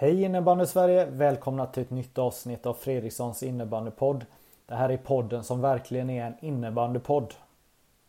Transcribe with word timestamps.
Hej 0.00 0.22
innebandy 0.22 0.66
Sverige! 0.66 1.06
Välkomna 1.06 1.66
till 1.66 1.82
ett 1.82 1.90
nytt 1.90 2.18
avsnitt 2.18 2.66
av 2.66 2.74
Fredrikssons 2.74 3.42
innebandypodd. 3.42 4.26
Det 4.66 4.74
här 4.74 4.88
är 4.88 4.96
podden 4.96 5.44
som 5.44 5.60
verkligen 5.60 6.10
är 6.10 6.26
en 6.26 6.34
innebandypodd. 6.40 7.34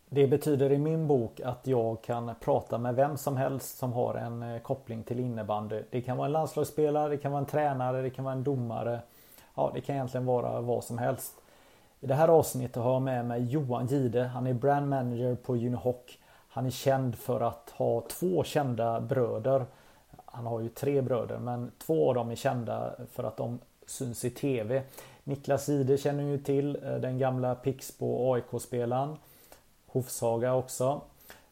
Det 0.08 0.26
betyder 0.26 0.72
i 0.72 0.78
min 0.78 1.06
bok 1.06 1.40
att 1.40 1.66
jag 1.66 2.02
kan 2.02 2.34
prata 2.40 2.78
med 2.78 2.94
vem 2.94 3.16
som 3.16 3.36
helst 3.36 3.78
som 3.78 3.92
har 3.92 4.14
en 4.14 4.42
eh, 4.42 4.60
koppling 4.60 5.02
till 5.02 5.20
innebandy. 5.20 5.82
Det 5.90 6.00
kan 6.00 6.16
vara 6.16 6.26
en 6.26 6.32
landslagsspelare, 6.32 7.08
det 7.08 7.16
kan 7.16 7.32
vara 7.32 7.40
en 7.40 7.46
tränare, 7.46 8.02
det 8.02 8.10
kan 8.10 8.24
vara 8.24 8.34
en 8.34 8.44
domare. 8.44 9.00
Ja, 9.54 9.70
det 9.74 9.80
kan 9.80 9.94
egentligen 9.94 10.26
vara 10.26 10.60
vad 10.60 10.84
som 10.84 10.98
helst. 10.98 11.32
I 12.00 12.06
det 12.06 12.14
här 12.14 12.28
avsnittet 12.28 12.82
har 12.82 12.92
jag 12.92 13.02
med 13.02 13.24
mig 13.24 13.44
Johan 13.44 13.86
Gide. 13.86 14.24
Han 14.24 14.46
är 14.46 14.54
brand 14.54 14.88
manager 14.88 15.34
på 15.34 15.54
Unihoc. 15.54 16.18
Han 16.48 16.66
är 16.66 16.70
känd 16.70 17.16
för 17.16 17.40
att 17.40 17.70
ha 17.70 18.00
två 18.00 18.44
kända 18.44 19.00
bröder. 19.00 19.66
Han 20.30 20.46
har 20.46 20.60
ju 20.60 20.68
tre 20.68 21.00
bröder 21.00 21.38
men 21.38 21.72
två 21.78 22.08
av 22.08 22.14
dem 22.14 22.30
är 22.30 22.34
kända 22.34 22.94
för 23.12 23.24
att 23.24 23.36
de 23.36 23.58
syns 23.86 24.24
i 24.24 24.30
TV. 24.30 24.82
Niklas 25.24 25.68
Ide 25.68 25.98
känner 25.98 26.22
ju 26.22 26.38
till, 26.38 26.78
eh, 26.84 26.94
den 26.94 27.18
gamla 27.18 27.54
Pixbo 27.54 28.34
AIK-spelaren. 28.34 29.16
Hovshaga 29.86 30.54
också. 30.54 31.00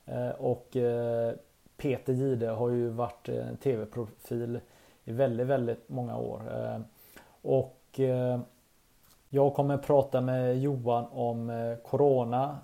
Eh, 0.07 0.29
och 0.29 0.77
eh, 0.77 1.35
Peter 1.77 2.13
Gide 2.13 2.49
har 2.49 2.69
ju 2.69 2.89
varit 2.89 3.29
en 3.29 3.57
TV-profil 3.57 4.61
i 5.05 5.13
väldigt, 5.13 5.47
väldigt 5.47 5.89
många 5.89 6.17
år. 6.17 6.43
Och 7.43 8.01
jag 9.29 9.55
kommer 9.55 9.79
prata 9.79 10.21
med 10.21 10.59
Johan 10.59 11.07
om 11.13 11.77
Corona, 11.85 12.59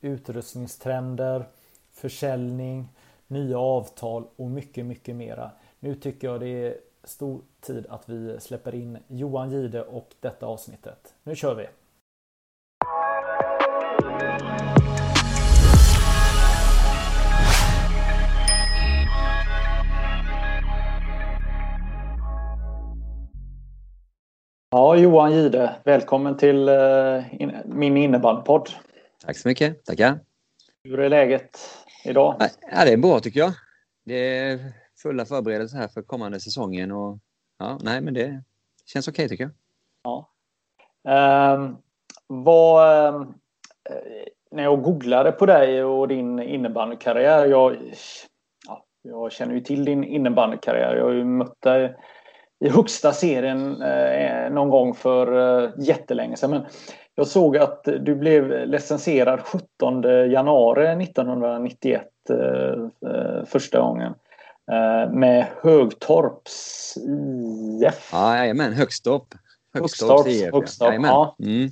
utrustningstrender, 0.00 1.44
försäljning, 1.92 2.88
nya 3.26 3.58
avtal 3.58 4.24
och 4.36 4.50
mycket, 4.50 4.86
mycket 4.86 5.16
mera. 5.16 5.50
Nu 5.82 5.94
tycker 5.94 6.28
jag 6.28 6.40
det 6.40 6.48
är 6.48 6.76
stor 7.04 7.40
tid 7.60 7.86
att 7.88 8.08
vi 8.08 8.40
släpper 8.40 8.74
in 8.74 8.98
Johan 9.08 9.50
Gide 9.50 9.82
och 9.82 10.14
detta 10.20 10.46
avsnittet. 10.46 11.14
Nu 11.22 11.36
kör 11.36 11.54
vi! 11.54 11.66
Ja, 24.70 24.96
Johan 24.96 25.32
Gide, 25.32 25.76
välkommen 25.84 26.36
till 26.36 26.68
uh, 26.68 27.24
min 27.64 27.96
innebandypodd. 27.96 28.70
Tack 29.24 29.36
så 29.36 29.48
mycket, 29.48 29.84
tackar. 29.84 30.18
Hur 30.84 31.00
är 31.00 31.08
läget 31.08 31.58
idag? 32.04 32.36
Ja, 32.72 32.84
det 32.84 32.92
är 32.92 32.96
bra 32.96 33.20
tycker 33.20 33.40
jag. 33.40 33.52
Det 34.04 34.38
är 34.38 34.72
fulla 35.02 35.24
förberedelser 35.24 35.78
här 35.78 35.88
för 35.88 36.02
kommande 36.02 36.40
säsongen 36.40 36.92
och 36.92 37.18
ja, 37.58 37.78
nej 37.82 38.00
men 38.00 38.14
det 38.14 38.42
känns 38.86 39.08
okej 39.08 39.24
okay, 39.24 39.28
tycker 39.28 39.44
jag. 39.44 39.52
Ja. 40.02 40.30
Um, 41.54 41.76
vad, 42.26 43.14
um, 43.14 43.34
när 44.50 44.62
jag 44.62 44.82
googlade 44.82 45.32
på 45.32 45.46
dig 45.46 45.84
och 45.84 46.08
din 46.08 46.38
innebandykarriär. 46.38 47.46
Jag, 47.46 47.76
ja, 48.66 48.84
jag 49.02 49.32
känner 49.32 49.54
ju 49.54 49.60
till 49.60 49.84
din 49.84 50.04
innebandykarriär. 50.04 50.96
Jag 50.96 51.04
har 51.04 51.12
ju 51.12 51.24
mött 51.24 51.62
dig 51.62 51.96
i 52.64 52.68
högsta 52.68 53.12
serien 53.12 53.82
eh, 53.82 54.50
någon 54.50 54.70
gång 54.70 54.94
för 54.94 55.62
eh, 55.62 55.70
jättelänge 55.78 56.36
sedan. 56.36 56.50
Men 56.50 56.64
jag 57.14 57.26
såg 57.26 57.56
att 57.56 57.84
du 57.84 58.14
blev 58.14 58.66
licensierad 58.66 59.40
17 59.40 60.02
januari 60.30 61.04
1991 61.04 62.02
eh, 62.30 62.36
eh, 63.10 63.44
första 63.44 63.80
gången. 63.80 64.14
Eh, 64.72 65.12
med 65.12 65.46
Högtorps 65.62 66.96
IF. 67.82 68.08
Ja, 68.12 68.36
jajamän, 68.36 68.72
Högstorp. 68.72 69.34
Högstorps 69.74 70.28
IF. 70.30 70.52
Högstorp, 70.52 70.94
ja. 71.02 71.36
Mm. 71.38 71.70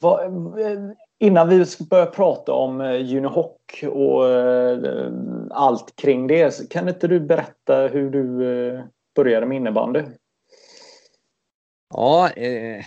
Va, 0.00 0.24
eh, 0.24 0.78
innan 1.18 1.48
vi 1.48 1.66
börjar 1.90 2.06
prata 2.06 2.52
om 2.52 2.80
eh, 2.80 3.16
Unihoc 3.16 3.56
och 3.82 4.24
allt 5.50 5.96
kring 5.96 6.26
det, 6.26 6.70
kan 6.70 6.88
inte 6.88 7.08
du 7.08 7.20
berätta 7.20 7.86
hur 7.86 8.10
du 8.10 8.82
började 9.14 9.46
med 9.46 9.56
innebandy? 9.56 10.02
Ja, 11.94 12.30
eh, 12.30 12.84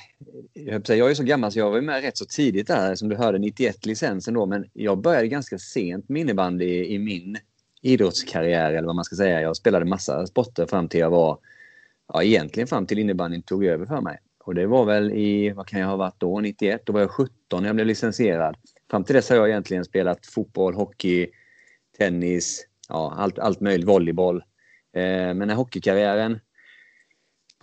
jag 0.54 1.10
är 1.10 1.14
så 1.14 1.24
gammal 1.24 1.52
så 1.52 1.60
jag 1.60 1.72
var 1.72 1.82
med 1.82 2.02
rätt 2.02 2.18
så 2.18 2.26
tidigt 2.26 2.68
där 2.68 2.96
som 2.96 3.10
du 3.10 3.16
hörde 3.16 3.38
91 3.38 3.86
licensen 3.86 4.34
då 4.34 4.46
men 4.46 4.66
jag 4.74 4.98
började 4.98 5.28
ganska 5.28 5.58
sent 5.58 6.10
med 6.10 6.22
innebandy 6.22 6.86
i 6.86 7.00
min 7.00 7.38
idrottskarriär 7.86 8.74
eller 8.74 8.88
vad 8.88 8.96
man 8.96 9.06
ska 9.06 9.16
säga. 9.16 9.42
Jag 9.42 9.56
spelade 9.56 9.86
massa 9.86 10.28
sporter 10.28 10.66
fram 10.66 10.88
till 10.88 11.00
jag 11.00 11.10
var, 11.10 11.38
ja 12.14 12.24
egentligen 12.24 12.68
fram 12.68 12.86
till 12.86 13.00
innebandyn 13.00 13.42
tog 13.42 13.66
över 13.66 13.86
för 13.86 14.02
mig. 14.02 14.18
Och 14.44 14.56
det 14.56 14.68
var 14.68 14.86
väl 14.86 15.12
i, 15.12 15.50
vad 15.50 15.68
kan 15.68 15.80
jag 15.80 15.88
ha 15.88 15.96
varit 15.96 16.20
då, 16.20 16.40
91? 16.40 16.82
Då 16.86 16.94
var 16.94 17.00
jag 17.00 17.12
17 17.12 17.34
när 17.52 17.70
jag 17.70 17.76
blev 17.76 17.88
licensierad. 17.88 18.58
Fram 18.92 19.04
till 19.04 19.16
dess 19.16 19.30
har 19.30 19.36
jag 19.38 19.50
egentligen 19.50 19.86
spelat 19.86 20.26
fotboll, 20.26 20.74
hockey, 20.74 21.28
tennis, 21.98 22.68
ja 22.90 23.14
allt, 23.18 23.40
allt 23.40 23.60
möjligt, 23.60 23.88
volleyboll. 23.88 24.38
Eh, 24.96 25.34
men 25.34 25.48
när 25.48 25.56
hockeykarriären 25.56 26.40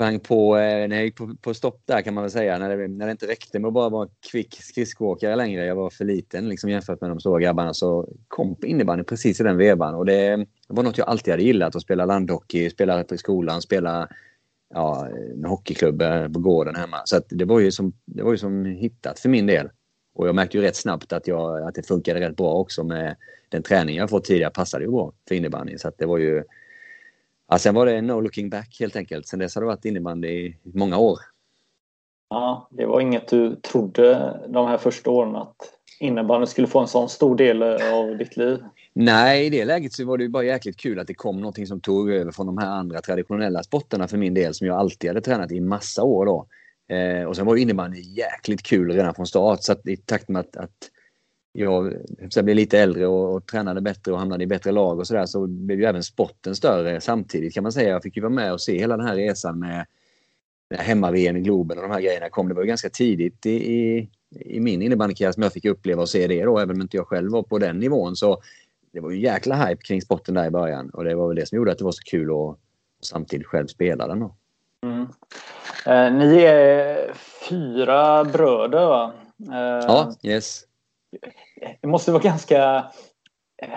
sprang 0.02 0.20
på, 0.20 0.56
eh, 0.56 0.88
när 0.88 0.96
jag 0.96 1.04
gick 1.04 1.16
på, 1.16 1.34
på, 1.40 1.54
stopp 1.54 1.82
där 1.84 2.02
kan 2.02 2.14
man 2.14 2.24
väl 2.24 2.30
säga, 2.30 2.58
när 2.58 2.76
det, 2.76 2.88
när 2.88 3.06
det 3.06 3.12
inte 3.12 3.26
räckte 3.26 3.58
med 3.58 3.68
att 3.68 3.74
bara 3.74 3.88
vara 3.88 4.08
kvick 4.30 4.54
skridskoåkare 4.62 5.36
längre. 5.36 5.66
Jag 5.66 5.74
var 5.74 5.90
för 5.90 6.04
liten 6.04 6.48
liksom, 6.48 6.70
jämfört 6.70 7.00
med 7.00 7.10
de 7.10 7.20
stora 7.20 7.40
grabbarna. 7.40 7.74
Så 7.74 8.08
kom 8.28 8.56
innebandy 8.62 9.04
precis 9.04 9.41
i 9.41 9.44
den 9.44 9.56
vevan. 9.56 9.94
Och 9.94 10.06
det, 10.06 10.46
var 10.68 10.82
något 10.82 10.98
jag 10.98 11.08
alltid 11.08 11.32
hade 11.32 11.42
gillat. 11.42 11.76
Att 11.76 11.82
spela 11.82 12.04
landhockey, 12.04 12.70
spela 12.70 13.04
i 13.12 13.18
skolan, 13.18 13.62
spela 13.62 14.08
ja, 14.74 15.08
en 15.34 15.44
hockeyklubb 15.44 16.02
eh, 16.02 16.28
på 16.28 16.41
gården 16.41 16.76
hemma. 16.76 16.96
Så 17.04 17.20
det, 17.28 17.44
var 17.44 17.60
ju 17.60 17.70
som, 17.70 17.92
det 18.04 18.22
var 18.22 18.32
ju 18.32 18.38
som 18.38 18.64
hittat 18.64 19.18
för 19.18 19.28
min 19.28 19.46
del. 19.46 19.68
Och 20.14 20.28
jag 20.28 20.34
märkte 20.34 20.56
ju 20.56 20.62
rätt 20.62 20.76
snabbt 20.76 21.12
att, 21.12 21.26
jag, 21.26 21.68
att 21.68 21.74
det 21.74 21.86
funkade 21.86 22.20
rätt 22.20 22.36
bra 22.36 22.54
också 22.54 22.84
med 22.84 23.16
den 23.48 23.62
träning 23.62 23.96
jag 23.96 24.10
fått 24.10 24.24
tidigare 24.24 24.50
passade 24.50 24.84
ju 24.84 24.91
bra 24.91 25.12
för 25.28 25.34
innebandy. 25.34 25.78
Så 25.78 25.92
det 25.98 26.06
var 26.06 26.18
ju 26.18 26.44
Ja, 27.52 27.58
sen 27.58 27.74
var 27.74 27.86
det 27.86 28.02
no 28.02 28.20
looking 28.20 28.50
back 28.50 28.76
helt 28.80 28.96
enkelt. 28.96 29.26
Sen 29.26 29.38
dess 29.38 29.54
har 29.54 29.62
det 29.62 29.66
varit 29.66 29.84
innebandy 29.84 30.28
i 30.28 30.56
många 30.62 30.98
år. 30.98 31.18
Ja, 32.30 32.68
det 32.70 32.86
var 32.86 33.00
inget 33.00 33.28
du 33.28 33.56
trodde 33.56 34.40
de 34.48 34.66
här 34.66 34.78
första 34.78 35.10
åren 35.10 35.36
att 35.36 35.56
innebandy 36.00 36.46
skulle 36.46 36.66
få 36.66 36.80
en 36.80 36.86
sån 36.86 37.08
stor 37.08 37.36
del 37.36 37.62
av 37.62 38.16
ditt 38.18 38.36
liv? 38.36 38.58
Nej, 38.92 39.46
i 39.46 39.50
det 39.50 39.64
läget 39.64 39.92
så 39.92 40.04
var 40.04 40.18
det 40.18 40.24
ju 40.24 40.30
bara 40.30 40.44
jäkligt 40.44 40.76
kul 40.76 40.98
att 40.98 41.06
det 41.06 41.14
kom 41.14 41.41
någonting 41.41 41.66
som 41.66 41.80
tog 41.80 42.10
över 42.10 42.32
från 42.32 42.46
de 42.46 42.58
här 42.58 42.68
andra 42.68 43.00
traditionella 43.00 43.62
sporterna 43.62 44.08
för 44.08 44.16
min 44.16 44.34
del 44.34 44.54
som 44.54 44.66
jag 44.66 44.76
alltid 44.76 45.10
hade 45.10 45.20
tränat 45.20 45.52
i 45.52 45.60
massa 45.60 46.02
år 46.02 46.26
då. 46.26 46.46
Eh, 46.96 47.24
och 47.24 47.36
sen 47.36 47.46
var 47.46 47.56
ju 47.56 47.62
innebandy 47.62 48.00
jäkligt 48.00 48.62
kul 48.62 48.92
redan 48.92 49.14
från 49.14 49.26
start 49.26 49.62
så 49.62 49.72
att 49.72 49.86
i 49.86 49.96
takt 49.96 50.28
med 50.28 50.41
att, 50.41 50.56
att 50.56 50.91
jag 51.52 51.94
blev 52.34 52.56
lite 52.56 52.78
äldre 52.78 53.06
och, 53.06 53.34
och 53.34 53.46
tränade 53.46 53.80
bättre 53.80 54.12
och 54.12 54.18
hamnade 54.18 54.44
i 54.44 54.46
bättre 54.46 54.72
lag 54.72 54.98
och 54.98 55.06
sådär 55.06 55.26
så 55.26 55.46
blev 55.46 55.80
ju 55.80 55.84
även 55.84 56.02
sporten 56.02 56.56
större 56.56 57.00
samtidigt 57.00 57.54
kan 57.54 57.62
man 57.62 57.72
säga. 57.72 57.88
Jag 57.88 58.03
fick 58.03 58.16
ju 58.16 58.22
vara 58.22 58.32
med 58.32 58.53
och 58.53 58.60
se 58.60 58.78
hela 58.78 58.97
den 58.97 59.06
här 59.06 59.16
resan 59.16 59.59
med, 59.59 59.86
hemma-VM 60.78 61.36
i 61.36 61.41
Globen 61.41 61.78
och 61.78 61.82
de 61.82 61.91
här 61.91 62.00
grejerna 62.00 62.28
kom. 62.28 62.48
Det 62.48 62.54
var 62.54 62.62
ju 62.62 62.68
ganska 62.68 62.91
tidigt 62.91 63.47
i, 63.47 63.72
i, 63.72 64.09
i 64.30 64.60
min 64.60 64.82
innebandykarriär 64.82 65.32
som 65.32 65.42
jag 65.42 65.53
fick 65.53 65.65
uppleva 65.65 66.03
och 66.03 66.09
se 66.09 66.27
det 66.27 66.44
då, 66.44 66.59
även 66.59 66.77
om 66.77 66.82
inte 66.82 66.97
jag 66.97 67.06
själv 67.06 67.32
var 67.32 67.42
på 67.42 67.59
den 67.59 67.78
nivån. 67.78 68.16
Så 68.16 68.42
det 68.92 69.00
var 69.00 69.10
ju 69.10 69.21
jäkla 69.21 69.66
hype 69.66 69.82
kring 69.82 70.03
sporten 70.03 70.34
där 70.34 70.47
i 70.47 70.50
början 70.50 70.91
och 70.91 71.04
det 71.04 71.15
var 71.15 71.28
väl 71.28 71.36
det 71.36 71.47
som 71.47 71.56
gjorde 71.56 71.72
att 71.72 71.78
det 71.78 71.84
var 71.84 71.92
så 71.92 72.03
kul 72.03 72.30
att 72.30 72.59
samtidigt 73.03 73.47
själv 73.47 73.66
spela 73.66 74.09
den. 74.09 74.21
Då. 74.21 74.34
Mm. 74.82 75.06
Eh, 75.86 76.18
ni 76.18 76.42
är 76.42 77.12
fyra 77.48 78.24
bröder 78.24 78.86
va? 78.86 79.12
Eh, 79.53 79.86
ja, 79.86 80.12
yes 80.22 80.65
det 81.80 81.88
måste 81.88 82.12
vara 82.12 82.22
ganska, 82.22 82.76
eh, 83.62 83.70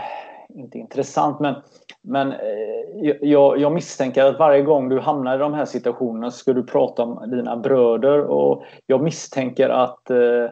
inte 0.55 0.77
intressant, 0.77 1.39
men, 1.39 1.55
men 2.01 2.31
eh, 2.31 3.17
jag, 3.21 3.59
jag, 3.59 3.71
misstänker 3.71 4.25
att 4.25 4.39
varje 4.39 4.61
gång 4.61 4.89
du 4.89 4.99
hamnar 4.99 5.35
i 5.35 5.39
de 5.39 5.53
här 5.53 5.65
situationerna 5.65 6.31
ska 6.31 6.53
du 6.53 6.63
prata 6.63 7.03
om 7.03 7.29
dina 7.31 7.57
bröder 7.57 8.21
och 8.21 8.63
jag 8.85 9.03
misstänker 9.03 9.69
att 9.69 10.09
eh, 10.09 10.43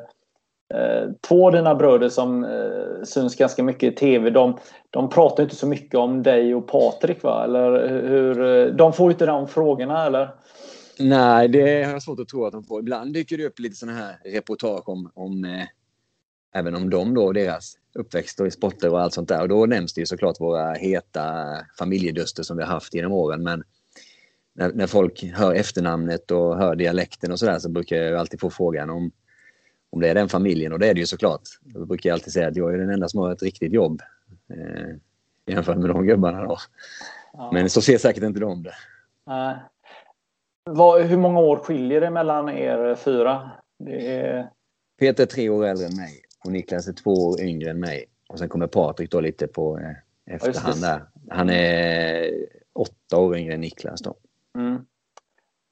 eh 0.74 1.10
två 1.28 1.46
av 1.46 1.52
dina 1.52 1.76
bröder 1.76 2.10
som 2.10 2.44
eh, 2.44 3.04
syns 3.04 3.36
ganska 3.36 3.64
mycket 3.64 3.94
i 3.94 3.96
TV, 3.96 4.30
de, 4.30 4.58
de 4.90 5.10
pratar 5.10 5.44
inte 5.44 5.56
så 5.56 5.68
mycket 5.68 5.96
om 5.96 6.24
dig 6.24 6.56
och 6.56 6.68
Patrik 6.68 7.24
va? 7.24 7.44
Eller 7.44 7.88
hur, 7.88 8.72
de 8.72 8.94
får 8.94 9.12
inte 9.12 9.26
de 9.26 9.48
frågorna 9.48 10.06
eller? 10.06 10.30
Nej, 11.00 11.48
det 11.48 11.84
har 11.84 11.92
jag 11.92 12.04
svårt 12.04 12.20
att 12.20 12.28
tro 12.28 12.46
att 12.46 12.52
de 12.52 12.64
får. 12.64 12.80
Ibland 12.80 13.14
dyker 13.14 13.38
det 13.38 13.46
upp 13.46 13.60
lite 13.60 13.76
sådana 13.76 13.98
här 13.98 14.16
reportage 14.26 14.90
om, 14.90 15.12
om 15.14 15.46
eh, 15.46 15.66
även 16.54 16.76
om 16.76 16.90
dem 16.90 17.14
då, 17.14 17.32
deras 17.32 17.78
uppväxt 17.96 18.40
och 18.40 18.54
sporter 18.54 18.90
och 18.90 19.02
allt 19.02 19.14
sånt 19.14 19.30
där. 19.30 19.42
Och 19.42 19.50
då 19.50 19.66
nämns 19.66 19.94
det 19.94 20.02
ju 20.02 20.06
såklart 20.06 20.40
våra 20.40 20.74
heta 20.74 21.46
familjeduster 21.80 22.44
som 22.44 22.58
vi 22.58 22.64
har 22.64 22.70
haft 22.70 22.94
genom 22.94 23.12
åren. 23.12 23.44
Men 23.44 23.64
när, 24.54 24.72
när 24.74 24.88
folk 24.88 25.24
hör 25.24 25.54
efternamnet 25.54 26.32
och 26.32 26.58
hör 26.58 26.76
dialekten 26.76 27.32
och 27.32 27.40
sådär 27.40 27.60
så 27.60 27.70
brukar 27.70 27.96
jag 27.96 28.20
alltid 28.20 28.40
få 28.40 28.50
frågan 28.50 28.90
om, 28.90 29.12
om 29.90 30.02
det 30.02 30.10
är 30.10 30.16
den 30.16 30.30
familjen 30.30 30.74
och 30.74 30.80
det 30.80 30.88
är 30.88 30.94
det 30.94 31.00
ju 31.00 31.06
såklart. 31.06 31.42
Då 31.62 31.86
brukar 31.86 32.10
jag 32.10 32.16
alltid 32.16 32.34
säga 32.34 32.48
att 32.48 32.56
jag 32.56 32.74
är 32.74 32.78
den 32.78 32.90
enda 32.90 33.08
som 33.08 33.20
har 33.20 33.32
ett 33.32 33.44
riktigt 33.44 33.74
jobb. 33.74 34.02
Eh, 34.50 34.96
jämfört 35.46 35.78
med 35.78 35.90
de 35.90 36.06
gubbarna 36.06 36.44
då. 36.44 36.58
Ja. 37.34 37.52
Men 37.54 37.70
så 37.70 37.82
ser 37.82 37.98
säkert 37.98 38.24
inte 38.24 38.40
de 38.40 38.64
det. 38.64 38.74
Nej. 39.26 39.56
Vad, 40.66 41.02
hur 41.02 41.18
många 41.18 41.40
år 41.40 41.58
skiljer 41.58 42.02
det 42.02 42.10
mellan 42.10 42.50
er 42.50 42.96
fyra? 42.96 43.52
Är... 43.88 44.50
Peter 45.00 45.24
är 45.24 45.28
tre 45.28 45.50
år 45.50 45.66
äldre 45.66 45.86
än 45.86 45.96
mig 45.96 46.24
och 46.46 46.52
Niklas 46.52 46.88
är 46.88 46.94
två 46.94 47.12
år 47.12 47.42
yngre 47.42 47.70
än 47.70 47.80
mig. 47.80 48.06
Och 48.28 48.40
sen 48.40 48.50
kommer 48.50 48.68
Patrik 48.68 49.12
då 49.12 49.22
lite 49.22 49.48
på 49.48 49.80
eh, 49.80 50.36
efterhand 50.36 50.82
där. 50.82 51.04
Han 51.30 51.50
är 51.50 52.32
åtta 52.74 53.18
år 53.18 53.38
yngre 53.38 53.54
än 53.54 53.62
Niklas 53.62 54.02
då. 54.02 54.16
Mm. 54.58 54.86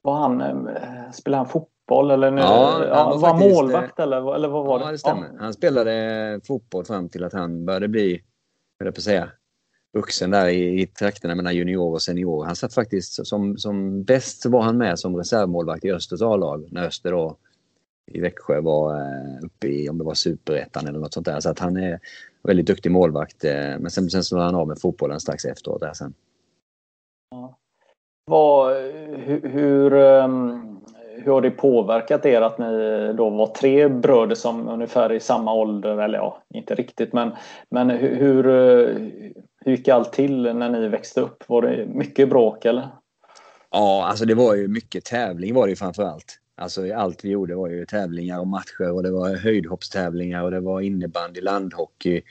Var 0.03 0.13
han, 0.13 0.41
eh, 0.41 1.12
spelade 1.13 1.39
han 1.39 1.50
fotboll 1.50 2.12
eller 2.12 2.31
nu, 2.31 2.41
ja, 2.41 2.85
han 2.94 3.06
var, 3.06 3.18
var 3.18 3.29
faktiskt, 3.29 3.56
målvakt 3.56 4.00
eller, 4.00 4.35
eller 4.35 4.47
vad 4.47 4.65
var 4.65 4.79
det? 4.79 4.85
Ja, 4.85 4.91
det 4.91 4.97
stämmer. 4.97 5.29
Ja. 5.33 5.39
Han 5.39 5.53
spelade 5.53 6.39
fotboll 6.44 6.85
fram 6.85 7.09
till 7.09 7.24
att 7.24 7.33
han 7.33 7.65
började 7.65 7.88
bli, 7.88 8.21
jag 8.79 8.95
på 8.95 9.01
säga, 9.01 9.29
vuxen 9.94 10.31
där 10.31 10.47
i, 10.47 10.81
i 10.81 10.88
trakterna 10.88 11.35
mellan 11.35 11.56
junior 11.56 11.94
och 11.94 12.01
senior. 12.01 12.45
Han 12.45 12.56
satt 12.56 12.74
faktiskt 12.74 13.27
som, 13.27 13.57
som 13.57 14.03
bäst 14.03 14.41
så 14.41 14.50
var 14.50 14.62
han 14.62 14.77
med 14.77 15.00
som 15.00 15.17
reservmålvakt 15.17 15.85
i 15.85 15.91
Östers 15.91 16.21
A-lag 16.21 16.67
när 16.71 16.88
Öster 16.88 17.12
då 17.12 17.38
i 18.12 18.19
Växjö 18.19 18.62
var 18.62 18.94
eh, 18.95 19.45
uppe 19.45 19.68
i, 19.68 19.89
om 19.89 19.98
det 19.98 20.03
var 20.03 20.13
superettan 20.13 20.88
eller 20.88 21.00
något 21.00 21.13
sånt 21.13 21.25
där. 21.25 21.39
Så 21.39 21.50
att 21.50 21.59
han 21.59 21.77
är 21.77 22.00
väldigt 22.44 22.65
duktig 22.65 22.92
målvakt. 22.92 23.44
Eh, 23.44 23.80
men 23.80 23.92
sen, 23.92 24.09
sen 24.09 24.24
slog 24.24 24.42
han 24.42 24.56
av 24.56 24.68
med 24.68 24.80
fotbollen 24.80 25.19
strax 25.19 25.45
efteråt 25.45 25.81
där 25.81 25.94
sen. 25.94 26.13
Ja. 27.31 27.57
Vad, 28.25 28.75
hur, 29.18 29.50
hur, 29.50 29.94
ehm, 29.94 30.80
hur 31.15 31.31
har 31.31 31.42
det 31.42 31.51
påverkat 31.51 32.25
er 32.25 32.42
att 32.42 32.57
ni 32.57 33.13
då 33.18 33.30
var 33.30 33.48
tre 33.48 33.88
bröder 33.88 34.36
som 34.36 34.69
ungefär 34.69 35.12
i 35.12 35.19
samma 35.19 35.53
ålder, 35.53 35.98
eller 35.98 36.18
ja, 36.18 36.44
inte 36.53 36.75
riktigt, 36.75 37.13
men, 37.13 37.31
men 37.69 37.89
hur, 37.89 38.15
hur, 38.15 38.44
hur 39.65 39.71
gick 39.71 39.88
allt 39.88 40.13
till 40.13 40.42
när 40.56 40.69
ni 40.69 40.88
växte 40.88 41.21
upp? 41.21 41.50
Var 41.50 41.62
det 41.62 41.86
mycket 41.86 42.30
bråk 42.30 42.65
eller? 42.65 42.88
Ja, 43.71 44.06
alltså 44.06 44.25
det 44.25 44.36
var 44.36 44.56
ju 44.56 44.68
mycket 44.68 45.06
tävling 45.06 45.53
var 45.53 45.65
det 45.65 45.69
ju 45.69 45.75
framför 45.75 46.03
allt. 46.03 46.40
Alltså 46.61 46.93
allt 46.93 47.25
vi 47.25 47.29
gjorde 47.29 47.55
var 47.55 47.69
ju 47.69 47.85
tävlingar 47.85 48.39
och 48.39 48.47
matcher 48.47 48.91
och 48.91 49.03
det 49.03 49.11
var 49.11 49.35
höjdhoppstävlingar 49.35 50.43
och 50.43 50.51
det 50.51 50.59
var 50.59 50.81
innebandy, 50.81 51.41
landhockey, 51.41 52.21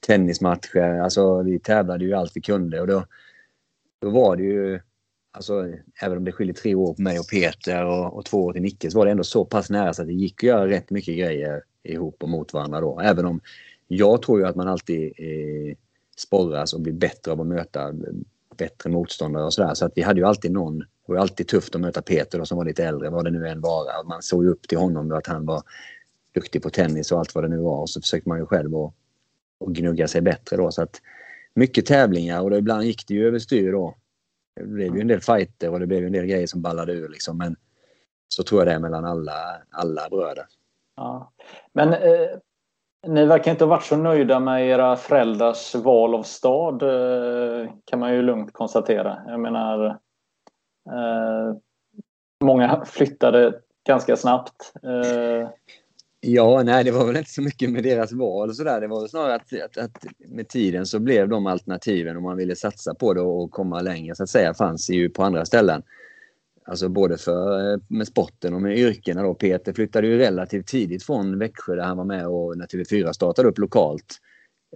tennismatcher. 0.00 1.00
Alltså 1.00 1.42
vi 1.42 1.58
tävlade 1.58 2.04
ju 2.04 2.14
allt 2.14 2.36
vi 2.36 2.40
kunde 2.40 2.80
och 2.80 2.86
då, 2.86 3.04
då 4.00 4.10
var 4.10 4.36
det 4.36 4.42
ju 4.42 4.80
Alltså, 5.36 5.72
även 6.02 6.18
om 6.18 6.24
det 6.24 6.32
skiljer 6.32 6.54
tre 6.54 6.74
år 6.74 6.94
på 6.94 7.02
mig 7.02 7.18
och 7.18 7.28
Peter 7.28 7.84
och, 7.84 8.16
och 8.16 8.24
två 8.24 8.44
år 8.44 8.52
till 8.52 8.62
Nicke 8.62 8.90
så 8.90 8.98
var 8.98 9.04
det 9.06 9.10
ändå 9.10 9.24
så 9.24 9.44
pass 9.44 9.70
nära 9.70 9.94
så 9.94 10.02
att 10.02 10.08
det 10.08 10.14
gick 10.14 10.44
att 10.44 10.48
göra 10.48 10.68
rätt 10.68 10.90
mycket 10.90 11.18
grejer 11.18 11.62
ihop 11.82 12.22
och 12.22 12.28
mot 12.28 12.52
varandra 12.52 12.80
då. 12.80 13.00
Även 13.00 13.24
om 13.26 13.40
jag 13.88 14.22
tror 14.22 14.40
ju 14.40 14.46
att 14.46 14.56
man 14.56 14.68
alltid 14.68 15.12
eh, 15.18 15.76
sporras 16.16 16.74
och 16.74 16.80
blir 16.80 16.92
bättre 16.92 17.32
av 17.32 17.40
att 17.40 17.46
möta 17.46 17.92
bättre 18.56 18.90
motståndare 18.90 19.44
och 19.44 19.54
sådär. 19.54 19.74
Så 19.74 19.86
att 19.86 19.92
vi 19.94 20.02
hade 20.02 20.20
ju 20.20 20.26
alltid 20.26 20.52
någon. 20.52 20.78
Det 20.78 21.12
var 21.12 21.16
alltid 21.16 21.48
tufft 21.48 21.74
att 21.74 21.80
möta 21.80 22.02
Peter 22.02 22.38
då, 22.38 22.46
som 22.46 22.58
var 22.58 22.64
lite 22.64 22.84
äldre, 22.84 23.10
vad 23.10 23.24
det 23.24 23.30
nu 23.30 23.48
än 23.48 23.60
var. 23.60 24.04
Man 24.04 24.22
såg 24.22 24.44
ju 24.44 24.50
upp 24.50 24.68
till 24.68 24.78
honom 24.78 25.08
då, 25.08 25.16
att 25.16 25.26
han 25.26 25.46
var 25.46 25.62
duktig 26.34 26.62
på 26.62 26.70
tennis 26.70 27.12
och 27.12 27.18
allt 27.18 27.34
vad 27.34 27.44
det 27.44 27.48
nu 27.48 27.58
var. 27.58 27.80
Och 27.80 27.90
så 27.90 28.00
försökte 28.00 28.28
man 28.28 28.38
ju 28.38 28.46
själv 28.46 28.76
att, 28.76 28.94
att 29.60 29.68
gnugga 29.68 30.08
sig 30.08 30.20
bättre 30.20 30.56
då. 30.56 30.70
Så 30.70 30.82
att 30.82 31.00
mycket 31.54 31.86
tävlingar 31.86 32.42
och 32.42 32.50
då 32.50 32.56
ibland 32.56 32.84
gick 32.84 33.06
det 33.08 33.14
ju 33.14 33.26
överstyr 33.26 33.72
då. 33.72 33.94
Det 34.56 34.66
blev 34.66 34.94
ju 34.94 35.00
en 35.00 35.08
del 35.08 35.20
fighter 35.20 35.70
och 35.70 35.80
det 35.80 35.86
blev 35.86 36.00
ju 36.00 36.06
en 36.06 36.12
del 36.12 36.26
grejer 36.26 36.46
som 36.46 36.62
ballade 36.62 36.92
ur 36.92 37.08
liksom. 37.08 37.38
Men 37.38 37.56
så 38.28 38.42
tror 38.42 38.60
jag 38.60 38.68
det 38.68 38.72
är 38.72 38.78
mellan 38.78 39.04
alla, 39.04 39.62
alla 39.70 40.08
bröder. 40.08 40.46
Ja. 40.96 41.32
Men 41.72 41.92
eh, 41.92 42.28
ni 43.06 43.26
verkar 43.26 43.50
inte 43.50 43.64
ha 43.64 43.70
varit 43.70 43.84
så 43.84 43.96
nöjda 43.96 44.40
med 44.40 44.68
era 44.68 44.96
föräldrars 44.96 45.74
val 45.74 46.14
av 46.14 46.22
stad 46.22 46.82
eh, 46.82 47.70
kan 47.84 48.00
man 48.00 48.14
ju 48.14 48.22
lugnt 48.22 48.52
konstatera. 48.52 49.18
Jag 49.26 49.40
menar 49.40 49.86
eh, 50.90 51.56
Många 52.44 52.84
flyttade 52.84 53.60
ganska 53.86 54.16
snabbt. 54.16 54.72
Eh, 54.82 55.50
Ja, 56.20 56.62
nej, 56.62 56.84
det 56.84 56.90
var 56.90 57.06
väl 57.06 57.16
inte 57.16 57.30
så 57.30 57.42
mycket 57.42 57.70
med 57.70 57.82
deras 57.82 58.12
val 58.12 58.48
och 58.48 58.56
sådär. 58.56 58.80
Det 58.80 58.86
var 58.86 59.06
snarare 59.06 59.34
att, 59.34 59.52
att, 59.52 59.78
att, 59.78 60.04
med 60.18 60.48
tiden 60.48 60.86
så 60.86 60.98
blev 60.98 61.28
de 61.28 61.46
alternativen 61.46 62.16
om 62.16 62.22
man 62.22 62.36
ville 62.36 62.56
satsa 62.56 62.94
på 62.94 63.14
det 63.14 63.20
och 63.20 63.50
komma 63.50 63.80
längre 63.80 64.14
så 64.14 64.22
att 64.22 64.28
säga 64.28 64.54
fanns 64.54 64.90
ju 64.90 65.08
på 65.08 65.22
andra 65.22 65.44
ställen. 65.44 65.82
Alltså 66.68 66.88
både 66.88 67.18
för, 67.18 67.72
eh, 67.72 67.78
med 67.88 68.06
sporten 68.06 68.54
och 68.54 68.62
med 68.62 68.78
yrkena 68.78 69.22
då. 69.22 69.34
Peter 69.34 69.72
flyttade 69.72 70.06
ju 70.06 70.18
relativt 70.18 70.66
tidigt 70.66 71.02
från 71.02 71.38
Växjö 71.38 71.74
där 71.74 71.84
han 71.84 71.96
var 71.96 72.04
med 72.04 72.26
och 72.26 72.58
när 72.58 72.66
TV4 72.66 73.12
startade 73.12 73.48
upp 73.48 73.58
lokalt. 73.58 74.18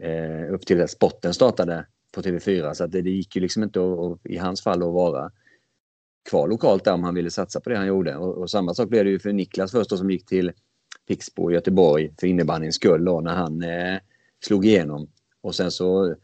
Eh, 0.00 0.54
upp 0.54 0.66
till 0.66 0.82
att 0.82 0.90
sporten 0.90 1.34
startade 1.34 1.87
på 2.14 2.22
TV4 2.22 2.75
så 2.75 2.84
att 2.84 2.92
det, 2.92 3.02
det 3.02 3.10
gick 3.10 3.37
ju 3.37 3.42
liksom 3.42 3.62
inte 3.62 3.81
att, 3.81 3.98
att, 3.98 4.19
i 4.25 4.37
hans 4.37 4.62
fall 4.62 4.82
att 4.82 4.92
vara 4.92 5.31
kvar 6.31 6.48
lokalt 6.48 6.84
där 6.84 6.92
om 6.92 7.04
han 7.04 7.14
ville 7.14 7.31
satsa 7.31 7.60
på 7.60 7.70
det 7.70 7.76
han 7.76 7.87
gjorde. 7.87 8.16
Och, 8.16 8.38
och 8.38 8.50
samma 8.50 8.75
sak 8.75 8.88
blev 8.88 9.04
det 9.04 9.10
ju 9.10 9.19
för 9.19 9.32
Niklas 9.32 9.70
först 9.72 9.90
då, 9.90 9.96
som 9.96 10.10
gick 10.10 10.26
till 10.26 10.52
Pixbo 11.08 11.50
i 11.50 11.54
Göteborg 11.54 12.14
för 12.20 12.26
innebandyns 12.26 12.75
skull 12.75 13.04
då, 13.04 13.20
när 13.20 13.34
han 13.34 13.62
eh, 13.62 13.98
slog 14.44 14.66
igenom. 14.66 15.08
Och 15.40 15.54
sen 15.54 15.70
så 15.70 16.14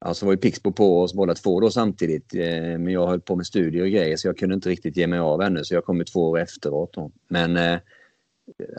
alltså 0.00 0.26
var 0.26 0.32
ju 0.32 0.38
Pixbo 0.38 0.72
på 0.72 1.00
oss 1.02 1.14
båda 1.14 1.34
två 1.34 1.60
då 1.60 1.70
samtidigt. 1.70 2.34
Eh, 2.34 2.78
men 2.78 2.88
jag 2.88 3.06
höll 3.06 3.20
på 3.20 3.36
med 3.36 3.46
studier 3.46 3.82
och 3.82 3.90
grejer 3.90 4.16
så 4.16 4.28
jag 4.28 4.38
kunde 4.38 4.54
inte 4.54 4.68
riktigt 4.68 4.96
ge 4.96 5.06
mig 5.06 5.18
av 5.18 5.42
ännu 5.42 5.64
så 5.64 5.74
jag 5.74 5.84
kom 5.84 5.98
ju 5.98 6.04
två 6.04 6.30
år 6.30 6.38
efteråt. 6.38 6.92
Då. 6.92 7.10
Men 7.28 7.56
eh, 7.56 7.78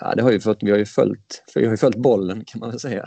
ja, 0.01 0.15
det 0.15 0.23
har 0.23 0.31
ju 0.31 0.39
fått, 0.39 0.63
vi 0.63 0.71
har 0.71 0.77
ju 0.77 0.85
följt, 0.85 1.43
för 1.53 1.59
jag 1.59 1.67
har 1.67 1.73
ju 1.73 1.77
följt 1.77 1.97
bollen 1.97 2.43
kan 2.45 2.59
man 2.59 2.69
väl 2.69 2.79
säga. 2.79 3.05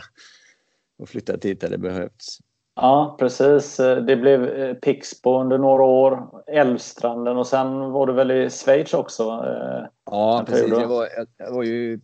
Och 0.97 1.09
flyttat 1.09 1.41
dit 1.41 1.61
där 1.61 1.69
det 1.69 1.77
behövts. 1.77 2.39
Ja, 2.81 3.15
precis. 3.19 3.77
Det 3.77 4.15
blev 4.15 4.49
eh, 4.49 4.73
Pixbo 4.73 5.39
under 5.41 5.57
några 5.57 5.83
år, 5.83 6.43
Älvstranden 6.47 7.37
och 7.37 7.47
sen 7.47 7.91
var 7.91 8.07
du 8.07 8.13
väl 8.13 8.31
i 8.31 8.49
Schweiz 8.49 8.93
också? 8.93 9.23
Eh, 9.23 9.87
ja, 10.05 10.43
precis. 10.47 10.69
Jag 10.69 10.87
var, 10.87 11.07
jag 11.37 11.53
var 11.53 11.63
ju, 11.63 11.99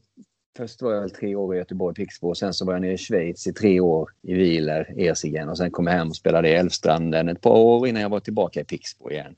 först 0.57 0.81
var 0.81 0.93
jag 0.93 1.01
väl 1.01 1.11
tre 1.11 1.35
år 1.35 1.55
i 1.55 1.57
Göteborg, 1.57 1.95
Pixbo, 1.95 2.29
och 2.29 2.37
sen 2.37 2.53
så 2.53 2.65
var 2.65 2.73
jag 2.73 2.81
nere 2.81 2.93
i 2.93 2.97
Schweiz 2.97 3.47
i 3.47 3.53
tre 3.53 3.79
år 3.79 4.09
i 4.21 4.33
Wieler, 4.33 4.93
Ersigen 4.97 5.49
och 5.49 5.57
sen 5.57 5.71
kom 5.71 5.87
jag 5.87 5.93
hem 5.93 6.09
och 6.09 6.15
spelade 6.15 6.49
i 6.49 6.53
Älvstranden 6.53 7.29
ett 7.29 7.41
par 7.41 7.57
år 7.57 7.87
innan 7.87 8.01
jag 8.01 8.09
var 8.09 8.19
tillbaka 8.19 8.61
i 8.61 8.63
Pixbo 8.63 9.11
igen. 9.11 9.35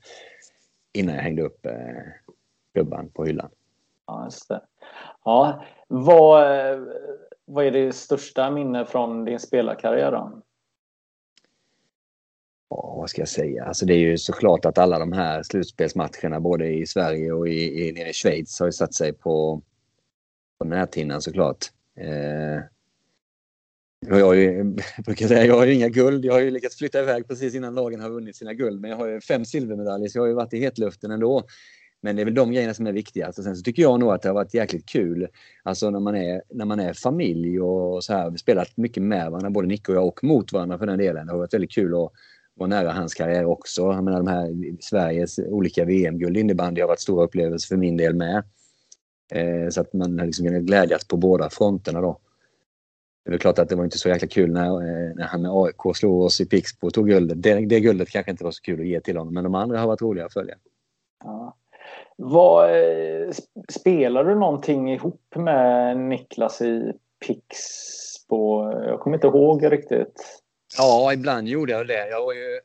Innan 0.93 1.15
jag 1.15 1.21
hängde 1.21 1.41
upp 1.41 1.65
eh, 1.65 1.73
klubban 2.73 3.09
på 3.09 3.25
hyllan. 3.25 3.49
Ja, 4.07 4.25
just 4.25 4.47
det. 4.47 4.61
Ja, 5.25 5.65
vad, 5.87 6.45
vad 7.45 7.65
är 7.65 7.71
det 7.71 7.95
största 7.95 8.51
minne 8.51 8.85
från 8.85 9.25
din 9.25 9.39
spelarkarriär 9.39 10.11
då? 10.11 10.41
Ja, 12.69 12.95
vad 12.97 13.09
ska 13.09 13.21
jag 13.21 13.29
säga? 13.29 13.65
Alltså 13.65 13.85
det 13.85 13.93
är 13.93 13.97
ju 13.97 14.17
såklart 14.17 14.65
att 14.65 14.77
alla 14.77 14.99
de 14.99 15.11
här 15.11 15.43
slutspelsmatcherna 15.43 16.39
både 16.39 16.67
i 16.67 16.87
Sverige 16.87 17.31
och 17.31 17.47
i, 17.47 17.87
i, 17.87 17.91
nere 17.91 18.09
i 18.09 18.13
Schweiz 18.13 18.59
har 18.59 18.67
ju 18.67 18.71
satt 18.71 18.93
sig 18.93 19.13
på, 19.13 19.61
på 20.59 20.65
näthinnan 20.65 21.21
såklart. 21.21 21.65
Eh, 21.99 22.63
jag, 24.07 24.25
har 24.25 24.33
ju, 24.33 24.75
jag 24.95 25.05
brukar 25.05 25.27
säga, 25.27 25.45
jag 25.45 25.57
har 25.57 25.65
ju 25.65 25.73
inga 25.73 25.89
guld. 25.89 26.25
Jag 26.25 26.33
har 26.33 26.39
ju 26.39 26.51
lyckats 26.51 26.77
flytta 26.77 26.99
iväg 26.99 27.27
precis 27.27 27.55
innan 27.55 27.75
lagen 27.75 27.99
har 27.99 28.09
vunnit 28.09 28.35
sina 28.35 28.53
guld. 28.53 28.81
Men 28.81 28.89
jag 28.89 28.97
har 28.97 29.07
ju 29.07 29.21
fem 29.21 29.45
silvermedaljer 29.45 30.09
så 30.09 30.17
jag 30.17 30.23
har 30.23 30.27
ju 30.27 30.33
varit 30.33 30.53
i 30.53 30.59
hetluften 30.59 31.11
ändå. 31.11 31.43
Men 32.01 32.15
det 32.15 32.21
är 32.21 32.25
väl 32.25 32.33
de 32.33 32.51
grejerna 32.51 32.73
som 32.73 32.87
är 32.87 32.91
viktigast. 32.91 33.27
Alltså, 33.27 33.41
och 33.41 33.45
sen 33.45 33.55
så 33.55 33.63
tycker 33.63 33.81
jag 33.81 33.99
nog 33.99 34.11
att 34.11 34.21
det 34.21 34.29
har 34.29 34.33
varit 34.33 34.53
jäkligt 34.53 34.85
kul. 34.85 35.27
Alltså 35.63 35.89
när 35.89 35.99
man 35.99 36.15
är, 36.15 36.41
när 36.49 36.65
man 36.65 36.79
är 36.79 36.93
familj 36.93 37.61
och 37.61 38.03
så 38.03 38.13
här. 38.13 38.29
Vi 38.29 38.37
spelat 38.37 38.77
mycket 38.77 39.03
med 39.03 39.31
varandra, 39.31 39.49
både 39.49 39.67
Nick 39.67 39.89
och 39.89 39.95
jag 39.95 40.07
och 40.07 40.23
mot 40.23 40.53
varandra 40.53 40.77
för 40.77 40.85
den 40.85 40.97
delen. 40.97 41.27
Det 41.27 41.33
har 41.33 41.39
varit 41.39 41.53
väldigt 41.53 41.71
kul 41.71 41.93
att 41.93 42.11
vara 42.53 42.67
nära 42.67 42.91
hans 42.91 43.13
karriär 43.13 43.45
också. 43.45 43.81
Jag 43.81 44.03
menar, 44.03 44.17
de 44.17 44.27
här 44.27 44.77
Sveriges 44.81 45.39
olika 45.39 45.85
VM-guld 45.85 46.37
innebandy 46.37 46.81
har 46.81 46.87
varit 46.87 46.99
stora 46.99 47.23
upplevelser 47.23 47.67
för 47.67 47.77
min 47.77 47.97
del 47.97 48.13
med. 48.15 48.43
Eh, 49.31 49.69
så 49.69 49.81
att 49.81 49.93
man 49.93 50.19
har 50.19 50.25
liksom 50.25 50.45
kunnat 50.45 50.61
glädjas 50.61 51.07
på 51.07 51.17
båda 51.17 51.49
fronterna 51.49 52.01
då. 52.01 52.19
Det 53.25 53.33
är 53.33 53.37
klart 53.37 53.59
att 53.59 53.69
det 53.69 53.75
var 53.75 53.83
inte 53.83 53.97
så 53.97 54.09
jäkla 54.09 54.27
kul 54.27 54.51
när, 54.51 54.65
eh, 54.65 55.15
när 55.15 55.23
han 55.23 55.41
med 55.41 55.51
AIK 55.53 55.95
slog 55.95 56.21
oss 56.21 56.41
i 56.41 56.45
Pixbo 56.45 56.87
och 56.87 56.93
tog 56.93 57.07
guldet. 57.07 57.43
Det, 57.43 57.65
det 57.65 57.79
guldet 57.79 58.09
kanske 58.09 58.31
inte 58.31 58.43
var 58.43 58.51
så 58.51 58.61
kul 58.61 58.79
att 58.79 58.87
ge 58.87 59.01
till 59.01 59.17
honom, 59.17 59.33
men 59.33 59.43
de 59.43 59.55
andra 59.55 59.79
har 59.79 59.87
varit 59.87 60.01
roliga 60.01 60.25
att 60.25 60.33
följa. 60.33 60.55
Ja. 61.23 61.55
Vad, 62.17 62.69
eh, 62.69 63.31
spelar 63.69 64.23
du 64.23 64.35
någonting 64.35 64.93
ihop 64.93 65.35
med 65.35 65.97
Niklas 65.97 66.61
i 66.61 66.93
Pixbo? 67.27 68.73
Jag 68.73 68.99
kommer 68.99 69.17
inte 69.17 69.27
ihåg 69.27 69.71
riktigt. 69.71 70.41
Ja, 70.77 71.13
ibland 71.13 71.47
gjorde 71.47 71.71
jag 71.71 71.87
det. 71.87 72.09
Jag 72.09 72.25
var 72.25 72.33
ju, 72.33 72.59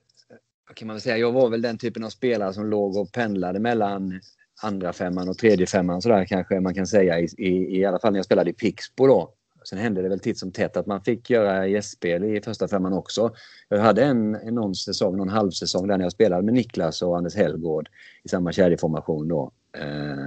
kan 0.75 0.89
man 0.89 1.01
säga, 1.01 1.17
jag 1.17 1.33
var 1.33 1.49
väl 1.49 1.63
den 1.63 1.79
typen 1.79 2.05
av 2.05 2.09
spelare 2.09 2.53
som 2.53 2.67
låg 2.67 2.97
och 2.97 3.13
pendlade 3.13 3.61
mellan 3.61 4.21
andra 4.63 4.93
femman 4.93 5.29
och 5.29 5.39
tredje 5.39 5.67
femman 5.67 6.03
sådär 6.03 6.25
kanske 6.25 6.61
man 6.61 6.75
kan 6.75 6.87
säga 6.87 7.21
i, 7.21 7.29
i, 7.39 7.79
i 7.79 7.85
alla 7.85 7.99
fall 7.99 8.13
när 8.13 8.19
jag 8.19 8.25
spelade 8.25 8.51
i 8.51 8.53
Pixbo 8.53 9.07
då. 9.07 9.35
Sen 9.65 9.79
hände 9.79 10.03
det 10.03 10.09
väl 10.09 10.21
titt 10.21 10.39
som 10.39 10.53
tätt 10.53 10.77
att 10.77 10.87
man 10.87 11.03
fick 11.03 11.31
göra 11.31 11.67
gästspel 11.67 12.25
i 12.25 12.41
första 12.41 12.69
femman 12.69 12.93
också. 12.93 13.35
Jag 13.69 13.79
hade 13.79 14.05
en, 14.05 14.35
en 14.35 14.55
någon 14.55 14.75
säsong, 14.75 15.17
någon 15.17 15.29
halvsäsong 15.29 15.87
där 15.87 15.99
när 15.99 16.05
jag 16.05 16.13
spelade 16.13 16.43
med 16.43 16.55
Niklas 16.55 17.03
och 17.03 17.17
Anders 17.17 17.37
Hellgård 17.37 17.89
i 18.23 18.29
samma 18.29 18.53
kedjeformation 18.53 19.29
då. 19.29 19.53
Eh, 19.79 20.27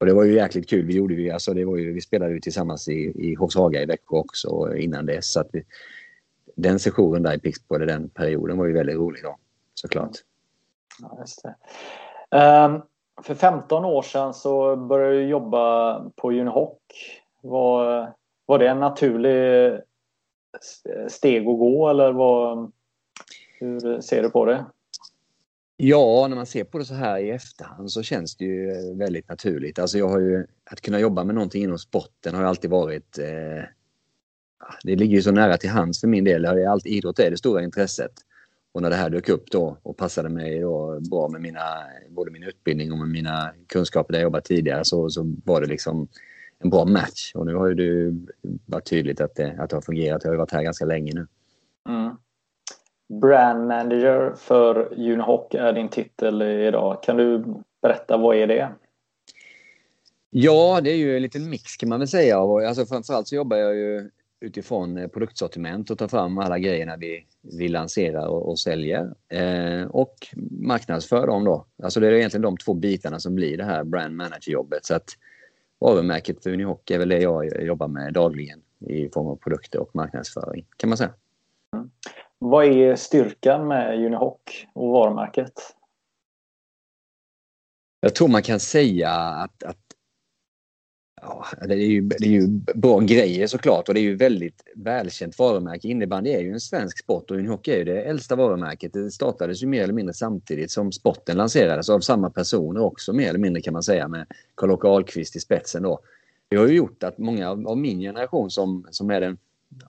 och 0.00 0.06
det 0.06 0.14
var 0.14 0.24
ju 0.24 0.34
jäkligt 0.34 0.68
kul. 0.68 0.86
Vi 0.86 0.94
gjorde 0.94 1.14
vi, 1.14 1.30
alltså 1.30 1.54
det 1.54 1.64
var 1.64 1.76
ju, 1.76 1.92
vi 1.92 2.00
spelade 2.00 2.32
ju 2.32 2.40
tillsammans 2.40 2.88
i, 2.88 3.12
i 3.14 3.34
Hovshaga 3.34 3.82
i 3.82 3.86
Växjö 3.86 4.16
också 4.16 4.76
innan 4.76 5.06
dess. 5.06 5.32
Så 5.32 5.40
att 5.40 5.48
vi, 5.52 5.64
den 6.56 6.78
sessionen 6.78 7.22
där 7.22 7.34
i 7.34 7.38
Pixbo, 7.38 7.74
eller 7.74 7.86
den 7.86 8.08
perioden 8.08 8.58
var 8.58 8.66
ju 8.66 8.72
väldigt 8.72 8.96
rolig 8.96 9.22
då 9.22 9.36
såklart. 9.74 10.16
Ja, 11.00 11.16
just 11.20 11.42
det. 11.42 11.54
Um, 12.36 12.82
för 13.22 13.34
15 13.34 13.84
år 13.84 14.02
sedan 14.02 14.34
så 14.34 14.76
började 14.76 15.14
du 15.14 15.28
jobba 15.28 16.00
på 16.16 16.30
Unihoc. 16.30 16.78
Var, 17.40 18.12
var 18.46 18.58
det 18.58 18.68
en 18.68 18.80
naturlig 18.80 19.80
steg 21.08 21.48
att 21.48 21.58
gå 21.58 21.88
eller 21.88 22.12
vad, 22.12 22.72
hur 23.60 24.00
ser 24.00 24.22
du 24.22 24.30
på 24.30 24.44
det? 24.44 24.64
Ja, 25.76 26.26
när 26.28 26.36
man 26.36 26.46
ser 26.46 26.64
på 26.64 26.78
det 26.78 26.84
så 26.84 26.94
här 26.94 27.18
i 27.18 27.30
efterhand 27.30 27.90
så 27.92 28.02
känns 28.02 28.36
det 28.36 28.44
ju 28.44 28.94
väldigt 28.94 29.28
naturligt. 29.28 29.78
Alltså 29.78 29.98
jag 29.98 30.08
har 30.08 30.20
ju, 30.20 30.46
att 30.70 30.80
kunna 30.80 31.00
jobba 31.00 31.24
med 31.24 31.34
någonting 31.34 31.62
inom 31.62 31.78
sporten 31.78 32.34
har 32.34 32.42
ju 32.42 32.48
alltid 32.48 32.70
varit... 32.70 33.18
Eh, 33.18 33.64
det 34.84 34.96
ligger 34.96 35.16
ju 35.16 35.22
så 35.22 35.30
nära 35.30 35.56
till 35.56 35.70
hands 35.70 36.00
för 36.00 36.08
min 36.08 36.24
del. 36.24 36.66
Allt 36.66 36.86
idrott 36.86 37.18
är 37.18 37.30
det 37.30 37.36
stora 37.36 37.62
intresset. 37.62 38.12
Och 38.72 38.82
när 38.82 38.90
det 38.90 38.96
här 38.96 39.10
dök 39.10 39.28
upp 39.28 39.50
då 39.50 39.78
och 39.82 39.96
passade 39.96 40.28
mig 40.28 40.60
då 40.60 41.00
bra 41.10 41.28
med 41.28 41.40
mina, 41.40 41.60
både 42.08 42.30
min 42.30 42.42
utbildning 42.42 42.92
och 42.92 42.98
med 42.98 43.08
mina 43.08 43.50
kunskaper 43.66 44.12
där 44.12 44.20
jag 44.20 44.24
jobbat 44.24 44.44
tidigare 44.44 44.84
så, 44.84 45.10
så 45.10 45.36
var 45.44 45.60
det 45.60 45.66
liksom 45.66 46.08
en 46.58 46.70
bra 46.70 46.84
match. 46.84 47.32
Och 47.34 47.46
nu 47.46 47.54
har 47.54 47.66
ju 47.66 47.74
det 47.74 48.18
varit 48.66 48.86
tydligt 48.86 49.20
att 49.20 49.34
det, 49.34 49.56
att 49.58 49.70
det 49.70 49.76
har 49.76 49.80
fungerat. 49.80 50.24
Jag 50.24 50.30
har 50.30 50.34
ju 50.34 50.38
varit 50.38 50.52
här 50.52 50.62
ganska 50.62 50.84
länge 50.84 51.12
nu. 51.14 51.26
Mm. 51.88 52.16
Brand 53.20 53.68
manager 53.68 54.34
för 54.36 54.92
Unihoc 54.92 55.54
är 55.54 55.72
din 55.72 55.88
titel 55.88 56.42
idag. 56.42 57.02
Kan 57.02 57.16
du 57.16 57.44
berätta 57.82 58.16
vad 58.16 58.36
är 58.36 58.46
det? 58.46 58.68
Ja, 60.30 60.80
det 60.82 60.90
är 60.90 60.96
ju 60.96 61.16
en 61.16 61.22
liten 61.22 61.50
mix 61.50 61.76
kan 61.76 61.88
man 61.88 61.98
väl 61.98 62.08
säga. 62.08 62.38
Alltså 62.38 62.86
framförallt 62.86 63.28
så 63.28 63.34
jobbar 63.34 63.56
jag 63.56 63.74
ju 63.74 64.10
utifrån 64.40 64.98
eh, 64.98 65.08
produktsortiment 65.08 65.90
och 65.90 65.98
tar 65.98 66.08
fram 66.08 66.38
alla 66.38 66.58
grejerna 66.58 66.96
vi, 66.96 67.26
vi 67.40 67.68
lanserar 67.68 68.26
och, 68.26 68.48
och 68.48 68.58
säljer. 68.58 69.14
Eh, 69.28 69.82
och 69.82 70.14
marknadsför 70.50 71.26
dem 71.26 71.44
då. 71.44 71.66
Alltså 71.82 72.00
det 72.00 72.06
är 72.06 72.12
egentligen 72.12 72.42
de 72.42 72.56
två 72.56 72.74
bitarna 72.74 73.20
som 73.20 73.34
blir 73.34 73.56
det 73.56 73.64
här 73.64 73.84
brand 73.84 74.16
manager-jobbet. 74.16 74.86
Så 74.86 74.94
att 74.94 75.08
varumärket 75.78 76.42
för 76.42 76.52
Unihoc 76.52 76.80
är 76.90 76.98
väl 76.98 77.08
det 77.08 77.18
jag 77.18 77.62
jobbar 77.62 77.88
med 77.88 78.12
dagligen 78.12 78.62
i 78.86 79.08
form 79.08 79.26
av 79.26 79.36
produkter 79.36 79.80
och 79.80 79.90
marknadsföring 79.94 80.66
kan 80.76 80.88
man 80.88 80.96
säga. 80.96 81.12
Mm. 81.76 81.90
Vad 82.38 82.64
är 82.64 82.96
styrkan 82.96 83.68
med 83.68 84.04
Unihoc 84.04 84.40
och 84.72 84.88
varumärket? 84.88 85.52
Jag 88.00 88.14
tror 88.14 88.28
man 88.28 88.42
kan 88.42 88.60
säga 88.60 89.10
att, 89.10 89.62
att 89.62 89.87
Ja, 91.22 91.46
det 91.66 91.74
är, 91.74 91.78
ju, 91.78 92.00
det 92.00 92.24
är 92.24 92.30
ju 92.30 92.48
bra 92.74 93.00
grejer 93.00 93.46
såklart 93.46 93.88
och 93.88 93.94
det 93.94 94.00
är 94.00 94.02
ju 94.02 94.16
väldigt 94.16 94.62
välkänt 94.74 95.38
varumärke. 95.38 95.88
Innebandy 95.88 96.30
är 96.30 96.40
ju 96.40 96.52
en 96.52 96.60
svensk 96.60 96.98
sport 96.98 97.30
och 97.30 97.40
hockey 97.40 97.70
är 97.70 97.76
ju 97.76 97.84
det 97.84 98.02
äldsta 98.02 98.36
varumärket. 98.36 98.92
Det 98.92 99.10
startades 99.10 99.62
ju 99.62 99.66
mer 99.66 99.82
eller 99.82 99.94
mindre 99.94 100.14
samtidigt 100.14 100.70
som 100.70 100.92
sporten 100.92 101.36
lanserades 101.36 101.88
av 101.88 102.00
samma 102.00 102.30
personer 102.30 102.80
också 102.80 103.12
mer 103.12 103.28
eller 103.28 103.38
mindre 103.38 103.62
kan 103.62 103.72
man 103.72 103.82
säga 103.82 104.08
med 104.08 104.26
Karl-Åke 104.54 104.88
Ahlqvist 104.88 105.36
i 105.36 105.40
spetsen 105.40 105.82
då. 105.82 106.00
Det 106.48 106.56
har 106.56 106.66
ju 106.66 106.76
gjort 106.76 107.02
att 107.02 107.18
många 107.18 107.50
av 107.50 107.78
min 107.78 108.00
generation 108.00 108.50
som, 108.50 108.86
som 108.90 109.10
är 109.10 109.20
den 109.20 109.38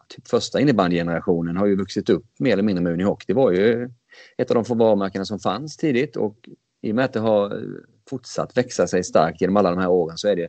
typ 0.08 0.28
första 0.28 0.60
innebandygenerationen 0.60 1.58
har 1.58 1.66
ju 1.66 1.76
vuxit 1.76 2.10
upp 2.10 2.26
mer 2.40 2.54
eller 2.54 2.64
mindre 2.64 2.84
med 2.84 2.94
Unihoc. 2.94 3.24
Det 3.28 3.34
var 3.34 3.52
ju 3.52 3.90
ett 4.38 4.52
av 4.52 4.56
de 4.56 4.66
få 4.66 4.76
varumärkena 4.76 5.26
som 5.26 5.40
fanns 5.40 5.78
tidigt 5.78 6.16
och 6.16 6.50
i 6.82 6.92
och 6.92 6.96
med 6.96 7.06
att 7.06 7.14
det 7.14 7.20
har 7.20 7.64
fortsatt 8.10 8.58
växa 8.58 8.88
sig 8.88 9.04
starkt 9.04 9.42
genom 9.42 9.58
alla 9.58 9.70
de 9.70 9.80
här 9.80 9.90
åren 9.90 10.18
så 10.18 10.28
är 10.28 10.36
det 10.36 10.48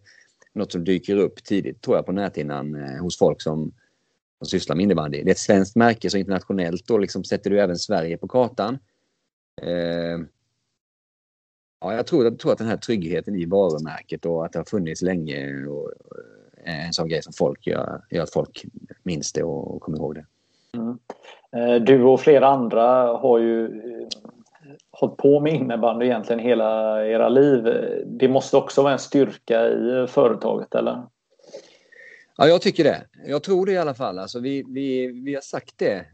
något 0.54 0.73
som 0.73 0.85
dyker 0.85 1.16
upp 1.16 1.45
tidigt 1.45 1.83
tror 1.83 1.97
jag 1.97 2.07
på 2.07 2.12
näthinnan 2.12 2.75
eh, 2.75 3.02
hos 3.02 3.19
folk 3.19 3.42
som, 3.42 3.73
som 4.38 4.47
sysslar 4.47 4.76
med 4.76 4.83
innebandy. 4.83 5.23
Det 5.23 5.30
är 5.30 5.33
ett 5.33 5.38
svenskt 5.38 5.76
märke 5.76 6.11
så 6.11 6.19
internationellt 6.19 6.87
då 6.87 6.99
liksom 6.99 7.25
sätter 7.25 7.50
du 7.50 7.61
även 7.61 7.76
Sverige 7.76 8.16
på 8.16 8.28
kartan. 8.28 8.78
Eh, 9.62 10.19
ja, 11.80 11.95
jag 11.95 12.07
tror, 12.07 12.25
jag 12.25 12.38
tror 12.38 12.52
att 12.52 12.59
den 12.59 12.66
här 12.66 12.76
tryggheten 12.76 13.35
i 13.35 13.45
varumärket 13.45 14.26
och 14.26 14.45
att 14.45 14.52
det 14.52 14.59
har 14.59 14.64
funnits 14.64 15.02
länge 15.02 15.66
och, 15.66 15.92
eh, 16.66 16.75
är 16.75 16.87
en 16.87 16.92
sån 16.92 17.09
grej 17.09 17.23
som 17.23 17.33
folk 17.33 17.66
gör, 17.66 18.04
gör 18.11 18.23
att 18.23 18.33
folk 18.33 18.64
minns 19.02 19.33
det 19.33 19.42
och, 19.42 19.75
och 19.75 19.83
kommer 19.83 19.99
ihåg 19.99 20.14
det. 20.14 20.26
Mm. 20.73 20.99
Eh, 21.57 21.83
du 21.83 22.02
och 22.02 22.21
flera 22.21 22.47
andra 22.47 22.83
har 23.16 23.38
ju 23.38 23.64
eh, 23.64 24.09
hållit 24.92 25.16
på 25.16 25.40
med 25.40 25.54
innebandy 25.54 26.06
egentligen 26.06 26.40
hela 26.40 27.06
era 27.06 27.28
liv. 27.28 27.62
Det 28.06 28.28
måste 28.28 28.56
också 28.56 28.82
vara 28.82 28.92
en 28.92 28.99
styrka 28.99 29.68
i 29.68 30.06
företaget, 30.09 30.75
eller? 30.75 31.02
Ja, 32.37 32.47
jag 32.47 32.62
tycker 32.62 32.85
det. 32.85 33.02
Jag 33.26 33.42
tror 33.42 33.66
det 33.66 33.73
i 33.73 33.78
alla 33.78 33.94
fall. 33.94 34.18
Alltså, 34.18 34.40
vi, 34.40 34.64
vi, 34.68 35.06
vi 35.06 35.35
har 35.35 35.42
sagt 35.42 35.75
det. 35.78 36.06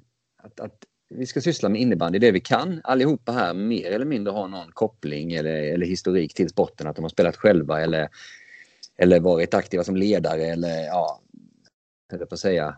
Att, 0.42 0.60
att 0.60 0.84
vi 1.08 1.26
ska 1.26 1.40
syssla 1.40 1.68
med 1.68 1.80
innebandy 1.80 2.18
det 2.18 2.30
vi 2.30 2.40
kan. 2.40 2.80
Allihopa 2.84 3.32
här 3.32 3.54
mer 3.54 3.90
eller 3.90 4.06
mindre 4.06 4.32
har 4.32 4.48
någon 4.48 4.72
koppling 4.72 5.32
eller, 5.32 5.62
eller 5.62 5.86
historik 5.86 6.34
till 6.34 6.48
sporten. 6.48 6.86
Att 6.86 6.96
de 6.96 7.02
har 7.02 7.08
spelat 7.08 7.36
själva 7.36 7.80
eller, 7.80 8.08
eller 8.98 9.20
varit 9.20 9.54
aktiva 9.54 9.84
som 9.84 9.96
ledare 9.96 10.42
eller 10.42 10.84
ja, 10.84 11.20
jag 12.10 12.28
på 12.28 12.36
säga, 12.36 12.76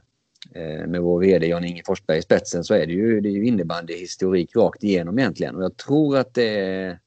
Eh, 0.54 0.86
med 0.86 1.00
vår 1.00 1.20
VD 1.20 1.46
Jan-Inge 1.46 1.82
Forsberg 1.86 2.18
i 2.18 2.22
spetsen 2.22 2.64
så 2.64 2.74
är 2.74 2.86
det 2.86 2.92
ju, 2.92 3.20
det 3.20 3.28
är 3.28 3.32
ju 3.32 3.46
innebandyhistorik 3.46 4.56
rakt 4.56 4.84
igenom 4.84 5.18
egentligen. 5.18 5.56
Och 5.56 5.62
jag 5.62 5.76
tror 5.76 6.16
att 6.16 6.34
det 6.34 6.60
är... 6.60 6.98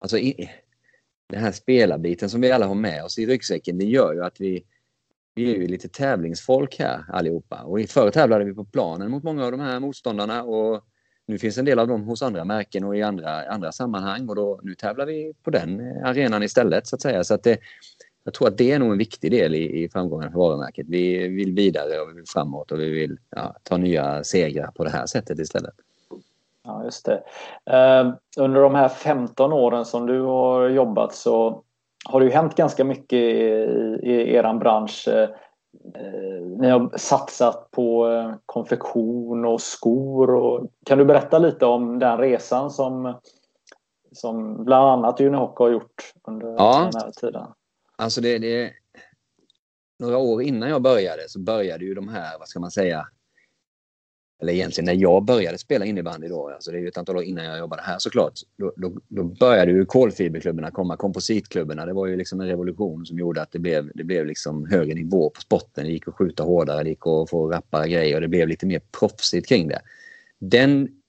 Alltså 0.00 0.18
i, 0.18 0.50
den 1.32 1.40
här 1.40 1.52
spelarbiten 1.52 2.30
som 2.30 2.40
vi 2.40 2.52
alla 2.52 2.66
har 2.66 2.74
med 2.74 3.04
oss 3.04 3.18
i 3.18 3.26
ryggsäcken 3.26 3.78
det 3.78 3.84
gör 3.84 4.12
ju 4.12 4.24
att 4.24 4.40
vi, 4.40 4.64
vi 5.34 5.54
är 5.54 5.56
ju 5.56 5.66
lite 5.66 5.88
tävlingsfolk 5.88 6.76
här 6.78 7.04
allihopa. 7.08 7.62
Och 7.62 7.80
förr 7.88 8.10
tävlade 8.10 8.44
vi 8.44 8.54
på 8.54 8.64
planen 8.64 9.10
mot 9.10 9.22
många 9.22 9.44
av 9.44 9.52
de 9.52 9.60
här 9.60 9.80
motståndarna 9.80 10.42
och 10.42 10.84
nu 11.26 11.38
finns 11.38 11.58
en 11.58 11.64
del 11.64 11.78
av 11.78 11.88
dem 11.88 12.02
hos 12.02 12.22
andra 12.22 12.44
märken 12.44 12.84
och 12.84 12.96
i 12.96 13.02
andra, 13.02 13.48
andra 13.48 13.72
sammanhang 13.72 14.28
och 14.28 14.36
då, 14.36 14.60
nu 14.62 14.74
tävlar 14.74 15.06
vi 15.06 15.32
på 15.42 15.50
den 15.50 15.80
eh, 15.80 16.08
arenan 16.08 16.42
istället 16.42 16.86
så 16.86 16.96
att 16.96 17.02
säga. 17.02 17.24
Så 17.24 17.34
att 17.34 17.42
det, 17.42 17.58
jag 18.24 18.34
tror 18.34 18.48
att 18.48 18.58
det 18.58 18.72
är 18.72 18.78
nog 18.78 18.92
en 18.92 18.98
viktig 18.98 19.30
del 19.30 19.54
i, 19.54 19.82
i 19.82 19.88
framgången 19.88 20.32
för 20.32 20.38
varumärket. 20.38 20.86
Vi 20.88 21.28
vill 21.28 21.54
vidare 21.54 22.00
och 22.00 22.08
vi 22.08 22.14
vill 22.14 22.28
framåt 22.28 22.72
och 22.72 22.80
vi 22.80 22.90
vill 22.90 23.18
ja, 23.30 23.54
ta 23.62 23.76
nya 23.76 24.24
segrar 24.24 24.70
på 24.70 24.84
det 24.84 24.90
här 24.90 25.06
sättet 25.06 25.38
istället. 25.38 25.74
Ja, 26.64 26.84
just 26.84 27.06
det. 27.06 27.22
Uh, 27.70 28.14
under 28.36 28.60
de 28.60 28.74
här 28.74 28.88
15 28.88 29.52
åren 29.52 29.84
som 29.84 30.06
du 30.06 30.20
har 30.20 30.68
jobbat 30.68 31.14
så 31.14 31.62
har 32.04 32.20
det 32.20 32.26
ju 32.26 32.32
hänt 32.32 32.56
ganska 32.56 32.84
mycket 32.84 33.18
i, 33.18 33.36
i 34.02 34.34
er 34.34 34.54
bransch. 34.58 35.08
Uh, 35.08 35.28
ni 36.58 36.70
har 36.70 36.98
satsat 36.98 37.70
på 37.70 38.06
uh, 38.06 38.34
konfektion 38.46 39.44
och 39.44 39.60
skor. 39.60 40.30
Och, 40.34 40.66
kan 40.86 40.98
du 40.98 41.04
berätta 41.04 41.38
lite 41.38 41.66
om 41.66 41.98
den 41.98 42.18
resan 42.18 42.70
som, 42.70 43.14
som 44.12 44.64
bland 44.64 44.90
annat 44.90 45.20
Unihoc 45.20 45.58
har 45.58 45.68
gjort 45.68 46.12
under 46.24 46.48
ja. 46.48 46.90
den 46.92 47.02
här 47.02 47.10
tiden? 47.10 47.46
Alltså 47.96 48.20
det, 48.20 48.38
det, 48.38 48.72
några 49.98 50.16
år 50.16 50.42
innan 50.42 50.68
jag 50.68 50.82
började 50.82 51.28
så 51.28 51.38
började 51.38 51.84
ju 51.84 51.94
de 51.94 52.08
här, 52.08 52.38
vad 52.38 52.48
ska 52.48 52.60
man 52.60 52.70
säga, 52.70 53.08
eller 54.42 54.52
egentligen 54.52 54.84
när 54.84 55.02
jag 55.02 55.24
började 55.24 55.58
spela 55.58 55.84
innebandy 55.84 56.28
då, 56.28 56.48
alltså 56.48 56.70
det 56.70 56.78
är 56.78 56.80
ju 56.80 56.88
ett 56.88 56.96
antal 56.96 57.16
år 57.16 57.22
innan 57.22 57.44
jag 57.44 57.58
jobbade 57.58 57.82
här 57.82 57.98
såklart, 57.98 58.32
då, 58.56 58.72
då, 58.76 58.92
då 59.08 59.24
började 59.24 59.72
ju 59.72 59.84
kolfiberklubbarna 59.84 60.70
komma, 60.70 60.96
kompositklubbarna. 60.96 61.86
Det 61.86 61.92
var 61.92 62.06
ju 62.06 62.16
liksom 62.16 62.40
en 62.40 62.46
revolution 62.46 63.06
som 63.06 63.18
gjorde 63.18 63.42
att 63.42 63.52
det 63.52 63.58
blev, 63.58 63.90
det 63.94 64.04
blev 64.04 64.26
liksom 64.26 64.66
högre 64.66 64.94
nivå 64.94 65.30
på 65.30 65.40
sporten. 65.40 65.84
Det 65.84 65.90
gick 65.90 66.08
att 66.08 66.14
skjuta 66.14 66.42
hårdare, 66.42 66.82
det 66.82 66.88
gick 66.88 67.06
att 67.06 67.30
få 67.30 67.50
rappare 67.50 67.88
grejer 67.88 68.14
och 68.14 68.20
det 68.20 68.28
blev 68.28 68.48
lite 68.48 68.66
mer 68.66 68.80
proffsigt 68.98 69.48
kring 69.48 69.68
det. 69.68 69.80
Den 70.38 71.01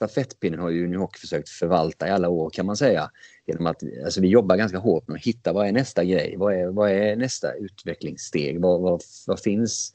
stafettpinnen 0.00 0.60
har 0.60 0.70
ju 0.70 0.88
New 0.88 1.00
Hockey 1.00 1.18
försökt 1.18 1.48
förvalta 1.48 2.08
i 2.08 2.10
alla 2.10 2.28
år 2.28 2.50
kan 2.50 2.66
man 2.66 2.76
säga. 2.76 3.10
Genom 3.46 3.66
att 3.66 3.82
alltså, 4.04 4.20
vi 4.20 4.28
jobbar 4.28 4.56
ganska 4.56 4.78
hårt 4.78 5.08
med 5.08 5.14
att 5.14 5.22
hitta 5.22 5.52
vad 5.52 5.66
är 5.66 5.72
nästa 5.72 6.04
grej? 6.04 6.34
Vad 6.36 6.54
är, 6.54 6.66
vad 6.66 6.90
är 6.90 7.16
nästa 7.16 7.54
utvecklingssteg? 7.54 8.60
Vad, 8.60 8.80
vad, 8.80 9.02
vad 9.26 9.40
finns 9.40 9.92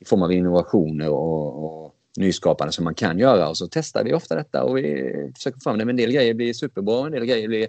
i 0.00 0.04
form 0.04 0.22
av 0.22 0.32
innovationer 0.32 1.08
och, 1.08 1.64
och 1.64 1.94
nyskapande 2.16 2.72
som 2.72 2.84
man 2.84 2.94
kan 2.94 3.18
göra? 3.18 3.48
Och 3.48 3.56
så 3.56 3.68
testar 3.70 4.04
vi 4.04 4.14
ofta 4.14 4.34
detta 4.34 4.62
och 4.64 4.76
vi 4.76 5.12
försöker 5.34 5.58
få 5.58 5.62
fram 5.62 5.78
det. 5.78 5.84
Men 5.84 5.92
en 5.92 5.96
del 5.96 6.12
grejer 6.12 6.34
blir 6.34 6.52
superbra, 6.52 7.06
en 7.06 7.12
del 7.12 7.26
grejer 7.26 7.48
blir, 7.48 7.68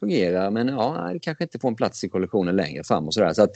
fungerar 0.00 0.50
men 0.50 0.68
ja, 0.68 1.10
det 1.12 1.18
kanske 1.18 1.44
inte 1.44 1.58
får 1.58 1.68
en 1.68 1.76
plats 1.76 2.04
i 2.04 2.08
kollektionen 2.08 2.56
längre 2.56 2.84
fram 2.84 3.06
och 3.06 3.14
sådär. 3.14 3.32
Så 3.32 3.42
att 3.42 3.50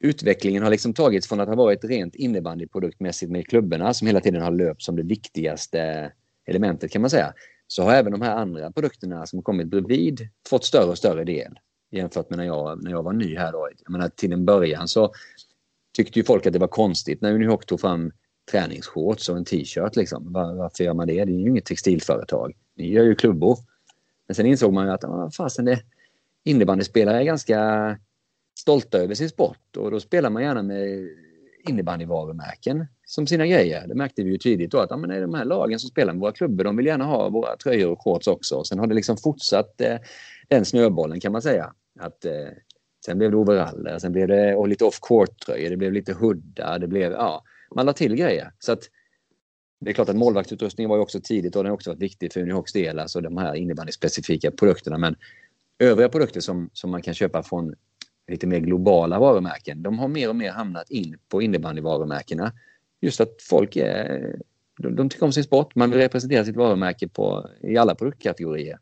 utvecklingen 0.00 0.62
har 0.62 0.70
liksom 0.70 0.94
tagits 0.94 1.28
från 1.28 1.40
att 1.40 1.48
ha 1.48 1.54
varit 1.54 1.84
rent 1.84 2.14
innebandyproduktmässigt 2.14 3.32
med 3.32 3.46
klubborna 3.46 3.94
som 3.94 4.06
hela 4.06 4.20
tiden 4.20 4.42
har 4.42 4.50
löpt 4.50 4.82
som 4.82 4.96
det 4.96 5.02
viktigaste 5.02 6.12
elementet 6.46 6.90
kan 6.90 7.00
man 7.00 7.10
säga. 7.10 7.34
Så 7.66 7.82
har 7.82 7.92
även 7.92 8.12
de 8.12 8.22
här 8.22 8.36
andra 8.36 8.72
produkterna 8.72 9.26
som 9.26 9.42
kommit 9.42 9.66
bredvid 9.66 10.28
fått 10.48 10.64
större 10.64 10.90
och 10.90 10.98
större 10.98 11.24
del 11.24 11.58
jämfört 11.92 12.30
med 12.30 12.38
när 12.38 12.46
jag, 12.46 12.82
när 12.82 12.90
jag 12.90 13.02
var 13.02 13.12
ny 13.12 13.36
här. 13.36 13.52
Då. 13.52 13.68
Jag 13.84 13.92
menar, 13.92 14.08
till 14.08 14.32
en 14.32 14.44
början 14.44 14.88
så 14.88 15.12
tyckte 15.92 16.18
ju 16.18 16.24
folk 16.24 16.46
att 16.46 16.52
det 16.52 16.58
var 16.58 16.68
konstigt 16.68 17.20
när 17.20 17.34
Unihoc 17.34 17.64
tog 17.66 17.80
fram 17.80 18.12
träningsshorts 18.50 19.28
och 19.28 19.36
en 19.36 19.44
t-shirt. 19.44 19.96
Liksom. 19.96 20.32
Var, 20.32 20.54
varför 20.54 20.84
gör 20.84 20.94
man 20.94 21.06
det? 21.06 21.24
Det 21.24 21.32
är 21.32 21.38
ju 21.38 21.48
inget 21.48 21.64
textilföretag. 21.64 22.52
Ni 22.76 22.88
gör 22.88 23.04
ju 23.04 23.14
klubbor. 23.14 23.58
Men 24.26 24.34
sen 24.34 24.46
insåg 24.46 24.72
man 24.72 24.86
ju 24.86 24.92
att 24.92 25.04
ah, 25.04 25.30
fasen, 25.30 25.64
det, 25.64 25.82
innebandyspelare 26.44 27.20
är 27.20 27.24
ganska 27.24 27.98
stolta 28.58 28.98
över 28.98 29.14
sin 29.14 29.28
sport 29.28 29.76
och 29.76 29.90
då 29.90 30.00
spelar 30.00 30.30
man 30.30 30.42
gärna 30.42 30.62
med 30.62 31.08
innebandyvarumärken 31.68 32.86
som 33.12 33.26
sina 33.26 33.46
grejer. 33.46 33.86
Det 33.86 33.94
märkte 33.94 34.22
vi 34.22 34.30
ju 34.30 34.38
tidigt 34.38 34.70
då 34.70 34.78
att 34.78 34.90
ja, 34.90 34.96
men 34.96 35.20
de 35.20 35.34
här 35.34 35.44
lagen 35.44 35.78
som 35.78 35.90
spelar 35.90 36.12
med 36.12 36.20
våra 36.20 36.32
klubbor 36.32 36.64
de 36.64 36.76
vill 36.76 36.86
gärna 36.86 37.04
ha 37.04 37.28
våra 37.28 37.56
tröjor 37.56 37.90
och 37.90 38.02
shorts 38.02 38.26
också. 38.26 38.56
Och 38.56 38.66
sen 38.66 38.78
har 38.78 38.86
det 38.86 38.94
liksom 38.94 39.16
fortsatt 39.16 39.80
eh, 39.80 39.96
den 40.48 40.64
snöbollen 40.64 41.20
kan 41.20 41.32
man 41.32 41.42
säga. 41.42 41.72
Att, 42.00 42.24
eh, 42.24 42.48
sen 43.06 43.18
blev 43.18 43.30
det 43.30 43.36
overaller, 43.36 43.98
sen 43.98 44.12
blev 44.12 44.28
det 44.28 44.54
och 44.54 44.68
lite 44.68 44.84
off-court-tröjor, 44.84 45.70
det 45.70 45.76
blev 45.76 45.92
lite 45.92 46.12
huddar, 46.12 46.78
det 46.78 46.88
blev, 46.88 47.12
ja, 47.12 47.44
man 47.74 47.86
la 47.86 47.92
till 47.92 48.14
grejer. 48.16 48.52
Så 48.58 48.72
att, 48.72 48.80
det 49.80 49.90
är 49.90 49.94
klart 49.94 50.08
att 50.08 50.16
målvaktsutrustningen 50.16 50.88
var 50.90 50.96
ju 50.96 51.02
också 51.02 51.20
tidigt 51.20 51.56
och 51.56 51.62
den 51.62 51.70
har 51.70 51.74
också 51.74 51.90
varit 51.90 52.02
viktig 52.02 52.32
för 52.32 52.40
Unihocs 52.40 52.72
del, 52.72 52.98
alltså 52.98 53.20
de 53.20 53.36
här 53.36 53.54
innebandyspecifika 53.54 54.50
produkterna. 54.50 54.98
Men 54.98 55.16
övriga 55.78 56.08
produkter 56.08 56.40
som, 56.40 56.70
som 56.72 56.90
man 56.90 57.02
kan 57.02 57.14
köpa 57.14 57.42
från 57.42 57.74
lite 58.28 58.46
mer 58.46 58.58
globala 58.58 59.18
varumärken, 59.18 59.82
de 59.82 59.98
har 59.98 60.08
mer 60.08 60.28
och 60.28 60.36
mer 60.36 60.50
hamnat 60.50 60.90
in 60.90 61.18
på 61.28 61.42
innebandyvarumärkena. 61.42 62.52
Just 63.02 63.20
att 63.20 63.42
folk 63.42 63.76
är, 63.76 64.36
de, 64.78 64.96
de 64.96 65.08
tycker 65.08 65.26
om 65.26 65.32
sin 65.32 65.44
sport, 65.44 65.74
man 65.74 65.90
vill 65.90 65.98
representera 65.98 66.44
sitt 66.44 66.56
varumärke 66.56 67.08
på, 67.08 67.50
i 67.60 67.76
alla 67.76 67.94
produktkategorier. 67.94 68.78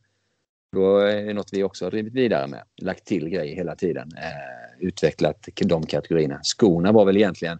Då 0.72 0.98
är 0.98 1.24
det 1.24 1.34
något 1.34 1.52
vi 1.52 1.62
också 1.62 1.84
har 1.84 1.90
drivit 1.90 2.12
vidare 2.12 2.46
med. 2.46 2.62
Lagt 2.82 3.06
till 3.06 3.28
grejer 3.28 3.56
hela 3.56 3.76
tiden. 3.76 4.08
Eh, 4.16 4.86
utvecklat 4.86 5.48
de 5.64 5.86
kategorierna. 5.86 6.40
Skorna 6.42 6.92
var 6.92 7.04
väl 7.04 7.16
egentligen 7.16 7.58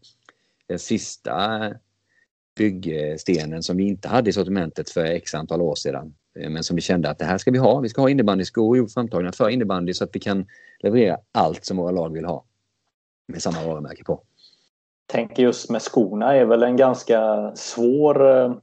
den 0.67 0.79
sista 0.79 1.61
byggstenen 2.57 3.63
som 3.63 3.77
vi 3.77 3.85
inte 3.85 4.09
hade 4.09 4.31
i 4.31 4.33
sortimentet 4.33 4.91
för 4.91 5.05
x 5.05 5.35
antal 5.35 5.61
år 5.61 5.75
sedan. 5.75 6.15
Eh, 6.39 6.51
men 6.51 6.65
som 6.65 6.77
vi 6.77 6.83
kände 6.83 7.11
att 7.11 7.19
det 7.19 7.25
här 7.25 7.39
ska 7.39 7.51
vi 7.51 7.59
ha. 7.59 7.81
Vi 7.81 7.89
ska 7.89 8.01
ha 8.01 8.11
innebandyskor 8.11 8.87
framtagna 8.87 9.33
för 9.33 9.49
innebandy 9.49 9.95
så 9.95 10.05
att 10.05 10.17
vi 10.17 10.21
kan 10.21 10.47
leverera 10.81 11.19
allt 11.33 11.65
som 11.65 11.77
våra 11.77 11.91
lag 11.91 12.13
vill 12.13 12.25
ha. 12.25 12.45
Med 13.29 13.43
samma 13.43 13.65
varumärke 13.65 14.05
på. 14.05 14.23
Tänker 15.11 15.43
just 15.43 15.71
med 15.71 15.83
skorna 15.83 16.37
är 16.37 16.45
väl 16.45 16.63
en 16.63 16.77
ganska 16.77 17.53
svår 17.55 18.45
eh, 18.45 18.55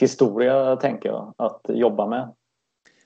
historia 0.00 0.76
tänker 0.76 1.08
jag 1.08 1.34
att 1.38 1.60
jobba 1.68 2.06
med. 2.06 2.34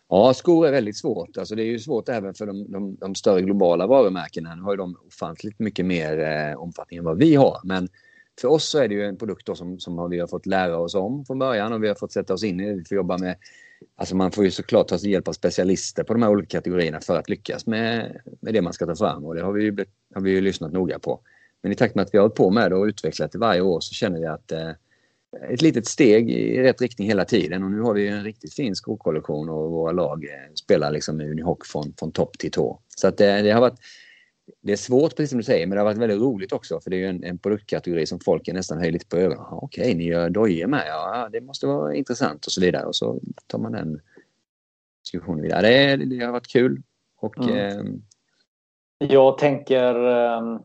Ja, 0.08 0.34
skor 0.34 0.66
är 0.66 0.72
väldigt 0.72 0.98
svårt. 0.98 1.36
Alltså 1.36 1.54
det 1.54 1.62
är 1.62 1.66
ju 1.66 1.78
svårt 1.78 2.08
även 2.08 2.34
för 2.34 2.46
de, 2.46 2.72
de, 2.72 2.96
de 2.96 3.14
större 3.14 3.42
globala 3.42 3.86
varumärkena. 3.86 4.54
Nu 4.54 4.62
har 4.62 4.72
ju 4.72 4.76
de 4.76 4.96
ofantligt 5.06 5.58
mycket 5.58 5.86
mer 5.86 6.18
eh, 6.18 6.60
omfattning 6.60 6.98
än 6.98 7.04
vad 7.04 7.18
vi 7.18 7.34
har. 7.34 7.60
Men 7.64 7.88
för 8.40 8.48
oss 8.48 8.68
så 8.68 8.78
är 8.78 8.88
det 8.88 8.94
ju 8.94 9.06
en 9.06 9.16
produkt 9.16 9.56
som, 9.56 9.78
som 9.78 10.10
vi 10.10 10.20
har 10.20 10.26
fått 10.26 10.46
lära 10.46 10.78
oss 10.78 10.94
om 10.94 11.24
från 11.24 11.38
början 11.38 11.72
och 11.72 11.82
vi 11.82 11.88
har 11.88 11.94
fått 11.94 12.12
sätta 12.12 12.34
oss 12.34 12.44
in 12.44 12.60
i. 12.60 12.72
Vi 12.72 12.84
får 12.84 12.96
jobba 12.96 13.18
med 13.18 13.36
Alltså 13.96 14.16
man 14.16 14.32
får 14.32 14.44
ju 14.44 14.50
såklart 14.50 14.88
ta 14.88 14.96
hjälp 14.96 15.28
av 15.28 15.32
specialister 15.32 16.04
på 16.04 16.12
de 16.12 16.22
här 16.22 16.30
olika 16.30 16.58
kategorierna 16.58 17.00
för 17.00 17.16
att 17.16 17.28
lyckas 17.28 17.66
med, 17.66 18.20
med 18.40 18.54
det 18.54 18.62
man 18.62 18.72
ska 18.72 18.86
ta 18.86 18.96
fram 18.96 19.24
och 19.24 19.34
det 19.34 19.42
har 19.42 19.52
vi 19.52 19.64
ju, 19.64 19.84
har 20.14 20.22
vi 20.22 20.30
ju 20.30 20.40
lyssnat 20.40 20.72
noga 20.72 20.98
på. 20.98 21.20
Men 21.62 21.72
i 21.72 21.74
takt 21.74 21.94
med 21.94 22.02
att 22.02 22.14
vi 22.14 22.18
har 22.18 22.22
hållit 22.22 22.36
på 22.36 22.50
med 22.50 22.70
det 22.70 22.76
och 22.76 22.84
utvecklat 22.84 23.32
det 23.32 23.38
varje 23.38 23.60
år 23.60 23.80
så 23.80 23.94
känner 23.94 24.20
vi 24.20 24.26
att 24.26 24.52
eh, 24.52 24.70
ett 25.50 25.62
litet 25.62 25.86
steg 25.86 26.30
i 26.30 26.62
rätt 26.62 26.80
riktning 26.80 27.08
hela 27.08 27.24
tiden 27.24 27.64
och 27.64 27.70
nu 27.70 27.80
har 27.80 27.94
vi 27.94 28.08
en 28.08 28.24
riktigt 28.24 28.54
fin 28.54 28.76
skokollektion 28.76 29.48
och 29.48 29.70
våra 29.70 29.92
lag 29.92 30.24
eh, 30.24 30.52
spelar 30.54 30.90
liksom 30.90 31.16
med 31.16 31.30
Unihoc 31.30 31.58
från, 31.64 31.94
från 31.98 32.12
topp 32.12 32.38
till 32.38 32.50
tå. 32.50 32.80
Så 32.96 33.08
att 33.08 33.18
det, 33.18 33.42
det, 33.42 33.50
har 33.50 33.60
varit 33.60 33.78
det 34.60 34.72
är 34.72 34.76
svårt 34.76 35.16
precis 35.16 35.30
som 35.30 35.38
du 35.38 35.44
säger 35.44 35.66
men 35.66 35.76
det 35.76 35.80
har 35.80 35.84
varit 35.84 35.98
väldigt 35.98 36.20
roligt 36.20 36.52
också 36.52 36.80
för 36.80 36.90
det 36.90 36.96
är 36.96 37.00
ju 37.00 37.06
en, 37.06 37.24
en 37.24 37.38
produktkategori 37.38 38.06
som 38.06 38.20
folk 38.20 38.48
nästan 38.48 38.78
höjer 38.78 38.92
lite 38.92 39.06
på 39.06 39.16
ögonen. 39.16 39.46
Okej, 39.50 39.82
okay, 39.82 39.94
ni 39.94 40.04
gör 40.04 40.30
dojor 40.30 40.66
med, 40.66 40.84
ja 40.86 41.28
det 41.32 41.40
måste 41.40 41.66
vara 41.66 41.94
intressant 41.94 42.46
och 42.46 42.52
så 42.52 42.60
vidare 42.60 42.86
och 42.86 42.96
så 42.96 43.20
tar 43.46 43.58
man 43.58 43.72
den 43.72 44.00
diskussionen 45.04 45.42
vidare. 45.42 45.96
Det, 45.96 46.04
det 46.04 46.24
har 46.24 46.32
varit 46.32 46.48
kul. 46.48 46.82
Och, 47.20 47.38
mm. 47.38 47.56
eh, 47.56 49.08
jag 49.08 49.38
tänker 49.38 49.94
ehm, 49.94 50.58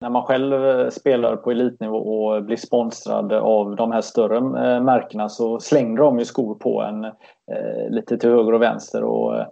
när 0.00 0.10
man 0.10 0.22
själv 0.22 0.66
eh, 0.66 0.90
spelar 0.90 1.36
på 1.36 1.50
elitnivå 1.50 1.96
och 1.96 2.44
blir 2.44 2.56
sponsrad 2.56 3.32
av 3.32 3.76
de 3.76 3.92
här 3.92 4.00
större 4.00 4.36
eh, 4.36 4.82
märkena 4.82 5.28
så 5.28 5.60
slänger 5.60 5.98
de 5.98 6.18
ju 6.18 6.24
skor 6.24 6.54
på 6.54 6.82
en 6.82 7.04
eh, 7.04 7.90
lite 7.90 8.18
till 8.18 8.30
höger 8.30 8.52
och 8.52 8.62
vänster 8.62 9.04
och 9.04 9.46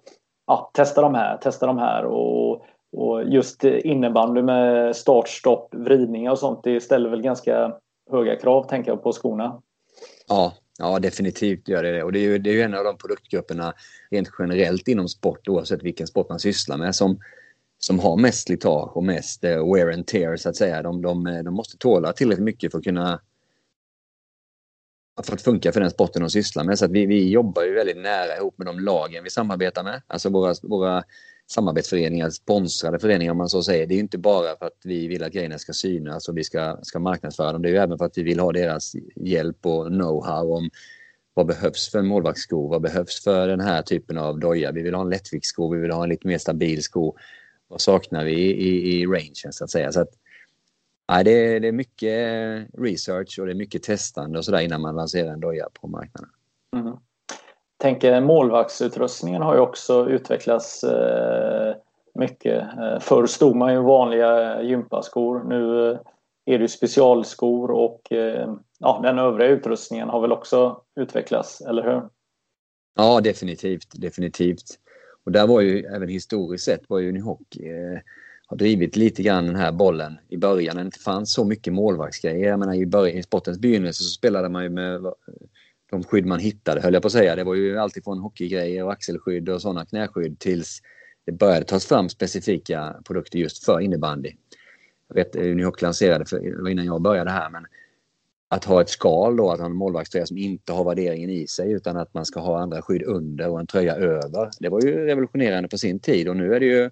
ja, 0.46 0.70
testa 0.74 1.02
de 1.02 1.14
här, 1.14 1.36
testa 1.36 1.66
de 1.66 1.78
här 1.78 2.04
och, 2.04 2.64
och 2.96 3.24
just 3.24 3.64
innebandy 3.64 4.42
med 4.42 4.96
start, 4.96 5.28
stopp, 5.28 5.74
vridningar 5.74 6.30
och 6.30 6.38
sånt 6.38 6.60
det 6.64 6.80
ställer 6.80 7.10
väl 7.10 7.22
ganska 7.22 7.72
höga 8.10 8.36
krav 8.36 8.68
tänker 8.68 8.90
jag 8.90 9.02
på 9.02 9.12
skorna. 9.12 9.62
Ja, 10.28 10.52
ja 10.78 10.98
definitivt 10.98 11.68
gör 11.68 11.82
det 11.82 12.02
och 12.02 12.12
det 12.12 12.18
är 12.18 12.28
ju, 12.28 12.38
det 12.38 12.50
är 12.50 12.54
ju 12.54 12.62
en 12.62 12.74
av 12.74 12.84
de 12.84 12.98
produktgrupperna 12.98 13.72
rent 14.10 14.28
generellt 14.38 14.88
inom 14.88 15.08
sport 15.08 15.48
oavsett 15.48 15.82
vilken 15.82 16.06
sport 16.06 16.28
man 16.28 16.38
sysslar 16.38 16.76
med 16.76 16.94
som 16.94 17.18
som 17.86 17.98
har 17.98 18.16
mest 18.16 18.46
slitage 18.46 18.96
och 18.96 19.04
mest 19.04 19.44
eh, 19.44 19.72
wear 19.74 19.92
and 19.92 20.06
tear 20.06 20.36
så 20.36 20.48
att 20.48 20.56
säga. 20.56 20.82
De, 20.82 21.02
de, 21.02 21.26
eh, 21.26 21.42
de 21.42 21.54
måste 21.54 21.76
tåla 21.76 22.12
tillräckligt 22.12 22.44
mycket 22.44 22.72
för 22.72 22.78
att 22.78 22.84
kunna 22.84 23.20
för 25.22 25.32
att 25.32 25.42
funka 25.42 25.72
för 25.72 25.80
den 25.80 25.90
sporten 25.90 26.22
de 26.22 26.30
sysslar 26.30 26.64
med. 26.64 26.78
Så 26.78 26.84
att 26.84 26.90
vi, 26.90 27.06
vi 27.06 27.30
jobbar 27.30 27.62
ju 27.62 27.74
väldigt 27.74 27.96
nära 27.96 28.36
ihop 28.36 28.58
med 28.58 28.66
de 28.66 28.80
lagen 28.80 29.24
vi 29.24 29.30
samarbetar 29.30 29.82
med. 29.82 30.02
Alltså 30.06 30.28
våra, 30.28 30.54
våra 30.62 31.02
samarbetsföreningar, 31.50 32.30
sponsrade 32.30 32.98
föreningar 32.98 33.32
om 33.32 33.38
man 33.38 33.48
så 33.48 33.62
säger. 33.62 33.86
Det 33.86 33.94
är 33.94 33.98
inte 33.98 34.18
bara 34.18 34.56
för 34.58 34.66
att 34.66 34.80
vi 34.84 35.08
vill 35.08 35.24
att 35.24 35.32
grejerna 35.32 35.58
ska 35.58 35.72
synas 35.72 36.28
och 36.28 36.38
vi 36.38 36.44
ska, 36.44 36.78
ska 36.82 36.98
marknadsföra 36.98 37.52
dem. 37.52 37.62
Det 37.62 37.68
är 37.68 37.72
ju 37.72 37.78
även 37.78 37.98
för 37.98 38.04
att 38.04 38.18
vi 38.18 38.22
vill 38.22 38.40
ha 38.40 38.52
deras 38.52 38.92
hjälp 39.16 39.66
och 39.66 39.86
know-how 39.86 40.56
om 40.56 40.70
vad 41.34 41.46
behövs 41.46 41.90
för 41.90 41.98
en 41.98 42.06
målvaktssko? 42.06 42.68
Vad 42.68 42.82
behövs 42.82 43.24
för 43.24 43.48
den 43.48 43.60
här 43.60 43.82
typen 43.82 44.18
av 44.18 44.38
doja? 44.38 44.72
Vi 44.72 44.82
vill 44.82 44.94
ha 44.94 45.02
en 45.02 45.10
lättviktssko, 45.10 45.74
vi 45.74 45.80
vill 45.80 45.90
ha 45.90 46.02
en 46.02 46.08
lite 46.08 46.26
mer 46.26 46.38
stabil 46.38 46.82
sko 46.82 47.16
vad 47.72 47.80
saknar 47.80 48.24
vi 48.24 48.32
i, 48.32 49.00
i, 49.00 49.06
rangen 49.06 49.52
så 49.52 49.64
att 49.64 49.70
säga. 49.70 49.92
Så 49.92 50.00
att, 50.00 50.10
nej, 51.08 51.24
det, 51.24 51.30
är, 51.30 51.60
det 51.60 51.68
är 51.68 51.72
mycket 51.72 52.18
research 52.78 53.38
och 53.38 53.46
det 53.46 53.52
är 53.52 53.56
mycket 53.56 53.82
testande 53.82 54.38
och 54.38 54.44
sådär 54.44 54.60
innan 54.60 54.80
man 54.80 54.96
lanserar 54.96 55.32
en 55.32 55.40
doja 55.40 55.68
på 55.80 55.88
marknaden. 55.88 56.30
Mm. 56.76 56.96
Tänker 57.76 58.20
målvaktsutrustningen 58.20 59.42
har 59.42 59.54
ju 59.54 59.60
också 59.60 60.08
utvecklats 60.08 60.84
eh, 60.84 61.74
mycket. 62.14 62.62
Eh, 62.78 62.98
förr 63.00 63.26
stod 63.26 63.56
man 63.56 63.72
ju 63.72 63.82
vanliga 63.82 64.62
gympaskor. 64.62 65.44
Nu 65.48 65.90
eh, 65.90 65.98
är 66.44 66.58
det 66.58 66.68
specialskor 66.68 67.70
och 67.70 68.12
eh, 68.12 68.54
ja, 68.78 69.00
den 69.02 69.18
övriga 69.18 69.48
utrustningen 69.48 70.08
har 70.08 70.20
väl 70.20 70.32
också 70.32 70.82
utvecklats, 70.96 71.60
eller 71.60 71.82
hur? 71.82 72.02
Ja, 72.96 73.20
definitivt. 73.20 73.88
definitivt. 73.92 74.78
Och 75.24 75.32
där 75.32 75.46
var 75.46 75.60
ju 75.60 75.84
även 75.84 76.08
historiskt 76.08 76.64
sett 76.64 76.82
var 76.88 76.98
ju 76.98 77.08
Unihoc 77.08 77.40
eh, 77.60 78.00
har 78.46 78.56
drivit 78.56 78.96
lite 78.96 79.22
grann 79.22 79.46
den 79.46 79.56
här 79.56 79.72
bollen 79.72 80.18
i 80.28 80.36
början 80.36 80.76
när 80.76 80.82
det 80.82 80.86
inte 80.86 80.98
fanns 80.98 81.32
så 81.32 81.44
mycket 81.44 81.72
målvaktsgrejer. 81.72 82.48
Jag 82.48 82.58
menar 82.58 82.74
i, 82.74 82.86
början, 82.86 83.18
i 83.18 83.22
sportens 83.22 83.58
begynnelse 83.58 84.04
så 84.04 84.10
spelade 84.10 84.48
man 84.48 84.62
ju 84.62 84.68
med 84.68 84.94
eh, 84.94 85.12
de 85.90 86.04
skydd 86.04 86.26
man 86.26 86.40
hittade 86.40 86.80
höll 86.80 86.94
jag 86.94 87.02
på 87.02 87.06
att 87.06 87.12
säga. 87.12 87.36
Det 87.36 87.44
var 87.44 87.54
ju 87.54 87.78
alltifrån 87.78 88.18
hockeygrejer 88.18 88.84
och 88.84 88.92
axelskydd 88.92 89.48
och 89.48 89.62
sådana 89.62 89.86
knäskydd 89.86 90.38
tills 90.38 90.80
det 91.26 91.32
började 91.32 91.64
tas 91.64 91.86
fram 91.86 92.08
specifika 92.08 92.96
produkter 93.04 93.38
just 93.38 93.64
för 93.64 93.80
innebandy. 93.80 94.32
Jag 95.08 95.14
vet 95.14 95.36
eh, 95.36 95.42
Unihoc 95.42 95.82
lanserade, 95.82 96.24
för, 96.24 96.68
innan 96.68 96.84
jag 96.84 97.02
började 97.02 97.30
här, 97.30 97.50
men 97.50 97.66
att 98.52 98.64
ha 98.64 98.80
ett 98.80 98.88
skal 98.88 99.36
då, 99.36 99.50
att 99.50 99.58
ha 99.58 99.66
en 99.66 99.72
målvaktströja 99.72 100.26
som 100.26 100.38
inte 100.38 100.72
har 100.72 100.84
värderingen 100.84 101.30
i 101.30 101.46
sig 101.46 101.72
utan 101.72 101.96
att 101.96 102.14
man 102.14 102.24
ska 102.24 102.40
ha 102.40 102.60
andra 102.60 102.82
skydd 102.82 103.02
under 103.02 103.48
och 103.48 103.60
en 103.60 103.66
tröja 103.66 103.94
över. 103.94 104.50
Det 104.60 104.68
var 104.68 104.82
ju 104.82 105.06
revolutionerande 105.06 105.68
på 105.68 105.78
sin 105.78 106.00
tid 106.00 106.28
och 106.28 106.36
nu 106.36 106.54
är 106.54 106.60
det 106.60 106.66
ju 106.66 106.90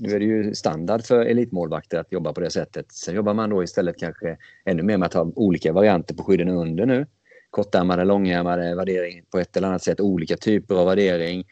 nu 0.00 0.14
är 0.14 0.18
det 0.18 0.24
ju 0.24 0.54
standard 0.54 1.04
för 1.04 1.24
elitmålvakter 1.24 1.98
att 1.98 2.12
jobba 2.12 2.32
på 2.32 2.40
det 2.40 2.50
sättet. 2.50 2.92
Sen 2.92 3.14
jobbar 3.14 3.34
man 3.34 3.50
då 3.50 3.62
istället 3.62 3.98
kanske 3.98 4.36
ännu 4.64 4.82
mer 4.82 4.96
med 4.96 5.06
att 5.06 5.14
ha 5.14 5.32
olika 5.34 5.72
varianter 5.72 6.14
på 6.14 6.24
skydden 6.24 6.48
under 6.48 6.86
nu. 6.86 7.06
Kortärmade, 7.50 8.04
långärmade, 8.04 8.74
värdering 8.74 9.24
på 9.30 9.38
ett 9.38 9.56
eller 9.56 9.68
annat 9.68 9.82
sätt, 9.82 10.00
olika 10.00 10.36
typer 10.36 10.74
av 10.74 10.86
värdering. 10.86 11.44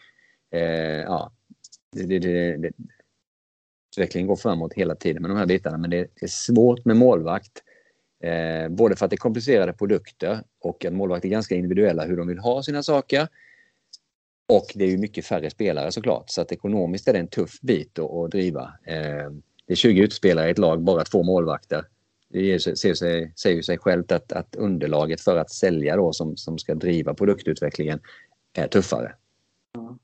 Eh, 0.53 1.01
ja, 1.01 1.33
det, 1.93 2.07
det, 2.07 2.19
det, 2.19 2.57
det, 2.57 2.71
utvecklingen 3.97 4.27
går 4.27 4.37
framåt 4.37 4.73
hela 4.75 4.95
tiden 4.95 5.23
med 5.23 5.31
de 5.31 5.39
här 5.39 5.47
bitarna 5.47 5.79
men 5.79 5.91
det, 5.91 5.97
det 5.97 6.27
är 6.27 6.29
svårt 6.29 6.85
med 6.85 6.97
målvakt 6.97 7.63
Eh, 8.27 8.69
både 8.69 8.97
för 8.97 9.05
att 9.05 9.11
det 9.11 9.15
är 9.15 9.19
komplicerade 9.19 9.73
produkter 9.73 10.39
och 10.61 10.85
att 10.85 10.93
målvakter 10.93 11.29
är 11.29 11.31
ganska 11.31 11.55
individuella 11.55 12.05
hur 12.05 12.17
de 12.17 12.29
vill 12.29 12.39
ha 12.39 12.63
sina 12.63 12.83
saker. 12.83 13.29
Och 14.49 14.67
det 14.75 14.85
är 14.85 14.89
ju 14.89 14.99
mycket 14.99 15.27
färre 15.27 15.51
spelare 15.51 15.93
såklart 15.93 16.31
så 16.31 16.41
att 16.41 16.53
ekonomiskt 16.53 17.09
är 17.09 17.13
det 17.13 17.19
en 17.19 17.29
tuff 17.29 17.61
bit 17.61 17.99
att, 17.99 18.11
att 18.11 18.31
driva. 18.31 18.63
Eh, 18.85 19.31
det 19.67 19.73
är 19.73 19.75
20 19.75 20.03
utspelare 20.03 20.49
i 20.49 20.51
ett 20.51 20.59
lag, 20.59 20.83
bara 20.83 21.05
två 21.05 21.23
målvakter. 21.23 21.85
Det 22.29 22.61
säger 22.61 22.95
sig, 22.95 23.33
säger 23.37 23.63
sig 23.63 23.79
självt 23.79 24.13
att, 24.13 24.33
att 24.33 24.57
underlaget 24.57 25.21
för 25.21 25.37
att 25.37 25.51
sälja 25.51 25.97
då 25.97 26.13
som, 26.13 26.37
som 26.37 26.59
ska 26.59 26.75
driva 26.75 27.15
produktutvecklingen 27.15 28.01
är 28.53 28.69
tuffare. 28.69 29.13
Mm. 29.77 29.99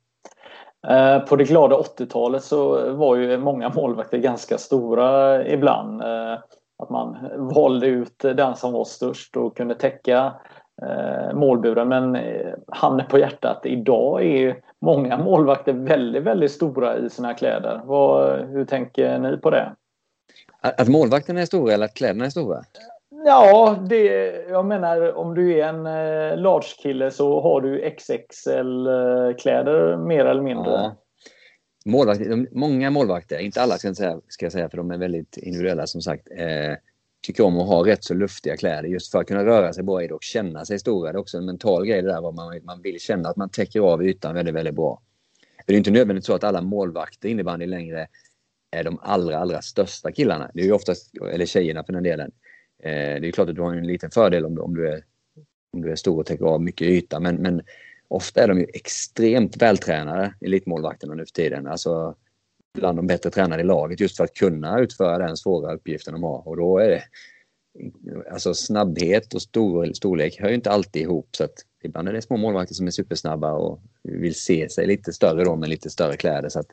Eh, 0.89 1.27
på 1.27 1.37
det 1.37 1.45
glada 1.45 1.77
80-talet 1.77 2.45
så 2.45 2.93
var 2.95 3.17
ju 3.17 3.39
många 3.39 3.69
målvakter 3.69 4.19
ganska 4.19 4.59
stora 4.59 5.47
ibland. 5.49 6.03
Eh, 6.03 6.39
Eh, 6.83 6.83
att 6.83 6.91
man 6.91 7.17
valde 7.55 7.87
ut 7.87 8.19
den 8.19 8.57
som 8.57 8.73
var 8.73 8.85
störst 8.85 9.37
och 9.37 9.57
kunde 9.57 9.75
täcka 9.75 10.35
eh, 10.83 11.35
målburen. 11.35 11.89
Men 11.89 12.19
handen 12.67 13.07
på 13.07 13.19
hjärtat, 13.19 13.61
idag 13.65 14.25
är 14.25 14.57
många 14.81 15.19
målvakter 15.19 15.73
väldigt, 15.73 16.23
väldigt 16.23 16.53
stora 16.53 16.97
i 16.97 17.11
sina 17.11 17.35
kläder. 17.35 17.81
Vad, 17.85 18.41
hur 18.41 18.65
tänker 18.65 19.19
ni 19.19 19.37
på 19.37 19.51
det? 19.51 19.73
Att 20.61 20.89
målvakterna 20.89 21.41
är 21.41 21.47
stora 21.47 21.73
eller 21.73 21.85
att 21.85 21.95
kläderna 21.95 22.25
är 22.25 22.31
stora? 22.31 22.63
Ja, 23.25 23.77
det, 23.89 24.07
jag 24.49 24.65
menar 24.65 25.17
om 25.17 25.35
du 25.35 25.61
är 25.61 25.69
en 25.69 25.87
eh, 25.87 26.37
large 26.37 26.69
kille 26.83 27.11
så 27.11 27.41
har 27.41 27.61
du 27.61 27.91
XXL-kläder 27.91 29.97
mer 29.97 30.25
eller 30.25 30.43
mindre. 30.43 30.73
Ja. 30.73 30.97
Målvakter, 31.85 32.47
många 32.53 32.91
målvakter, 32.91 33.39
inte 33.39 33.63
alla 33.63 33.79
ska 33.79 33.89
jag, 33.89 33.97
säga, 33.97 34.21
ska 34.29 34.45
jag 34.45 34.53
säga 34.53 34.69
för 34.69 34.77
de 34.77 34.91
är 34.91 34.99
väldigt 34.99 35.37
individuella 35.37 35.87
som 35.87 36.03
sagt, 36.03 36.29
eh, 36.37 36.75
tycker 37.23 37.45
om 37.45 37.59
att 37.59 37.67
ha 37.67 37.87
rätt 37.87 38.05
så 38.05 38.15
luftiga 38.15 38.57
kläder 38.57 38.89
just 38.89 39.13
för 39.13 39.21
att 39.21 39.27
kunna 39.27 39.45
röra 39.45 39.73
sig 39.73 39.85
bra 39.85 40.03
i 40.03 40.09
det 40.09 40.15
och 40.15 40.23
känna 40.23 40.65
sig 40.65 40.79
stora. 40.79 41.13
Det 41.13 41.17
är 41.17 41.21
också 41.21 41.39
en 41.39 41.47
mental 41.47 41.87
grej 41.87 42.03
det 42.03 42.09
där 42.09 42.21
vad 42.21 42.35
man, 42.35 42.61
man 42.65 42.83
vill 42.83 43.01
känna 43.01 43.29
att 43.29 43.37
man 43.37 43.51
täcker 43.51 43.81
av 43.81 44.05
ytan 44.05 44.35
väldigt, 44.35 44.55
väldigt 44.55 44.75
bra. 44.75 45.03
Det 45.67 45.73
är 45.73 45.79
inte 45.79 45.91
nödvändigt 45.91 46.25
så 46.25 46.35
att 46.35 46.45
alla 46.45 46.61
målvakter 46.61 47.29
innebandy 47.29 47.67
längre 47.67 48.09
är 48.71 48.85
de 48.85 48.99
allra, 49.03 49.39
allra 49.39 49.63
största 49.63 50.13
killarna. 50.13 50.51
Det 50.55 50.61
är 50.61 50.65
ju 50.65 50.73
oftast, 50.73 51.11
eller 51.33 51.47
tjejerna 51.47 51.85
för 51.85 51.93
den 51.93 52.03
delen. 52.03 52.31
Eh, 52.83 53.21
det 53.21 53.29
är 53.29 53.33
klart 53.33 53.49
att 53.49 53.55
du 53.55 53.63
har 53.63 53.75
en 53.75 53.87
liten 53.87 54.11
fördel 54.11 54.45
om 54.45 54.55
du, 54.55 54.61
om 54.61 54.75
du, 54.75 54.89
är, 54.89 55.05
om 55.73 55.83
du 55.83 55.91
är 55.91 55.97
stor 55.97 56.19
och 56.21 56.27
täcker 56.27 56.45
av 56.45 56.63
mycket 56.63 56.89
yta, 56.89 57.21
men, 57.21 57.37
men 57.37 57.63
ofta 58.13 58.43
är 58.43 58.49
de 58.49 58.59
ju 58.59 58.67
extremt 58.75 59.57
vältränade, 59.57 60.35
elitmålvakterna 60.41 61.15
nu 61.15 61.27
för 61.27 61.33
tiden. 61.33 61.67
Alltså 61.67 62.15
bland 62.75 62.99
de 62.99 63.07
bättre 63.07 63.31
tränade 63.31 63.63
i 63.63 63.67
laget 63.67 64.01
just 64.01 64.17
för 64.17 64.25
att 64.25 64.35
kunna 64.35 64.81
utföra 64.81 65.27
den 65.27 65.37
svåra 65.37 65.75
uppgiften 65.75 66.13
de 66.13 66.23
har. 66.23 66.49
Och 66.49 66.57
då 66.57 66.79
är 66.79 66.89
det 66.89 67.03
alltså 68.31 68.55
snabbhet 68.55 69.35
och 69.35 69.43
stor, 69.43 69.93
storlek 69.93 70.41
hör 70.41 70.49
ju 70.49 70.55
inte 70.55 70.71
alltid 70.71 71.03
ihop. 71.03 71.29
Så 71.37 71.45
att 71.45 71.55
ibland 71.83 72.09
är 72.09 72.13
det 72.13 72.23
små 72.23 72.37
målvakter 72.37 72.75
som 72.75 72.87
är 72.87 72.91
supersnabba 72.91 73.53
och 73.53 73.81
vill 74.03 74.35
se 74.35 74.69
sig 74.69 74.87
lite 74.87 75.13
större 75.13 75.45
då 75.45 75.57
med 75.57 75.69
lite 75.69 75.91
större 75.91 76.17
kläder. 76.17 76.49
Så 76.49 76.59
att, 76.59 76.71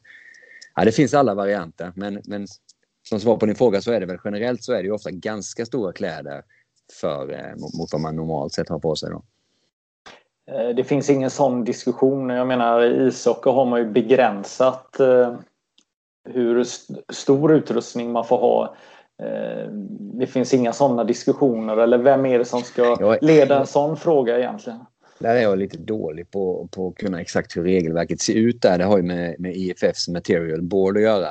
ja, 0.75 0.86
det 0.86 0.91
finns 0.91 1.13
alla 1.13 1.34
varianter, 1.34 1.93
men, 1.95 2.21
men 2.25 2.47
som 3.10 3.19
svar 3.19 3.38
på 3.38 3.45
din 3.45 3.56
fråga 3.56 3.82
så 3.82 3.91
är 3.91 3.99
det 3.99 4.06
väl 4.06 4.19
generellt 4.23 4.63
så 4.63 4.73
är 4.73 4.78
det 4.78 4.86
ju 4.88 4.91
ofta 4.91 5.12
ganska 5.12 5.65
stora 5.65 5.93
kläder 5.93 6.43
för, 7.02 7.32
eh, 7.32 7.56
mot 7.80 7.91
vad 7.91 8.02
man 8.02 8.15
normalt 8.15 8.54
sett 8.54 8.69
har 8.69 8.80
på 8.80 8.95
sig. 8.95 9.10
Då. 9.10 9.23
Eh, 10.53 10.69
det 10.75 10.83
finns 10.83 11.09
ingen 11.09 11.29
sån 11.29 11.63
diskussion. 11.63 12.29
Jag 12.29 12.47
menar 12.47 12.83
i 12.83 13.07
ishockey 13.07 13.49
har 13.49 13.65
man 13.65 13.79
ju 13.79 13.91
begränsat 13.91 14.99
eh, 14.99 15.35
hur 16.29 16.63
stor 17.13 17.53
utrustning 17.53 18.12
man 18.12 18.25
får 18.25 18.38
ha. 18.38 18.75
Det 20.19 20.27
finns 20.27 20.53
inga 20.53 20.73
sådana 20.73 21.03
diskussioner 21.03 21.77
eller 21.77 21.97
vem 21.97 22.25
är 22.25 22.39
det 22.39 22.45
som 22.45 22.62
ska 22.62 23.17
leda 23.21 23.59
en 23.59 23.67
sån 23.67 23.97
fråga 23.97 24.39
egentligen? 24.39 24.79
Där 25.19 25.35
är 25.35 25.41
jag 25.41 25.57
lite 25.57 25.77
dålig 25.77 26.31
på, 26.31 26.67
på 26.71 26.88
att 26.88 26.95
kunna 26.95 27.21
exakt 27.21 27.57
hur 27.57 27.63
regelverket 27.63 28.21
ser 28.21 28.33
ut 28.33 28.62
där. 28.62 28.77
Det 28.77 28.83
har 28.83 28.97
ju 28.97 29.03
med, 29.03 29.35
med 29.39 29.55
IFFs 29.55 30.07
material 30.07 30.62
board 30.62 30.97
att 30.97 31.03
göra 31.03 31.27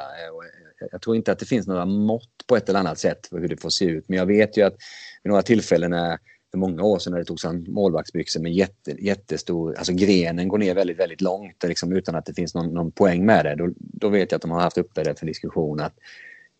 jag 0.90 1.02
tror 1.02 1.16
inte 1.16 1.32
att 1.32 1.38
det 1.38 1.46
finns 1.46 1.66
några 1.66 1.84
mått 1.84 2.46
på 2.46 2.56
ett 2.56 2.68
eller 2.68 2.80
annat 2.80 2.98
sätt 2.98 3.26
för 3.26 3.38
hur 3.38 3.48
det 3.48 3.56
får 3.56 3.70
se 3.70 3.84
ut. 3.84 4.08
Men 4.08 4.18
jag 4.18 4.26
vet 4.26 4.56
ju 4.56 4.62
att 4.62 4.76
vid 5.22 5.30
några 5.30 5.42
tillfällen 5.42 5.90
när, 5.90 6.18
för 6.50 6.58
många 6.58 6.82
år 6.82 6.98
sedan 6.98 7.10
när 7.10 7.18
det 7.18 7.24
togs 7.24 7.44
an 7.44 7.66
målvaktsbyxor 7.68 8.40
med 8.40 8.52
jätte, 8.52 8.90
jättestor, 8.90 9.74
alltså 9.78 9.92
grenen 9.92 10.48
går 10.48 10.58
ner 10.58 10.74
väldigt, 10.74 10.98
väldigt 10.98 11.20
långt 11.20 11.64
liksom, 11.64 11.92
utan 11.92 12.14
att 12.14 12.26
det 12.26 12.34
finns 12.34 12.54
någon, 12.54 12.74
någon 12.74 12.90
poäng 12.90 13.26
med 13.26 13.44
det. 13.44 13.54
Då, 13.54 13.70
då 13.78 14.08
vet 14.08 14.32
jag 14.32 14.36
att 14.36 14.42
de 14.42 14.50
har 14.50 14.60
haft 14.60 14.78
uppe 14.78 15.04
det 15.04 15.18
för 15.18 15.26
diskussion 15.26 15.80
att 15.80 15.94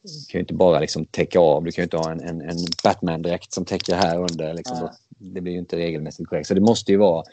du 0.03 0.33
kan 0.33 0.39
ju 0.39 0.41
inte 0.41 0.55
bara 0.55 0.81
liksom 0.81 1.05
täcka 1.05 1.41
av, 1.41 1.65
du 1.65 1.73
kan 1.73 1.83
ju 1.83 1.85
inte 1.85 1.97
ha 1.97 2.13
en, 2.13 2.21
en, 2.21 2.41
en 2.41 2.57
Batman-dräkt 2.85 3.53
som 3.53 3.65
täcker 3.65 3.95
här 3.95 4.19
under. 4.19 4.55
Liksom, 4.55 4.89
det 5.09 5.41
blir 5.41 5.53
ju 5.53 5.59
inte 5.59 5.77
regelmässigt 5.77 6.29
korrekt. 6.29 6.49
Så 6.49 6.55
det 6.55 6.61
måste 6.61 6.93
ju 6.93 6.99
vara 6.99 7.25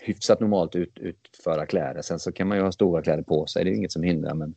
hyfsat 0.00 0.40
normalt 0.40 0.76
ut, 0.76 0.98
utförda 0.98 1.66
kläder. 1.66 2.02
Sen 2.02 2.18
så 2.18 2.32
kan 2.32 2.48
man 2.48 2.58
ju 2.58 2.64
ha 2.64 2.72
stora 2.72 3.02
kläder 3.02 3.22
på 3.22 3.46
sig, 3.46 3.64
det 3.64 3.70
är 3.70 3.74
inget 3.74 3.92
som 3.92 4.02
hindrar. 4.02 4.34
Men 4.34 4.54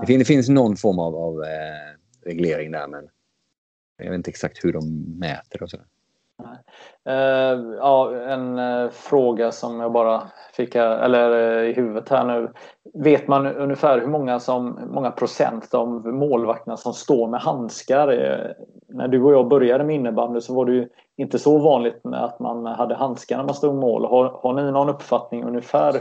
det, 0.00 0.06
finns, 0.06 0.18
det 0.18 0.24
finns 0.24 0.48
någon 0.48 0.76
form 0.76 0.98
av, 0.98 1.16
av 1.16 1.42
eh, 1.42 2.28
reglering 2.28 2.70
där 2.70 2.88
men 2.88 3.08
jag 3.96 4.10
vet 4.10 4.14
inte 4.14 4.30
exakt 4.30 4.64
hur 4.64 4.72
de 4.72 5.04
mäter 5.18 5.62
och 5.62 5.70
så. 5.70 5.78
Uh, 7.08 7.74
ja, 7.78 8.16
en 8.16 8.58
uh, 8.58 8.90
fråga 8.90 9.52
som 9.52 9.80
jag 9.80 9.92
bara 9.92 10.22
fick 10.52 10.74
här, 10.74 10.98
eller 10.98 11.30
uh, 11.30 11.70
i 11.70 11.72
huvudet 11.72 12.08
här 12.08 12.24
nu. 12.24 12.52
Vet 12.94 13.28
man 13.28 13.46
ungefär 13.46 14.00
hur 14.00 14.06
många, 14.06 14.40
som, 14.40 14.78
många 14.90 15.10
procent 15.10 15.74
av 15.74 16.06
målvakterna 16.06 16.76
som 16.76 16.92
står 16.92 17.28
med 17.28 17.40
handskar? 17.40 18.08
när 18.88 19.08
du 19.08 19.22
och 19.22 19.32
jag 19.32 19.48
började 19.48 19.84
med 19.84 19.96
innebandy 19.96 20.40
så 20.40 20.54
var 20.54 20.66
det 20.66 20.72
ju 20.72 20.88
inte 21.16 21.38
så 21.38 21.58
vanligt 21.58 22.00
att 22.04 22.38
man 22.38 22.66
hade 22.66 22.94
handskar 22.94 23.36
när 23.36 23.44
man 23.44 23.54
stod 23.54 23.74
mål. 23.74 24.04
Har, 24.04 24.24
har 24.24 24.52
ni 24.52 24.72
någon 24.72 24.88
uppfattning 24.88 25.44
ungefär 25.44 25.94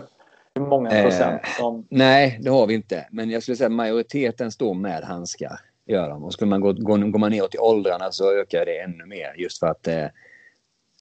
hur 0.56 0.66
många 0.66 1.04
procent 1.04 1.42
som... 1.58 1.88
nej, 1.90 2.40
det 2.42 2.50
har 2.50 2.68
vi 2.68 2.74
inte. 2.74 3.08
Men 3.12 3.30
jag 3.30 3.44
skulle 3.44 3.58
säga 3.58 3.68
att 3.68 3.74
majoriteten 3.74 4.52
står 4.52 4.74
med 4.74 5.04
handskar. 5.04 5.60
Gör 5.86 6.10
de. 6.10 6.24
Och 6.24 6.34
skulle 6.34 6.50
man 6.50 6.62
gå, 6.62 6.74
gå, 6.74 6.98
går 6.98 7.20
man 7.20 7.32
neråt 7.32 7.56
i 7.56 7.58
åldrarna 7.58 8.12
så 8.12 8.40
ökar 8.40 8.66
det 8.66 8.80
ännu 8.80 9.06
mer. 9.06 9.34
Just 9.38 9.60
för 9.60 9.68
att 9.68 9.88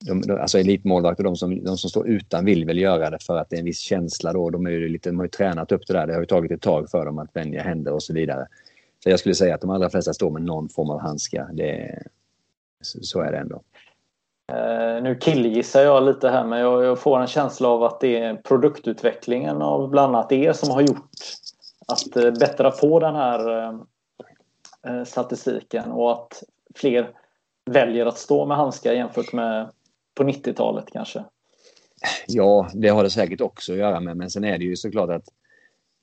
de, 0.07 0.21
de, 0.21 0.41
alltså 0.41 0.59
elitmålvakter, 0.59 1.25
de 1.25 1.37
som, 1.37 1.65
de 1.65 1.79
som 1.79 1.91
står 1.91 2.09
utan 2.09 2.45
vill 2.45 2.65
väl 2.65 2.79
göra 2.79 3.11
det 3.11 3.19
för 3.19 3.37
att 3.37 3.51
det 3.51 3.57
är 3.57 3.61
en 3.61 3.65
viss 3.65 3.81
känsla 3.81 4.33
då. 4.33 4.51
De, 4.51 4.67
är 4.67 4.71
ju 4.71 4.89
lite, 4.89 5.09
de 5.09 5.17
har 5.17 5.25
ju 5.25 5.31
tränat 5.31 5.73
upp 5.73 5.87
det 5.87 5.93
där. 5.93 6.07
Det 6.07 6.13
har 6.13 6.21
ju 6.21 6.27
tagit 6.27 6.51
ett 6.51 6.63
tag 6.63 6.91
för 6.91 7.05
dem 7.07 7.19
att 7.19 7.37
vänja 7.37 7.63
händer 7.63 7.93
och 7.93 8.03
så 8.03 8.13
vidare. 8.13 8.47
Så 9.05 9.11
jag 9.11 9.19
skulle 9.19 9.35
säga 9.35 9.55
att 9.55 9.61
de 9.61 9.71
allra 9.71 9.91
flesta 9.91 10.15
står 10.15 10.31
med 10.31 10.43
någon 10.43 10.69
form 10.69 10.91
av 10.91 11.01
handskar. 11.01 11.49
Det, 11.53 12.03
så 12.83 13.21
är 13.21 13.33
det 13.33 13.39
ändå. 13.39 13.63
Uh, 14.53 15.03
nu 15.03 15.19
killgissar 15.21 15.83
jag 15.83 16.03
lite 16.03 16.29
här 16.29 16.45
men 16.45 16.59
jag, 16.59 16.85
jag, 16.85 16.99
får 16.99 17.21
en 17.21 17.27
känsla 17.27 17.69
av 17.69 17.83
att 17.83 18.01
det 18.01 18.19
är 18.19 18.35
produktutvecklingen 18.35 19.63
av 19.63 19.91
bland 19.91 20.17
annat 20.17 20.33
er 20.33 20.53
som 20.53 20.71
har 20.71 20.81
gjort 20.81 21.11
att 21.89 22.25
uh, 22.25 22.33
bättra 22.33 22.71
på 22.71 23.01
den 23.01 23.15
här 23.15 23.71
uh, 24.89 25.05
statistiken 25.05 25.91
och 25.91 26.13
att 26.13 26.43
fler 26.75 27.11
väljer 27.71 28.07
att 28.07 28.19
stå 28.19 28.47
med 28.47 28.57
handskar 28.57 28.93
jämfört 28.93 29.33
med 29.33 29.71
på 30.17 30.25
90-talet 30.25 30.85
kanske. 30.93 31.25
Ja, 32.27 32.71
det 32.75 32.89
har 32.89 33.03
det 33.03 33.11
säkert 33.11 33.41
också 33.41 33.73
att 33.73 33.79
göra 33.79 34.01
med 34.01 34.17
men 34.17 34.31
sen 34.31 34.45
är 34.45 34.59
det 34.59 34.65
ju 34.65 34.77
såklart 34.77 35.11
att 35.11 35.29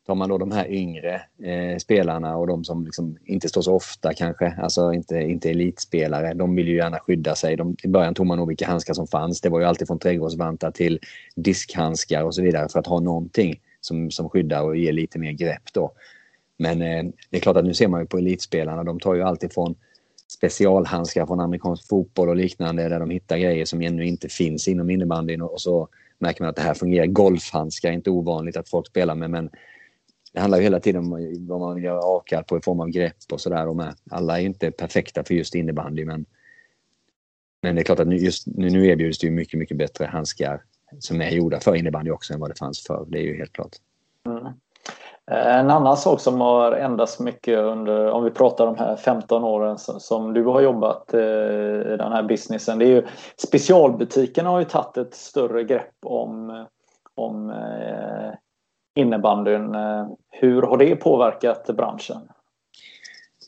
tar 0.06 0.16
man 0.16 0.30
då 0.30 0.38
de 0.38 0.52
här 0.52 0.72
yngre 0.72 1.22
eh, 1.44 1.78
spelarna 1.78 2.38
och 2.38 2.48
de 2.48 2.64
som 2.64 2.86
liksom 2.86 3.18
inte 3.26 3.50
står 3.50 3.62
så 3.62 3.76
ofta 3.76 4.14
kanske, 4.14 4.56
alltså 4.62 4.94
inte, 4.94 5.16
inte 5.16 5.50
elitspelare, 5.50 6.34
de 6.34 6.56
vill 6.56 6.68
ju 6.68 6.76
gärna 6.76 7.00
skydda 7.00 7.36
sig. 7.36 7.56
De, 7.56 7.76
I 7.84 7.88
början 7.88 8.14
tog 8.14 8.26
man 8.26 8.38
nog 8.38 8.48
vilka 8.48 8.68
handskar 8.68 8.94
som 8.94 9.08
fanns. 9.08 9.42
Det 9.42 9.50
var 9.50 9.60
ju 9.60 9.66
alltid 9.66 9.88
från 9.88 10.00
trädgårdsvantar 10.00 10.72
till 10.72 11.00
diskhandskar 11.36 12.24
och 12.24 12.36
så 12.36 12.42
vidare 12.42 12.70
för 12.70 12.80
att 12.80 12.88
ha 12.88 13.00
någonting 13.00 13.60
som, 13.82 14.12
som 14.12 14.30
skyddar 14.30 14.64
och 14.64 14.78
ger 14.78 14.94
lite 14.94 15.20
mer 15.20 15.32
grepp 15.32 15.74
då. 15.74 15.92
Men 16.58 16.82
eh, 16.82 17.04
det 17.30 17.38
är 17.38 17.42
klart 17.42 17.58
att 17.58 17.66
nu 17.66 17.74
ser 17.74 17.88
man 17.88 18.02
ju 18.02 18.08
på 18.08 18.18
elitspelarna, 18.18 18.84
de 18.84 19.00
tar 19.00 19.16
ju 19.16 19.22
alltid 19.22 19.54
från 19.54 19.76
specialhandskar 20.28 21.26
från 21.26 21.40
amerikansk 21.40 21.88
fotboll 21.88 22.30
och 22.30 22.36
liknande 22.36 22.90
där 22.90 23.00
de 23.00 23.10
hittar 23.10 23.38
grejer 23.38 23.66
som 23.66 23.82
ännu 23.82 24.06
inte 24.06 24.30
finns 24.30 24.68
inom 24.68 24.90
innebandyn 24.90 25.42
och 25.42 25.62
så 25.62 25.88
märker 26.20 26.42
man 26.42 26.50
att 26.50 26.56
det 26.56 26.62
här 26.62 26.74
fungerar. 26.74 27.06
Golfhandskar 27.06 27.90
är 27.90 27.94
inte 27.94 28.10
ovanligt 28.10 28.58
att 28.58 28.70
folk 28.70 28.88
spelar 28.88 29.16
med 29.16 29.30
men 29.30 29.50
det 30.34 30.40
handlar 30.40 30.58
ju 30.58 30.64
hela 30.64 30.80
tiden 30.80 31.02
om 31.02 31.36
vad 31.48 31.60
man 31.60 31.76
vill 31.76 31.84
göra 31.84 32.00
avkall 32.00 32.44
på 32.44 32.58
i 32.58 32.62
form 32.62 32.80
av 32.80 32.90
grepp 32.90 33.16
och 33.32 33.42
sådär. 33.42 33.94
Alla 34.12 34.40
är 34.40 34.46
inte 34.46 34.72
perfekta 34.72 35.24
för 35.24 35.34
just 35.34 35.56
innebandy 35.56 36.06
men, 36.06 36.26
men 37.62 37.76
det 37.76 37.82
är 37.82 37.84
klart 37.84 38.00
att 38.00 38.08
nu, 38.08 38.16
just, 38.16 38.48
nu 38.48 38.88
erbjuds 38.88 39.20
det 39.20 39.28
ju 39.28 39.32
mycket, 39.32 39.60
mycket 39.60 39.78
bättre 39.78 40.06
handskar 40.06 40.62
som 41.00 41.22
är 41.22 41.30
gjorda 41.30 41.60
för 41.60 41.76
innebandy 41.76 42.12
också 42.12 42.34
än 42.34 42.40
vad 42.40 42.50
det 42.50 42.60
fanns 42.60 42.84
förr. 42.88 43.06
Det 43.10 43.18
är 43.18 43.24
ju 43.24 43.38
helt 43.38 43.54
klart. 43.54 43.76
Mm. 44.26 44.54
Eh, 45.32 45.58
en 45.60 45.70
annan 45.70 45.98
sak 45.98 46.20
som 46.20 46.42
har 46.42 46.72
ändrats 46.72 47.20
mycket 47.20 47.60
under, 47.60 48.10
om 48.10 48.24
vi 48.24 48.32
pratar 48.32 48.66
de 48.66 48.78
här 48.78 48.96
15 48.96 49.44
åren 49.44 49.78
som 49.78 50.34
du 50.34 50.44
har 50.44 50.62
jobbat 50.62 51.14
eh, 51.14 51.22
i 51.94 51.96
den 51.98 52.12
här 52.12 52.24
businessen, 52.24 52.80
det 52.80 52.86
är 52.86 52.90
ju 52.90 53.06
specialbutikerna 53.48 54.50
har 54.50 54.60
ju 54.60 54.66
tagit 54.66 54.98
ett 54.98 55.14
större 55.14 55.64
grepp 55.64 55.96
om, 56.06 56.66
om 57.16 57.50
eh, 57.50 58.34
innebandyn. 58.96 59.76
Eh, 59.76 60.08
hur 60.30 60.62
har 60.62 60.78
det 60.78 60.96
påverkat 60.96 61.66
branschen? 61.68 62.22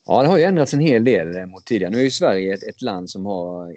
Ja, 0.05 0.21
det 0.21 0.27
har 0.27 0.37
ju 0.37 0.43
ändrats 0.43 0.73
en 0.73 0.79
hel 0.79 1.03
del 1.03 1.45
mot 1.45 1.65
tidigare. 1.65 1.91
Nu 1.91 1.97
är 1.99 2.03
ju 2.03 2.11
Sverige 2.11 2.53
ett, 2.53 2.63
ett 2.63 2.81
land 2.81 3.09
som 3.09 3.25
har 3.25 3.73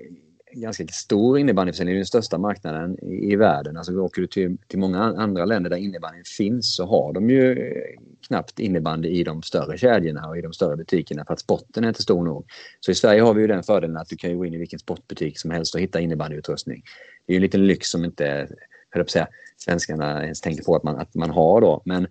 ganska 0.52 0.86
stor 0.86 1.38
innebandyförsäljning. 1.38 1.94
Det 1.94 1.96
är 1.96 2.00
den 2.00 2.06
största 2.06 2.38
marknaden 2.38 2.98
i, 3.02 3.32
i 3.32 3.36
världen. 3.36 3.76
Alltså 3.76 3.92
åker 3.92 4.20
du 4.20 4.26
till, 4.26 4.56
till 4.66 4.78
många 4.78 5.02
andra 5.02 5.44
länder 5.44 5.70
där 5.70 5.76
innebandyn 5.76 6.24
finns 6.24 6.76
så 6.76 6.86
har 6.86 7.12
de 7.12 7.30
ju 7.30 7.52
eh, 7.52 8.00
knappt 8.26 8.58
innebandy 8.58 9.08
i 9.08 9.24
de 9.24 9.42
större 9.42 9.78
kedjorna 9.78 10.28
och 10.28 10.38
i 10.38 10.40
de 10.40 10.52
större 10.52 10.76
butikerna 10.76 11.24
för 11.24 11.32
att 11.32 11.40
sporten 11.40 11.84
är 11.84 11.88
inte 11.88 12.02
stor 12.02 12.24
nog. 12.24 12.44
Så 12.80 12.90
i 12.90 12.94
Sverige 12.94 13.20
har 13.20 13.34
vi 13.34 13.40
ju 13.40 13.46
den 13.46 13.62
fördelen 13.62 13.96
att 13.96 14.08
du 14.08 14.16
kan 14.16 14.38
gå 14.38 14.46
in 14.46 14.54
i 14.54 14.58
vilken 14.58 14.78
sportbutik 14.78 15.38
som 15.38 15.50
helst 15.50 15.74
och 15.74 15.80
hitta 15.80 16.00
innebandyutrustning. 16.00 16.82
Det 17.26 17.32
är 17.32 17.34
ju 17.34 17.36
en 17.36 17.42
liten 17.42 17.66
lyx 17.66 17.88
som 17.88 18.04
inte, 18.04 18.48
höll 18.90 19.04
på 19.04 19.10
säga, 19.10 19.28
svenskarna 19.56 20.22
ens 20.22 20.40
tänker 20.40 20.64
på 20.64 20.76
att 20.76 20.82
man, 20.82 20.96
att 20.96 21.14
man 21.14 21.30
har 21.30 21.60
då. 21.60 21.82
Men 21.84 22.06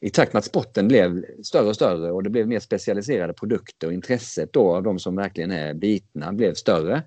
i 0.00 0.10
takt 0.10 0.32
med 0.32 0.38
att 0.38 0.44
sporten 0.44 0.88
blev 0.88 1.24
större 1.42 1.68
och 1.68 1.74
större 1.74 2.12
och 2.12 2.22
det 2.22 2.30
blev 2.30 2.48
mer 2.48 2.60
specialiserade 2.60 3.32
produkter 3.32 3.86
och 3.86 3.92
intresset 3.92 4.52
då 4.52 4.76
av 4.76 4.82
de 4.82 4.98
som 4.98 5.16
verkligen 5.16 5.50
är 5.50 5.74
bitna 5.74 6.32
blev 6.32 6.54
större 6.54 7.02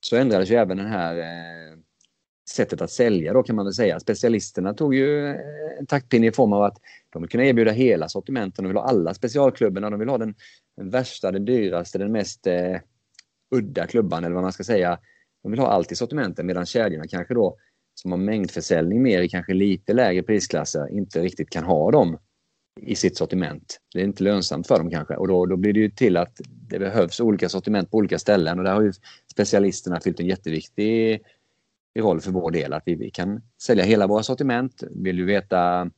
så 0.00 0.16
ändrades 0.16 0.50
ju 0.50 0.54
även 0.54 0.76
det 0.76 0.82
här 0.82 1.16
eh, 1.16 1.78
sättet 2.50 2.80
att 2.80 2.90
sälja 2.90 3.32
då 3.32 3.42
kan 3.42 3.56
man 3.56 3.64
väl 3.64 3.74
säga. 3.74 4.00
Specialisterna 4.00 4.74
tog 4.74 4.94
ju 4.94 5.26
eh, 5.26 5.36
en 5.78 5.86
taktpinne 5.86 6.26
i 6.26 6.32
form 6.32 6.52
av 6.52 6.62
att 6.62 6.78
de 7.10 7.22
vill 7.22 7.30
kunna 7.30 7.44
erbjuda 7.44 7.70
hela 7.70 8.08
sortimenten. 8.08 8.64
De 8.64 8.68
vill 8.68 8.76
ha 8.76 8.84
alla 8.84 9.14
specialklubborna, 9.14 9.90
De 9.90 10.00
vill 10.00 10.08
ha 10.08 10.18
den, 10.18 10.34
den 10.76 10.90
värsta, 10.90 11.32
den 11.32 11.44
dyraste, 11.44 11.98
den 11.98 12.12
mest 12.12 12.46
eh, 12.46 12.76
udda 13.50 13.86
klubban 13.86 14.24
eller 14.24 14.34
vad 14.34 14.42
man 14.42 14.52
ska 14.52 14.64
säga. 14.64 14.98
De 15.42 15.50
vill 15.50 15.60
ha 15.60 15.66
allt 15.66 15.92
i 15.92 15.96
sortimenten 15.96 16.46
medan 16.46 16.66
kedjorna 16.66 17.04
kanske 17.08 17.34
då 17.34 17.56
som 17.94 18.10
har 18.10 18.18
mängdförsäljning 18.18 19.02
mer 19.02 19.22
i 19.22 19.28
kanske 19.28 19.54
lite 19.54 19.92
lägre 19.92 20.22
prisklasser 20.22 20.88
inte 20.88 21.20
riktigt 21.20 21.50
kan 21.50 21.64
ha 21.64 21.90
dem 21.90 22.18
i 22.82 22.94
sitt 22.94 23.16
sortiment. 23.16 23.80
Det 23.94 24.00
är 24.00 24.04
inte 24.04 24.24
lönsamt 24.24 24.66
för 24.66 24.78
dem 24.78 24.90
kanske 24.90 25.14
och 25.14 25.28
då, 25.28 25.46
då 25.46 25.56
blir 25.56 25.72
det 25.72 25.80
ju 25.80 25.90
till 25.90 26.16
att 26.16 26.40
det 26.46 26.78
behövs 26.78 27.20
olika 27.20 27.48
sortiment 27.48 27.90
på 27.90 27.96
olika 27.96 28.18
ställen 28.18 28.58
och 28.58 28.64
där 28.64 28.74
har 28.74 28.82
ju 28.82 28.92
specialisterna 29.32 30.00
fyllt 30.00 30.20
en 30.20 30.26
jätteviktig 30.26 31.20
roll 31.98 32.20
för 32.20 32.30
vår 32.30 32.50
del. 32.50 32.72
Att 32.72 32.82
vi, 32.86 32.94
vi 32.94 33.10
kan 33.10 33.42
sälja 33.62 33.84
hela 33.84 34.06
våra 34.06 34.22
sortiment. 34.22 34.82
Vill 34.90 35.16
du 35.16 35.24
veta, 35.24 35.90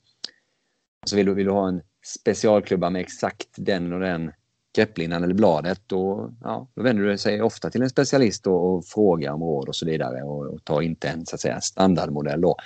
alltså 1.03 1.16
vill, 1.16 1.27
du, 1.27 1.35
vill 1.35 1.47
du 1.47 1.53
ha 1.53 1.68
en 1.68 1.81
specialklubba 2.05 2.90
med 2.90 3.01
exakt 3.01 3.49
den 3.57 3.92
och 3.92 4.01
den 4.01 4.33
grepplinan 4.77 5.25
eller 5.25 5.35
bladet 5.35 5.81
då, 5.87 6.35
ja, 6.40 6.68
då 6.75 6.83
vänder 6.83 7.05
du 7.05 7.18
sig 7.18 7.42
ofta 7.42 7.71
till 7.71 7.83
en 7.83 7.90
specialist 7.90 8.47
och, 8.47 8.75
och 8.75 8.85
frågar 8.85 9.33
om 9.33 9.40
råd 9.40 9.68
och 9.68 9.77
så 9.77 9.87
vidare 9.87 10.23
och, 10.23 10.55
och 10.55 10.64
tar 10.64 10.83
inte 10.83 11.09
en 11.09 11.27
så 11.27 11.35
att 11.35 11.40
säga, 11.40 11.61
standardmodell. 11.61 12.40
Då. 12.40 12.57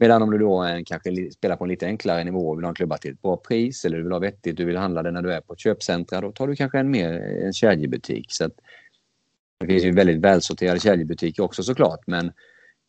Medan 0.00 0.22
om 0.22 0.30
du 0.30 0.38
då 0.38 0.58
en, 0.58 0.84
kanske 0.84 1.30
spelar 1.32 1.56
på 1.56 1.64
en 1.64 1.70
lite 1.70 1.86
enklare 1.86 2.24
nivå 2.24 2.48
och 2.48 2.58
vill 2.58 2.64
ha 2.64 2.68
en 2.68 2.74
klubba 2.74 2.98
till 2.98 3.12
ett 3.12 3.22
bra 3.22 3.36
pris 3.36 3.84
eller 3.84 3.96
du 3.96 4.02
vill 4.02 4.12
ha 4.12 4.18
vettigt, 4.18 4.56
du 4.56 4.64
vill 4.64 4.76
handla 4.76 5.02
det 5.02 5.10
när 5.10 5.22
du 5.22 5.32
är 5.32 5.40
på 5.40 5.52
ett 5.52 5.58
köpcentra, 5.58 6.20
då 6.20 6.32
tar 6.32 6.46
du 6.46 6.56
kanske 6.56 6.78
en 6.78 6.90
mer 6.90 7.12
en 7.46 7.52
kedjebutik. 7.52 8.26
Så 8.28 8.44
att, 8.44 8.52
det 9.60 9.66
finns 9.66 9.84
ju 9.84 9.92
väldigt 9.92 10.20
välsorterade 10.20 10.80
kedjebutiker 10.80 11.42
också 11.42 11.62
såklart 11.62 12.00
men 12.06 12.32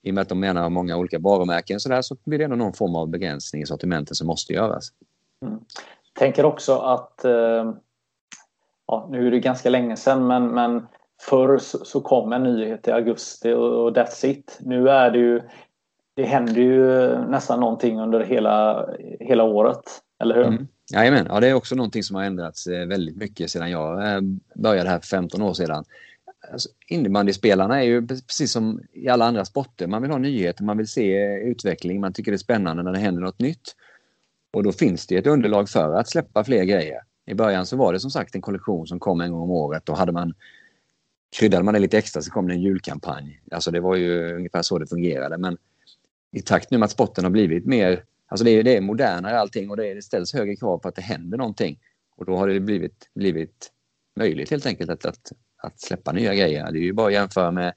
i 0.01 0.09
och 0.09 0.13
med 0.13 0.21
att 0.21 0.29
de 0.29 0.39
menar 0.39 0.69
många 0.69 0.97
olika 0.97 1.19
varumärken 1.19 1.79
så, 1.79 1.89
där, 1.89 2.01
så 2.01 2.17
blir 2.25 2.37
det 2.37 2.43
ändå 2.43 2.55
någon 2.55 2.73
form 2.73 2.95
av 2.95 3.09
begränsning 3.09 3.61
i 3.61 3.65
sortimentet 3.65 4.17
som 4.17 4.27
måste 4.27 4.53
göras. 4.53 4.89
Mm. 5.45 5.59
Tänker 6.13 6.45
också 6.45 6.75
att 6.75 7.25
eh 7.25 7.73
ja, 8.91 9.07
nu 9.11 9.27
är 9.27 9.31
det 9.31 9.39
ganska 9.39 9.69
länge 9.69 9.95
sedan 9.95 10.27
men, 10.27 10.47
men 10.47 10.87
förr 11.21 11.57
så, 11.57 11.85
så 11.85 12.01
kom 12.01 12.33
en 12.33 12.43
nyhet 12.43 12.87
i 12.87 12.91
augusti 12.91 13.53
och, 13.53 13.85
och 13.85 13.91
that's 13.91 14.25
it. 14.25 14.57
Nu 14.61 14.89
är 14.89 15.11
det 15.11 15.19
ju 15.19 15.41
det 16.21 16.27
händer 16.27 16.61
ju 16.61 17.17
nästan 17.29 17.59
någonting 17.59 17.99
under 17.99 18.19
hela, 18.19 18.85
hela 19.19 19.43
året, 19.43 19.81
eller 20.23 20.35
hur? 20.35 20.45
Mm. 20.45 20.67
Jajamän, 20.93 21.25
ja, 21.29 21.39
det 21.39 21.47
är 21.47 21.53
också 21.53 21.75
någonting 21.75 22.03
som 22.03 22.15
har 22.15 22.23
ändrats 22.23 22.67
eh, 22.67 22.87
väldigt 22.87 23.17
mycket 23.17 23.51
sedan 23.51 23.71
jag 23.71 24.13
eh, 24.15 24.21
började 24.55 24.89
här 24.89 24.99
för 24.99 25.07
15 25.07 25.41
år 25.41 25.53
sedan. 25.53 25.83
Alltså, 26.51 26.69
innebandyspelarna 26.87 27.79
är 27.81 27.85
ju 27.85 28.07
precis 28.07 28.51
som 28.51 28.81
i 28.93 29.09
alla 29.09 29.25
andra 29.25 29.45
sporter. 29.45 29.87
Man 29.87 30.01
vill 30.01 30.11
ha 30.11 30.17
nyheter, 30.17 30.63
man 30.63 30.77
vill 30.77 30.87
se 30.87 31.35
utveckling, 31.39 32.01
man 32.01 32.13
tycker 32.13 32.31
det 32.31 32.35
är 32.35 32.37
spännande 32.37 32.83
när 32.83 32.91
det 32.91 32.99
händer 32.99 33.21
något 33.21 33.39
nytt. 33.39 33.75
Och 34.53 34.63
då 34.63 34.71
finns 34.71 35.07
det 35.07 35.15
ett 35.15 35.27
underlag 35.27 35.69
för 35.69 35.95
att 35.95 36.09
släppa 36.09 36.43
fler 36.43 36.63
grejer. 36.63 36.99
I 37.25 37.33
början 37.33 37.65
så 37.65 37.77
var 37.77 37.93
det 37.93 37.99
som 37.99 38.11
sagt 38.11 38.35
en 38.35 38.41
kollektion 38.41 38.87
som 38.87 38.99
kom 38.99 39.21
en 39.21 39.31
gång 39.31 39.41
om 39.41 39.51
året 39.51 39.89
och 39.89 39.97
hade 39.97 40.11
man 40.11 40.33
kryddade 41.39 41.63
man 41.63 41.73
det 41.73 41.79
lite 41.79 41.97
extra 41.97 42.21
så 42.21 42.31
kom 42.31 42.47
det 42.47 42.53
en 42.53 42.61
julkampanj. 42.61 43.41
Alltså 43.51 43.71
det 43.71 43.79
var 43.79 43.95
ju 43.95 44.35
ungefär 44.35 44.61
så 44.61 44.77
det 44.77 44.87
fungerade. 44.87 45.37
Men 45.37 45.57
i 46.31 46.41
takt 46.41 46.71
nu 46.71 46.77
med 46.77 46.85
att 46.85 46.91
sporten 46.91 47.23
har 47.23 47.31
blivit 47.31 47.65
mer, 47.65 48.03
alltså 48.27 48.43
det 48.43 48.51
är, 48.51 48.63
det 48.63 48.77
är 48.77 48.81
modernare 48.81 49.39
allting 49.39 49.69
och 49.69 49.77
det, 49.77 49.87
är, 49.87 49.95
det 49.95 50.01
ställs 50.01 50.33
högre 50.33 50.55
krav 50.55 50.77
på 50.77 50.87
att 50.87 50.95
det 50.95 51.01
händer 51.01 51.37
någonting. 51.37 51.79
Och 52.15 52.25
då 52.25 52.37
har 52.37 52.47
det 52.47 52.59
blivit, 52.59 53.09
blivit 53.13 53.71
möjligt 54.15 54.51
helt 54.51 54.65
enkelt 54.65 54.89
att, 54.89 55.05
att, 55.05 55.31
att 55.57 55.81
släppa 55.81 56.11
nya 56.11 56.35
grejer. 56.35 56.71
Det 56.71 56.79
är 56.79 56.83
ju 56.83 56.93
bara 56.93 57.07
att 57.07 57.13
jämföra 57.13 57.51
med 57.51 57.73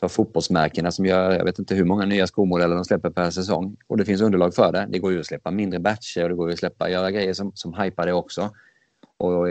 ta 0.00 0.08
fotbollsmärkena 0.08 0.90
som 0.90 1.06
gör, 1.06 1.32
jag 1.32 1.44
vet 1.44 1.58
inte 1.58 1.74
hur 1.74 1.84
många 1.84 2.06
nya 2.06 2.26
skomodeller 2.26 2.74
de 2.74 2.84
släpper 2.84 3.10
per 3.10 3.30
säsong. 3.30 3.76
Och 3.86 3.96
det 3.96 4.04
finns 4.04 4.20
underlag 4.20 4.54
för 4.54 4.72
det. 4.72 4.86
Det 4.90 4.98
går 4.98 5.12
ju 5.12 5.20
att 5.20 5.26
släppa 5.26 5.50
mindre 5.50 5.78
batcher 5.80 6.22
och 6.22 6.28
det 6.28 6.34
går 6.34 6.48
ju 6.48 6.52
att 6.52 6.58
släppa, 6.58 6.90
göra 6.90 7.10
grejer 7.10 7.32
som, 7.32 7.52
som 7.54 7.74
hypar 7.74 8.06
det 8.06 8.12
också. 8.12 8.50
Och 9.16 9.46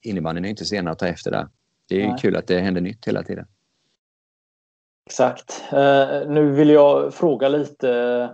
innebandyn 0.00 0.44
är 0.44 0.48
inte 0.48 0.64
senare 0.64 0.92
att 0.92 0.98
ta 0.98 1.06
efter 1.06 1.30
där. 1.30 1.48
Det 1.88 2.02
är 2.02 2.08
Nej. 2.08 2.18
kul 2.20 2.36
att 2.36 2.46
det 2.46 2.60
händer 2.60 2.80
nytt 2.80 3.08
hela 3.08 3.22
tiden. 3.22 3.46
Exakt. 5.06 5.64
Eh, 5.72 6.28
nu 6.28 6.50
vill 6.52 6.70
jag 6.70 7.14
fråga 7.14 7.48
lite 7.48 8.30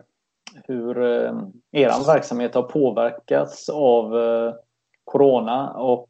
hur 0.64 1.02
eh, 1.02 1.32
er 1.72 2.06
verksamhet 2.06 2.54
har 2.54 2.62
påverkats 2.62 3.68
av 3.68 4.18
eh, 4.18 4.54
Corona 5.04 5.70
och 5.70 6.08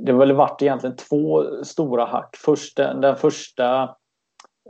det 0.00 0.12
har 0.12 0.18
väl 0.18 0.32
varit 0.32 0.62
egentligen 0.62 0.96
två 0.96 1.44
stora 1.64 2.04
hack. 2.04 2.36
Först 2.36 2.76
den, 2.76 3.00
den 3.00 3.16
första 3.16 3.96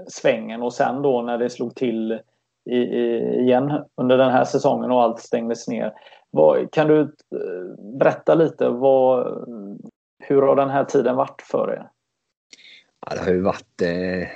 svängen 0.08 0.62
och 0.62 0.72
sen 0.72 1.02
då 1.02 1.22
när 1.22 1.38
det 1.38 1.50
slog 1.50 1.74
till 1.74 2.12
i, 2.70 2.76
i, 2.76 3.34
igen 3.40 3.84
under 3.96 4.18
den 4.18 4.32
här 4.32 4.44
säsongen 4.44 4.90
och 4.90 5.02
allt 5.02 5.20
stängdes 5.20 5.68
ner. 5.68 5.92
Vad, 6.30 6.70
kan 6.70 6.88
du 6.88 7.14
berätta 7.98 8.34
lite 8.34 8.68
vad, 8.68 9.26
hur 10.18 10.42
har 10.42 10.56
den 10.56 10.70
här 10.70 10.84
tiden 10.84 11.16
varit 11.16 11.42
för 11.42 11.72
er? 11.72 11.88
Ja, 13.06 13.14
det 13.14 13.20
har 13.20 13.32
ju 13.32 13.40
varit... 13.40 13.82
Eh, 13.82 14.28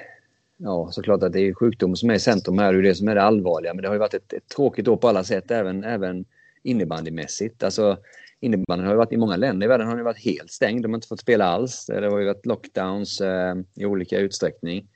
ja, 0.56 0.88
såklart 0.90 1.22
att 1.22 1.32
det 1.32 1.40
är 1.40 1.54
sjukdom 1.54 1.96
som 1.96 2.10
är 2.10 2.14
i 2.14 2.18
centrum 2.18 2.58
här. 2.58 2.72
Det 2.72 2.78
är 2.78 2.82
det 2.82 2.94
som 2.94 3.08
är 3.08 3.14
det 3.14 3.22
allvarliga. 3.22 3.74
Men 3.74 3.82
det 3.82 3.88
har 3.88 3.94
ju 3.94 3.98
varit 3.98 4.14
ett, 4.14 4.32
ett 4.32 4.48
tråkigt 4.48 4.88
år 4.88 4.96
på 4.96 5.08
alla 5.08 5.24
sätt, 5.24 5.50
även, 5.50 5.84
även 5.84 6.24
innebandymässigt. 6.62 7.62
Alltså, 7.62 7.98
innebandyn 8.40 8.86
har 8.86 8.92
ju 8.92 8.98
varit 8.98 9.12
i 9.12 9.16
många 9.16 9.36
länder 9.36 9.66
i 9.66 9.68
världen 9.68 9.86
har 9.86 9.96
den 9.96 10.04
varit 10.04 10.24
helt 10.24 10.50
stängd. 10.50 10.82
De 10.82 10.92
har 10.92 10.96
inte 10.96 11.08
fått 11.08 11.20
spela 11.20 11.44
alls. 11.44 11.86
Det 11.86 12.10
har 12.10 12.18
ju 12.18 12.26
varit 12.26 12.46
lockdowns 12.46 13.20
eh, 13.20 13.54
i 13.74 13.84
olika 13.84 14.18
utsträckning. 14.18 14.88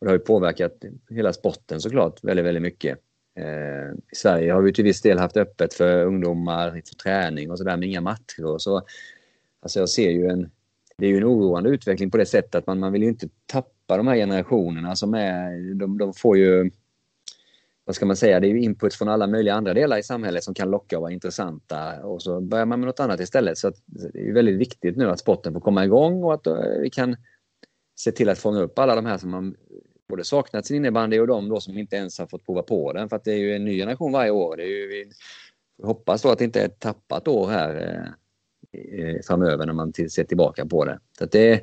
Och 0.00 0.06
det 0.06 0.10
har 0.10 0.18
ju 0.18 0.24
påverkat 0.24 0.84
hela 1.10 1.32
sporten 1.32 1.80
såklart 1.80 2.24
väldigt, 2.24 2.46
väldigt 2.46 2.62
mycket. 2.62 2.98
Eh, 3.38 3.92
I 4.12 4.16
Sverige 4.16 4.52
har 4.52 4.62
vi 4.62 4.72
till 4.72 4.84
viss 4.84 5.02
del 5.02 5.18
haft 5.18 5.36
öppet 5.36 5.74
för 5.74 6.04
ungdomar 6.04 6.70
för 6.70 6.94
träning 6.94 7.50
och 7.50 7.58
sådär, 7.58 7.76
men 7.76 7.82
inga 7.82 8.00
matcher 8.00 8.44
och 8.44 8.62
så. 8.62 8.82
Alltså 9.60 9.80
jag 9.80 9.88
ser 9.88 10.10
ju 10.10 10.26
en, 10.26 10.50
det 10.98 11.06
är 11.06 11.10
ju 11.10 11.16
en 11.16 11.24
oroande 11.24 11.70
utveckling 11.70 12.10
på 12.10 12.16
det 12.16 12.26
sättet 12.26 12.54
att 12.54 12.66
man, 12.66 12.78
man 12.78 12.92
vill 12.92 13.02
ju 13.02 13.08
inte 13.08 13.28
tappa 13.46 13.96
de 13.96 14.06
här 14.06 14.16
generationerna 14.16 14.96
som 14.96 15.14
är, 15.14 15.74
de, 15.74 15.98
de 15.98 16.14
får 16.14 16.38
ju, 16.38 16.70
vad 17.84 17.96
ska 17.96 18.06
man 18.06 18.16
säga, 18.16 18.40
det 18.40 18.46
är 18.46 18.50
ju 18.50 18.62
input 18.62 18.94
från 18.94 19.08
alla 19.08 19.26
möjliga 19.26 19.54
andra 19.54 19.74
delar 19.74 19.98
i 19.98 20.02
samhället 20.02 20.44
som 20.44 20.54
kan 20.54 20.70
locka 20.70 20.96
och 20.96 21.02
vara 21.02 21.12
intressanta 21.12 22.02
och 22.06 22.22
så 22.22 22.40
börjar 22.40 22.66
man 22.66 22.80
med 22.80 22.86
något 22.86 23.00
annat 23.00 23.20
istället. 23.20 23.58
Så 23.58 23.72
det 23.86 24.28
är 24.28 24.32
väldigt 24.32 24.58
viktigt 24.58 24.96
nu 24.96 25.10
att 25.10 25.20
sporten 25.20 25.52
får 25.52 25.60
komma 25.60 25.84
igång 25.84 26.24
och 26.24 26.34
att 26.34 26.46
eh, 26.46 26.56
vi 26.82 26.90
kan 26.90 27.16
se 27.98 28.12
till 28.12 28.28
att 28.28 28.38
fånga 28.38 28.60
upp 28.60 28.78
alla 28.78 28.94
de 28.94 29.06
här 29.06 29.18
som 29.18 29.30
man 29.30 29.56
både 30.08 30.24
saknat 30.24 30.66
sin 30.66 30.76
innebandy 30.76 31.20
och 31.20 31.26
de 31.26 31.48
då 31.48 31.60
som 31.60 31.78
inte 31.78 31.96
ens 31.96 32.18
har 32.18 32.26
fått 32.26 32.46
prova 32.46 32.62
på 32.62 32.92
den. 32.92 33.08
För 33.08 33.16
att 33.16 33.24
det 33.24 33.32
är 33.32 33.38
ju 33.38 33.54
en 33.54 33.64
ny 33.64 33.76
generation 33.78 34.12
varje 34.12 34.30
år. 34.30 34.56
Det 34.56 34.62
är 34.62 34.68
ju, 34.68 34.86
vi 34.86 35.10
hoppas 35.82 36.22
då 36.22 36.28
att 36.28 36.38
det 36.38 36.44
inte 36.44 36.60
är 36.60 36.66
ett 36.66 36.80
tappat 36.80 37.28
år 37.28 37.48
här 37.48 37.74
eh, 37.76 38.12
Eh, 38.76 39.20
framöver 39.26 39.66
när 39.66 39.72
man 39.72 39.92
ser 39.92 40.24
tillbaka 40.24 40.66
på 40.66 40.84
det. 40.84 40.98
Så 41.18 41.24
det 41.26 41.62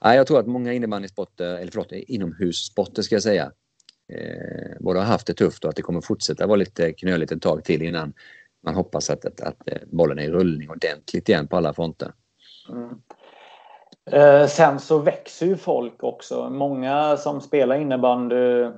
ja, 0.00 0.14
jag 0.14 0.26
tror 0.26 0.40
att 0.40 0.46
många 0.46 0.72
innebandysporter, 0.72 1.56
eller 1.56 1.70
förlåt, 1.70 1.92
inomhussporter 1.92 3.02
ska 3.02 3.14
jag 3.14 3.22
säga, 3.22 3.52
eh, 4.12 4.76
både 4.80 4.98
har 4.98 5.06
haft 5.06 5.26
det 5.26 5.34
tufft 5.34 5.64
och 5.64 5.70
att 5.70 5.76
det 5.76 5.82
kommer 5.82 6.00
fortsätta 6.00 6.46
vara 6.46 6.56
lite 6.56 6.92
knöligt 6.92 7.32
ett 7.32 7.42
tag 7.42 7.64
till 7.64 7.82
innan 7.82 8.12
man 8.64 8.74
hoppas 8.74 9.10
att, 9.10 9.24
att, 9.24 9.40
att 9.40 9.68
eh, 9.68 9.78
bollen 9.86 10.18
är 10.18 10.22
i 10.22 10.30
rullning 10.30 10.70
ordentligt 10.70 11.28
igen 11.28 11.48
på 11.48 11.56
alla 11.56 11.74
fronter. 11.74 12.12
Mm. 12.70 13.00
Eh, 14.10 14.46
sen 14.46 14.80
så 14.80 14.98
växer 14.98 15.46
ju 15.46 15.56
folk 15.56 16.02
också. 16.02 16.50
Många 16.50 17.16
som 17.16 17.40
spelar 17.40 17.76
innebandy 17.76 18.70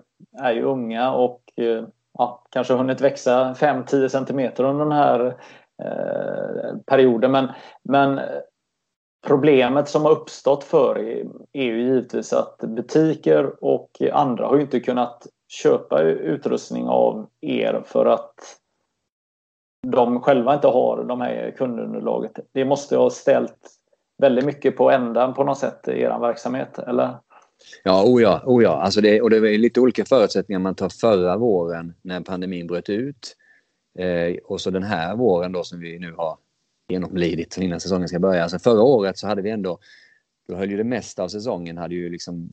är 0.43 0.53
ju 0.53 0.63
unga 0.63 1.13
och 1.13 1.43
eh, 1.57 1.85
ja, 2.19 2.47
kanske 2.51 2.75
hunnit 2.75 3.01
växa 3.01 3.55
5-10 3.59 4.09
centimeter 4.09 4.65
under 4.65 4.85
den 4.85 4.93
här 4.93 5.37
Eh, 5.85 6.77
perioder. 6.87 7.29
Men, 7.29 7.49
men 7.83 8.21
problemet 9.27 9.89
som 9.89 10.03
har 10.03 10.11
uppstått 10.11 10.65
för 10.65 10.99
er 10.99 11.27
är 11.53 11.65
ju 11.65 11.83
givetvis 11.83 12.33
att 12.33 12.59
butiker 12.59 13.65
och 13.65 14.03
andra 14.13 14.47
har 14.47 14.59
inte 14.59 14.81
kunnat 14.81 15.27
köpa 15.49 16.03
utrustning 16.03 16.89
av 16.89 17.27
er 17.41 17.83
för 17.87 18.07
att 18.07 18.35
de 19.87 20.21
själva 20.21 20.55
inte 20.55 20.69
har 20.69 21.05
de 21.05 21.21
här 21.21 21.55
kundunderlaget. 21.59 22.33
Det 22.53 22.65
måste 22.65 22.97
ha 22.97 23.11
ställt 23.11 23.71
väldigt 24.19 24.45
mycket 24.45 24.77
på 24.77 24.91
ändan 24.91 25.35
på 25.35 25.45
något 25.45 25.59
sätt 25.59 25.89
i 25.89 26.01
er 26.01 26.19
verksamhet, 26.19 26.79
eller? 26.79 27.17
Ja, 27.85 28.05
o 28.07 28.21
ja, 28.21 28.43
oh 28.47 28.63
ja. 28.63 28.83
Alltså 28.83 29.01
det, 29.01 29.21
och 29.21 29.31
det 29.31 29.41
var 29.41 29.49
lite 29.49 29.81
olika 29.81 30.05
förutsättningar 30.05 30.59
man 30.59 30.75
tar 30.75 30.89
förra 30.89 31.37
våren 31.37 31.95
när 32.03 32.21
pandemin 32.21 32.67
bröt 32.67 32.89
ut. 32.89 33.37
Eh, 33.99 34.37
och 34.45 34.61
så 34.61 34.71
den 34.71 34.83
här 34.83 35.17
våren 35.17 35.53
då 35.53 35.65
som 35.65 35.81
vi 35.81 35.99
nu 35.99 36.13
har 36.13 36.39
genomlidit 36.89 37.59
innan 37.59 37.81
säsongen 37.81 38.09
ska 38.09 38.19
börja. 38.19 38.43
Alltså 38.43 38.59
förra 38.59 38.83
året 38.83 39.19
så 39.19 39.27
hade 39.27 39.43
vi 39.43 39.51
ändå, 39.51 39.79
då 40.49 40.57
höll 40.57 40.71
ju 40.71 40.77
det 40.77 40.85
mesta 40.85 41.23
av 41.23 41.29
säsongen 41.29 41.79
hade 41.79 41.95
ju 41.95 42.11
liksom 42.11 42.51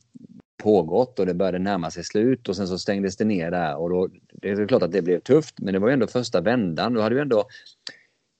pågått 0.62 1.18
och 1.18 1.26
det 1.26 1.34
började 1.34 1.58
närma 1.58 1.90
sig 1.90 2.04
slut 2.04 2.48
och 2.48 2.56
sen 2.56 2.68
så 2.68 2.78
stängdes 2.78 3.16
det 3.16 3.24
ner 3.24 3.50
där 3.50 3.76
och 3.76 3.90
då, 3.90 4.08
det 4.32 4.50
är 4.50 4.66
klart 4.66 4.82
att 4.82 4.92
det 4.92 5.02
blev 5.02 5.20
tufft 5.20 5.60
men 5.60 5.72
det 5.72 5.78
var 5.78 5.88
ju 5.88 5.92
ändå 5.92 6.06
första 6.06 6.40
vändan. 6.40 6.94
Då 6.94 7.00
hade 7.00 7.14
vi 7.14 7.20
ändå 7.20 7.48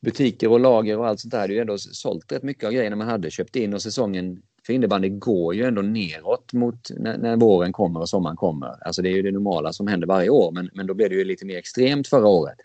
butiker 0.01 0.51
och 0.51 0.61
lager 0.61 0.99
och 0.99 1.07
allt 1.07 1.21
sånt 1.21 1.33
där 1.33 1.41
hade 1.41 1.53
ju 1.53 1.61
ändå 1.61 1.79
sålt 1.79 2.33
rätt 2.33 2.43
mycket 2.43 2.65
av 2.65 2.73
grejerna 2.73 2.97
man 2.97 3.09
hade 3.09 3.31
köpt 3.31 3.57
in 3.57 3.75
och 3.75 3.83
säsongen 3.83 4.43
för 4.69 4.73
innebandy 4.73 5.09
går 5.09 5.55
ju 5.55 5.65
ändå 5.65 5.83
neråt 5.83 6.53
mot 6.53 6.91
när, 6.91 7.19
när, 7.19 7.37
våren 7.37 7.73
kommer 7.73 8.01
och 8.01 8.09
sommaren 8.09 8.37
kommer. 8.37 8.87
Alltså 8.87 9.03
det 9.03 9.09
är 9.09 9.13
ju 9.13 9.23
det 9.23 9.31
normala 9.31 9.73
som 9.73 9.87
händer 9.87 10.07
varje 10.07 10.29
år 10.29 10.53
men, 10.53 10.71
men 10.73 10.87
då 10.87 10.95
blev 10.95 11.09
det 11.09 11.15
ju 11.15 11.25
lite 11.25 11.47
mer 11.47 11.59
extremt 11.59 12.09
förra 12.09 12.27
året. 12.27 12.57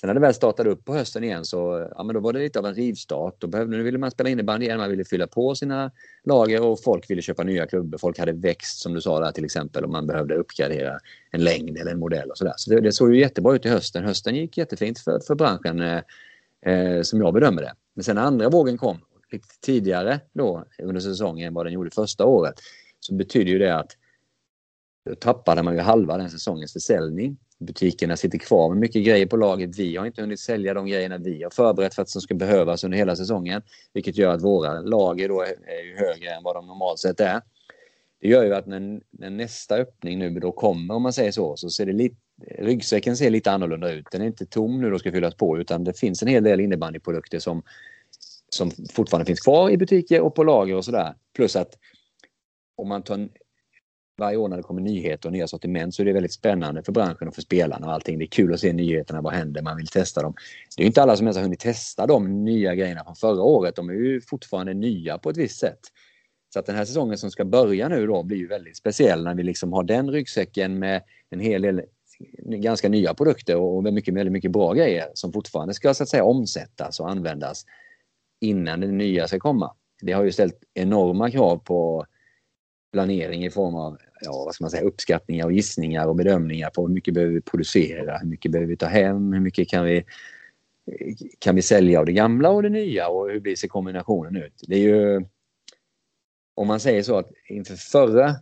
Sen 0.00 0.06
när 0.06 0.14
det 0.14 0.20
väl 0.20 0.34
startade 0.34 0.70
upp 0.70 0.84
på 0.84 0.94
hösten 0.94 1.24
igen 1.24 1.44
så 1.44 1.88
ja, 1.96 2.02
men 2.02 2.14
då 2.14 2.20
var 2.20 2.32
det 2.32 2.38
lite 2.38 2.58
av 2.58 2.66
en 2.66 2.74
rivstart. 2.74 3.34
Då 3.38 3.46
behövde, 3.46 3.76
nu 3.76 3.82
ville 3.82 3.98
man 3.98 4.10
spela 4.10 4.28
innebandy 4.28 4.66
igen, 4.66 4.78
man 4.78 4.90
ville 4.90 5.04
fylla 5.04 5.26
på 5.26 5.54
sina 5.54 5.90
lager 6.24 6.62
och 6.62 6.82
folk 6.82 7.10
ville 7.10 7.22
köpa 7.22 7.44
nya 7.44 7.66
klubbor. 7.66 7.98
Folk 7.98 8.18
hade 8.18 8.32
växt 8.32 8.78
som 8.78 8.94
du 8.94 9.00
sa 9.00 9.20
där 9.20 9.32
till 9.32 9.44
exempel 9.44 9.84
och 9.84 9.90
man 9.90 10.06
behövde 10.06 10.34
uppgradera 10.34 10.98
en 11.30 11.44
längd 11.44 11.78
eller 11.78 11.90
en 11.90 11.98
modell 11.98 12.30
och 12.30 12.38
sådär. 12.38 12.54
Så 12.56 12.70
det, 12.70 12.80
det 12.80 12.92
såg 12.92 13.14
ju 13.14 13.20
jättebra 13.20 13.54
ut 13.54 13.66
i 13.66 13.68
hösten. 13.68 14.04
Hösten 14.04 14.34
gick 14.34 14.58
jättefint 14.58 14.98
för, 14.98 15.20
för 15.26 15.34
branschen 15.34 15.80
eh, 15.80 16.72
eh, 16.72 17.02
som 17.02 17.20
jag 17.20 17.34
bedömer 17.34 17.62
det. 17.62 17.72
Men 17.94 18.04
sen 18.04 18.16
när 18.16 18.22
andra 18.22 18.48
vågen 18.48 18.78
kom 18.78 18.98
lite 19.32 19.48
tidigare 19.60 20.20
då 20.32 20.64
under 20.82 21.00
säsongen 21.00 21.48
än 21.48 21.54
vad 21.54 21.66
den 21.66 21.72
gjorde 21.72 21.90
första 21.90 22.24
året 22.24 22.54
så 23.00 23.14
betyder 23.14 23.50
ju 23.50 23.58
det 23.58 23.76
att 23.76 23.96
då 25.04 25.14
tappade 25.14 25.62
man 25.62 25.74
ju 25.74 25.80
halva 25.80 26.16
den 26.16 26.30
säsongens 26.30 26.72
försäljning. 26.72 27.38
Butikerna 27.58 28.16
sitter 28.16 28.38
kvar 28.38 28.68
med 28.68 28.78
mycket 28.78 29.04
grejer 29.04 29.26
på 29.26 29.36
laget. 29.36 29.78
Vi 29.78 29.96
har 29.96 30.06
inte 30.06 30.20
hunnit 30.20 30.40
sälja 30.40 30.74
de 30.74 30.86
grejerna 30.86 31.18
vi 31.18 31.42
har 31.42 31.50
förberett 31.50 31.94
för 31.94 32.02
att 32.02 32.08
som 32.08 32.20
ska 32.20 32.34
behövas 32.34 32.84
under 32.84 32.98
hela 32.98 33.16
säsongen. 33.16 33.62
Vilket 33.92 34.16
gör 34.16 34.34
att 34.34 34.42
våra 34.42 34.80
lager 34.80 35.28
då 35.28 35.42
är 35.42 35.84
ju 35.84 35.96
högre 35.96 36.30
än 36.30 36.42
vad 36.42 36.56
de 36.56 36.66
normalt 36.66 36.98
sett 36.98 37.20
är. 37.20 37.40
Det 38.20 38.28
gör 38.28 38.44
ju 38.44 38.54
att 38.54 38.66
när, 38.66 39.00
när 39.10 39.30
nästa 39.30 39.76
öppning 39.76 40.18
nu 40.18 40.30
då 40.30 40.52
kommer, 40.52 40.94
om 40.94 41.02
man 41.02 41.12
säger 41.12 41.32
så, 41.32 41.56
så 41.56 41.70
ser 41.70 41.86
det 41.86 41.92
lite 41.92 42.16
ryggsäcken 42.58 43.16
ser 43.16 43.30
lite 43.30 43.50
annorlunda 43.50 43.92
ut. 43.92 44.06
Den 44.12 44.22
är 44.22 44.26
inte 44.26 44.46
tom 44.46 44.80
nu 44.80 44.92
och 44.92 45.00
ska 45.00 45.12
fyllas 45.12 45.34
på 45.34 45.58
utan 45.58 45.84
det 45.84 45.98
finns 45.98 46.22
en 46.22 46.28
hel 46.28 46.44
del 46.44 46.60
innebandyprodukter 46.60 47.38
som, 47.38 47.62
som 48.48 48.70
fortfarande 48.90 49.26
finns 49.26 49.40
kvar 49.40 49.70
i 49.70 49.76
butiker 49.76 50.20
och 50.20 50.34
på 50.34 50.44
lager 50.44 50.74
och 50.74 50.84
sådär. 50.84 51.14
Plus 51.36 51.56
att 51.56 51.74
om 52.76 52.88
man 52.88 53.02
tar 53.02 53.28
varje 54.18 54.36
år 54.36 54.48
när 54.48 54.56
det 54.56 54.62
kommer 54.62 54.80
nyheter 54.80 55.28
och 55.28 55.32
nya 55.32 55.48
sortiment 55.48 55.94
så 55.94 56.02
är 56.02 56.06
det 56.06 56.12
väldigt 56.12 56.32
spännande 56.32 56.82
för 56.82 56.92
branschen 56.92 57.28
och 57.28 57.34
för 57.34 57.42
spelarna 57.42 57.86
och 57.86 57.92
allting. 57.92 58.18
Det 58.18 58.24
är 58.24 58.26
kul 58.26 58.54
att 58.54 58.60
se 58.60 58.72
nyheterna, 58.72 59.20
vad 59.20 59.32
händer, 59.32 59.62
man 59.62 59.76
vill 59.76 59.86
testa 59.86 60.22
dem. 60.22 60.34
Det 60.76 60.82
är 60.82 60.86
inte 60.86 61.02
alla 61.02 61.16
som 61.16 61.26
ens 61.26 61.36
har 61.36 61.42
hunnit 61.42 61.60
testa 61.60 62.06
de 62.06 62.44
nya 62.44 62.74
grejerna 62.74 63.04
från 63.04 63.16
förra 63.16 63.42
året. 63.42 63.76
De 63.76 63.88
är 63.88 63.94
ju 63.94 64.20
fortfarande 64.20 64.74
nya 64.74 65.18
på 65.18 65.30
ett 65.30 65.36
visst 65.36 65.60
sätt. 65.60 65.80
Så 66.52 66.58
att 66.58 66.66
den 66.66 66.76
här 66.76 66.84
säsongen 66.84 67.18
som 67.18 67.30
ska 67.30 67.44
börja 67.44 67.88
nu 67.88 68.06
då 68.06 68.22
blir 68.22 68.38
ju 68.38 68.46
väldigt 68.46 68.76
speciell 68.76 69.24
när 69.24 69.34
vi 69.34 69.42
liksom 69.42 69.72
har 69.72 69.82
den 69.82 70.10
ryggsäcken 70.10 70.78
med 70.78 71.02
en 71.30 71.40
hel 71.40 71.62
del 71.62 71.82
ganska 72.38 72.88
nya 72.88 73.14
produkter 73.14 73.56
och 73.56 73.84
mycket, 73.84 74.14
väldigt 74.14 74.32
mycket 74.32 74.50
bra 74.50 74.72
grejer 74.72 75.06
som 75.14 75.32
fortfarande 75.32 75.74
ska 75.74 75.94
så 75.94 76.02
att 76.02 76.08
säga 76.08 76.24
omsättas 76.24 77.00
och 77.00 77.10
användas 77.10 77.64
innan 78.40 78.80
det 78.80 78.86
nya 78.86 79.28
ska 79.28 79.38
komma. 79.38 79.74
Det 80.00 80.12
har 80.12 80.24
ju 80.24 80.32
ställt 80.32 80.64
enorma 80.74 81.30
krav 81.30 81.56
på 81.56 82.06
planering 82.92 83.44
i 83.44 83.50
form 83.50 83.74
av 83.74 83.98
ja, 84.20 84.42
vad 84.44 84.54
ska 84.54 84.64
man 84.64 84.70
säga, 84.70 84.82
uppskattningar 84.82 85.46
och 85.46 85.52
gissningar 85.52 86.06
och 86.06 86.16
bedömningar 86.16 86.70
på 86.70 86.86
hur 86.86 86.94
mycket 86.94 87.14
behöver 87.14 87.34
vi 87.34 87.40
producera, 87.40 88.18
hur 88.18 88.28
mycket 88.28 88.52
behöver 88.52 88.68
vi 88.68 88.76
ta 88.76 88.86
hem, 88.86 89.32
hur 89.32 89.40
mycket 89.40 89.68
kan 89.68 89.84
vi, 89.84 90.04
kan 91.38 91.54
vi 91.54 91.62
sälja 91.62 92.00
av 92.00 92.06
det 92.06 92.12
gamla 92.12 92.50
och 92.50 92.62
det 92.62 92.68
nya 92.68 93.08
och 93.08 93.30
hur 93.30 93.40
blir 93.40 93.56
sig 93.56 93.68
kombinationen 93.68 94.36
ut. 94.36 94.64
Det 94.66 94.74
är 94.74 94.80
ju, 94.80 95.24
om 96.54 96.66
man 96.66 96.80
säger 96.80 97.02
så 97.02 97.18
att 97.18 97.30
inför 97.48 97.74
förra 97.74 98.34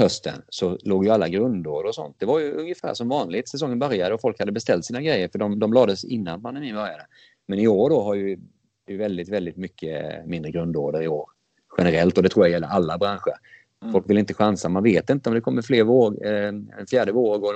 hösten 0.00 0.42
så 0.48 0.78
låg 0.82 1.04
ju 1.04 1.10
alla 1.10 1.28
grundår 1.28 1.84
och 1.84 1.94
sånt. 1.94 2.16
Det 2.18 2.26
var 2.26 2.38
ju 2.38 2.52
ungefär 2.52 2.94
som 2.94 3.08
vanligt. 3.08 3.48
Säsongen 3.48 3.78
började 3.78 4.14
och 4.14 4.20
folk 4.20 4.38
hade 4.38 4.52
beställt 4.52 4.84
sina 4.84 5.02
grejer 5.02 5.28
för 5.28 5.38
de, 5.38 5.58
de 5.58 5.72
lades 5.72 6.04
innan 6.04 6.42
pandemin 6.42 6.74
började. 6.74 7.06
Men 7.46 7.58
i 7.58 7.68
år 7.68 7.90
då 7.90 8.02
har 8.02 8.14
ju 8.14 8.38
det 8.86 8.94
är 8.94 8.98
väldigt, 8.98 9.28
väldigt 9.28 9.56
mycket 9.56 10.26
mindre 10.26 10.50
grundorder 10.50 11.02
i 11.02 11.08
år 11.08 11.30
generellt 11.78 12.16
och 12.16 12.22
det 12.22 12.28
tror 12.28 12.46
jag 12.46 12.52
gäller 12.52 12.68
alla 12.68 12.98
branscher. 12.98 13.34
Mm. 13.82 13.92
Folk 13.92 14.10
vill 14.10 14.18
inte 14.18 14.34
chansa. 14.34 14.68
Man 14.68 14.82
vet 14.82 15.10
inte 15.10 15.28
om 15.28 15.34
det 15.34 15.40
kommer 15.40 15.62
fler 15.62 15.84
våg, 15.84 16.22
eh, 16.22 16.48
en 16.48 16.86
fjärde 16.90 17.12
våg 17.12 17.44
och 17.44 17.52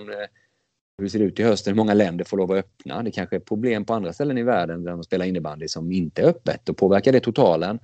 hur 0.98 1.04
det 1.04 1.10
ser 1.10 1.20
ut 1.20 1.40
i 1.40 1.42
hösten. 1.42 1.72
Hur 1.72 1.76
många 1.76 1.94
länder 1.94 2.24
får 2.24 2.36
lov 2.36 2.52
att 2.52 2.58
öppna? 2.58 3.02
Det 3.02 3.10
kanske 3.10 3.36
är 3.36 3.40
problem 3.40 3.84
på 3.84 3.94
andra 3.94 4.12
ställen 4.12 4.38
i 4.38 4.42
världen 4.42 4.84
där 4.84 4.90
de 4.90 5.04
spelar 5.04 5.26
innebandy 5.26 5.68
som 5.68 5.92
inte 5.92 6.22
är 6.22 6.26
öppet 6.26 6.68
och 6.68 6.76
påverkar 6.76 7.12
det 7.12 7.20
totalen. 7.20 7.78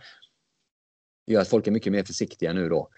Det 1.26 1.32
gör 1.32 1.40
att 1.40 1.48
folk 1.48 1.66
är 1.66 1.70
mycket 1.70 1.92
mer 1.92 2.04
försiktiga 2.04 2.52
nu 2.52 2.68
då. 2.68 2.88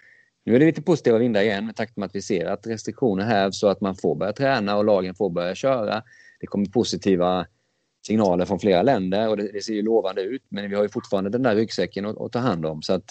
Nu 0.45 0.55
är 0.55 0.61
det 0.61 0.67
lite 0.67 0.83
positiva 0.83 1.19
vindar 1.19 1.43
igen 1.43 1.67
med 1.67 1.77
takt 1.77 1.97
med 1.97 2.07
att 2.07 2.15
vi 2.15 2.23
ser 2.23 2.47
att 2.47 2.67
restriktioner 2.67 3.25
hävs 3.25 3.59
så 3.59 3.69
att 3.69 3.81
man 3.81 3.97
får 3.97 4.15
börja 4.15 4.33
träna 4.33 4.77
och 4.77 4.85
lagen 4.85 5.15
får 5.15 5.31
börja 5.31 5.55
köra. 5.55 6.03
Det 6.41 6.47
kommer 6.47 6.67
positiva 6.67 7.47
signaler 8.07 8.45
från 8.45 8.59
flera 8.59 8.83
länder 8.83 9.29
och 9.29 9.37
det, 9.37 9.53
det 9.53 9.61
ser 9.61 9.75
ju 9.75 9.83
lovande 9.83 10.23
ut 10.23 10.43
men 10.49 10.71
vi 10.71 10.77
har 10.77 10.83
ju 10.83 10.89
fortfarande 10.89 11.31
den 11.31 11.43
där 11.43 11.55
ryggsäcken 11.55 12.07
att, 12.07 12.21
att 12.21 12.33
ta 12.33 12.39
hand 12.39 12.67
om. 12.67 12.83
Så 12.83 12.93
att 12.93 13.05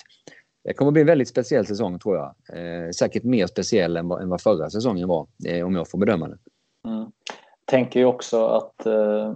det 0.63 0.73
kommer 0.73 0.91
bli 0.91 1.01
en 1.01 1.08
väldigt 1.08 1.27
speciell 1.27 1.65
säsong 1.65 1.99
tror 1.99 2.15
jag. 2.15 2.36
Eh, 2.54 2.89
säkert 2.89 3.23
mer 3.23 3.47
speciell 3.47 3.97
än 3.97 4.08
vad, 4.08 4.21
än 4.21 4.30
vad 4.30 4.41
förra 4.41 4.69
säsongen 4.69 5.08
var 5.08 5.27
eh, 5.47 5.65
om 5.65 5.75
jag 5.75 5.89
får 5.89 5.97
bedöma 5.97 6.27
det. 6.27 6.38
Mm. 6.88 7.12
Tänker 7.65 7.99
ju 7.99 8.06
också 8.06 8.45
att 8.45 8.86
eh, 8.86 8.93
eh 8.93 9.34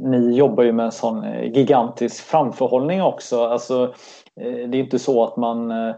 ni 0.00 0.36
jobbar 0.36 0.64
ju 0.64 0.72
med 0.72 0.84
en 0.84 0.92
sån 0.92 1.24
eh, 1.24 1.52
gigantisk 1.52 2.24
framförhållning 2.24 3.02
också. 3.02 3.44
Alltså, 3.44 3.94
eh, 4.40 4.68
det 4.68 4.78
är 4.78 4.82
inte 4.82 4.98
så 4.98 5.24
att 5.24 5.36
man 5.36 5.70
eh, 5.70 5.88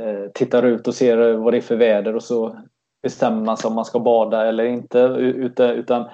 eh 0.00 0.30
tittar 0.34 0.62
ut 0.62 0.88
och 0.88 0.94
ser 0.94 1.32
vad 1.32 1.52
det 1.52 1.56
är 1.56 1.60
för 1.60 1.76
väder 1.76 2.16
och 2.16 2.22
så 2.22 2.58
bestämmer 3.06 3.44
man 3.44 3.56
sig 3.56 3.68
om 3.68 3.74
man 3.74 3.84
ska 3.84 3.98
bada 3.98 4.46
eller 4.46 4.64
inte. 4.64 4.98
Utan, 5.18 5.70
utan 5.70 6.04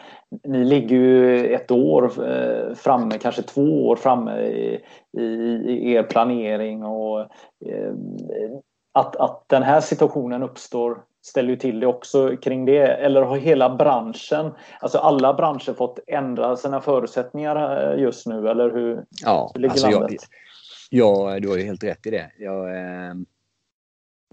ni 0.44 0.64
ligger 0.64 0.96
ju 0.96 1.46
ett 1.55 1.70
år 1.70 2.05
eh, 2.28 2.74
framme, 2.74 3.18
kanske 3.18 3.42
två 3.42 3.87
år 3.87 3.96
framme 3.96 4.40
i, 4.40 4.81
i, 5.18 5.22
i 5.68 5.92
er 5.92 6.02
planering. 6.02 6.85
och 6.85 7.20
eh, 7.66 7.92
att, 8.92 9.16
att 9.16 9.44
den 9.48 9.62
här 9.62 9.81
situationen 9.81 10.42
uppstår 10.42 11.02
ställer 11.22 11.48
ju 11.48 11.57
till 11.57 11.81
det 11.81 11.87
också 11.87 12.37
kring 12.37 12.64
det. 12.64 12.87
Eller 12.87 13.22
har 13.22 13.37
hela 13.37 13.76
branschen, 13.76 14.52
alltså 14.81 14.98
alla 14.98 15.35
branscher 15.35 15.74
fått 15.74 15.98
ändra 16.07 16.57
sina 16.57 16.81
förutsättningar 16.81 17.92
eh, 17.92 18.02
just 18.02 18.26
nu? 18.26 18.48
Eller 18.48 18.70
hur, 18.70 19.05
ja, 19.24 19.50
hur 19.55 19.61
ligger 19.61 19.72
alltså 19.72 19.90
landet? 19.90 20.22
Jag, 20.90 21.35
ja, 21.35 21.40
du 21.40 21.48
har 21.48 21.57
ju 21.57 21.64
helt 21.64 21.85
rätt 21.85 22.07
i 22.07 22.11
det. 22.11 22.31
Jag, 22.38 22.76
eh, 22.76 23.14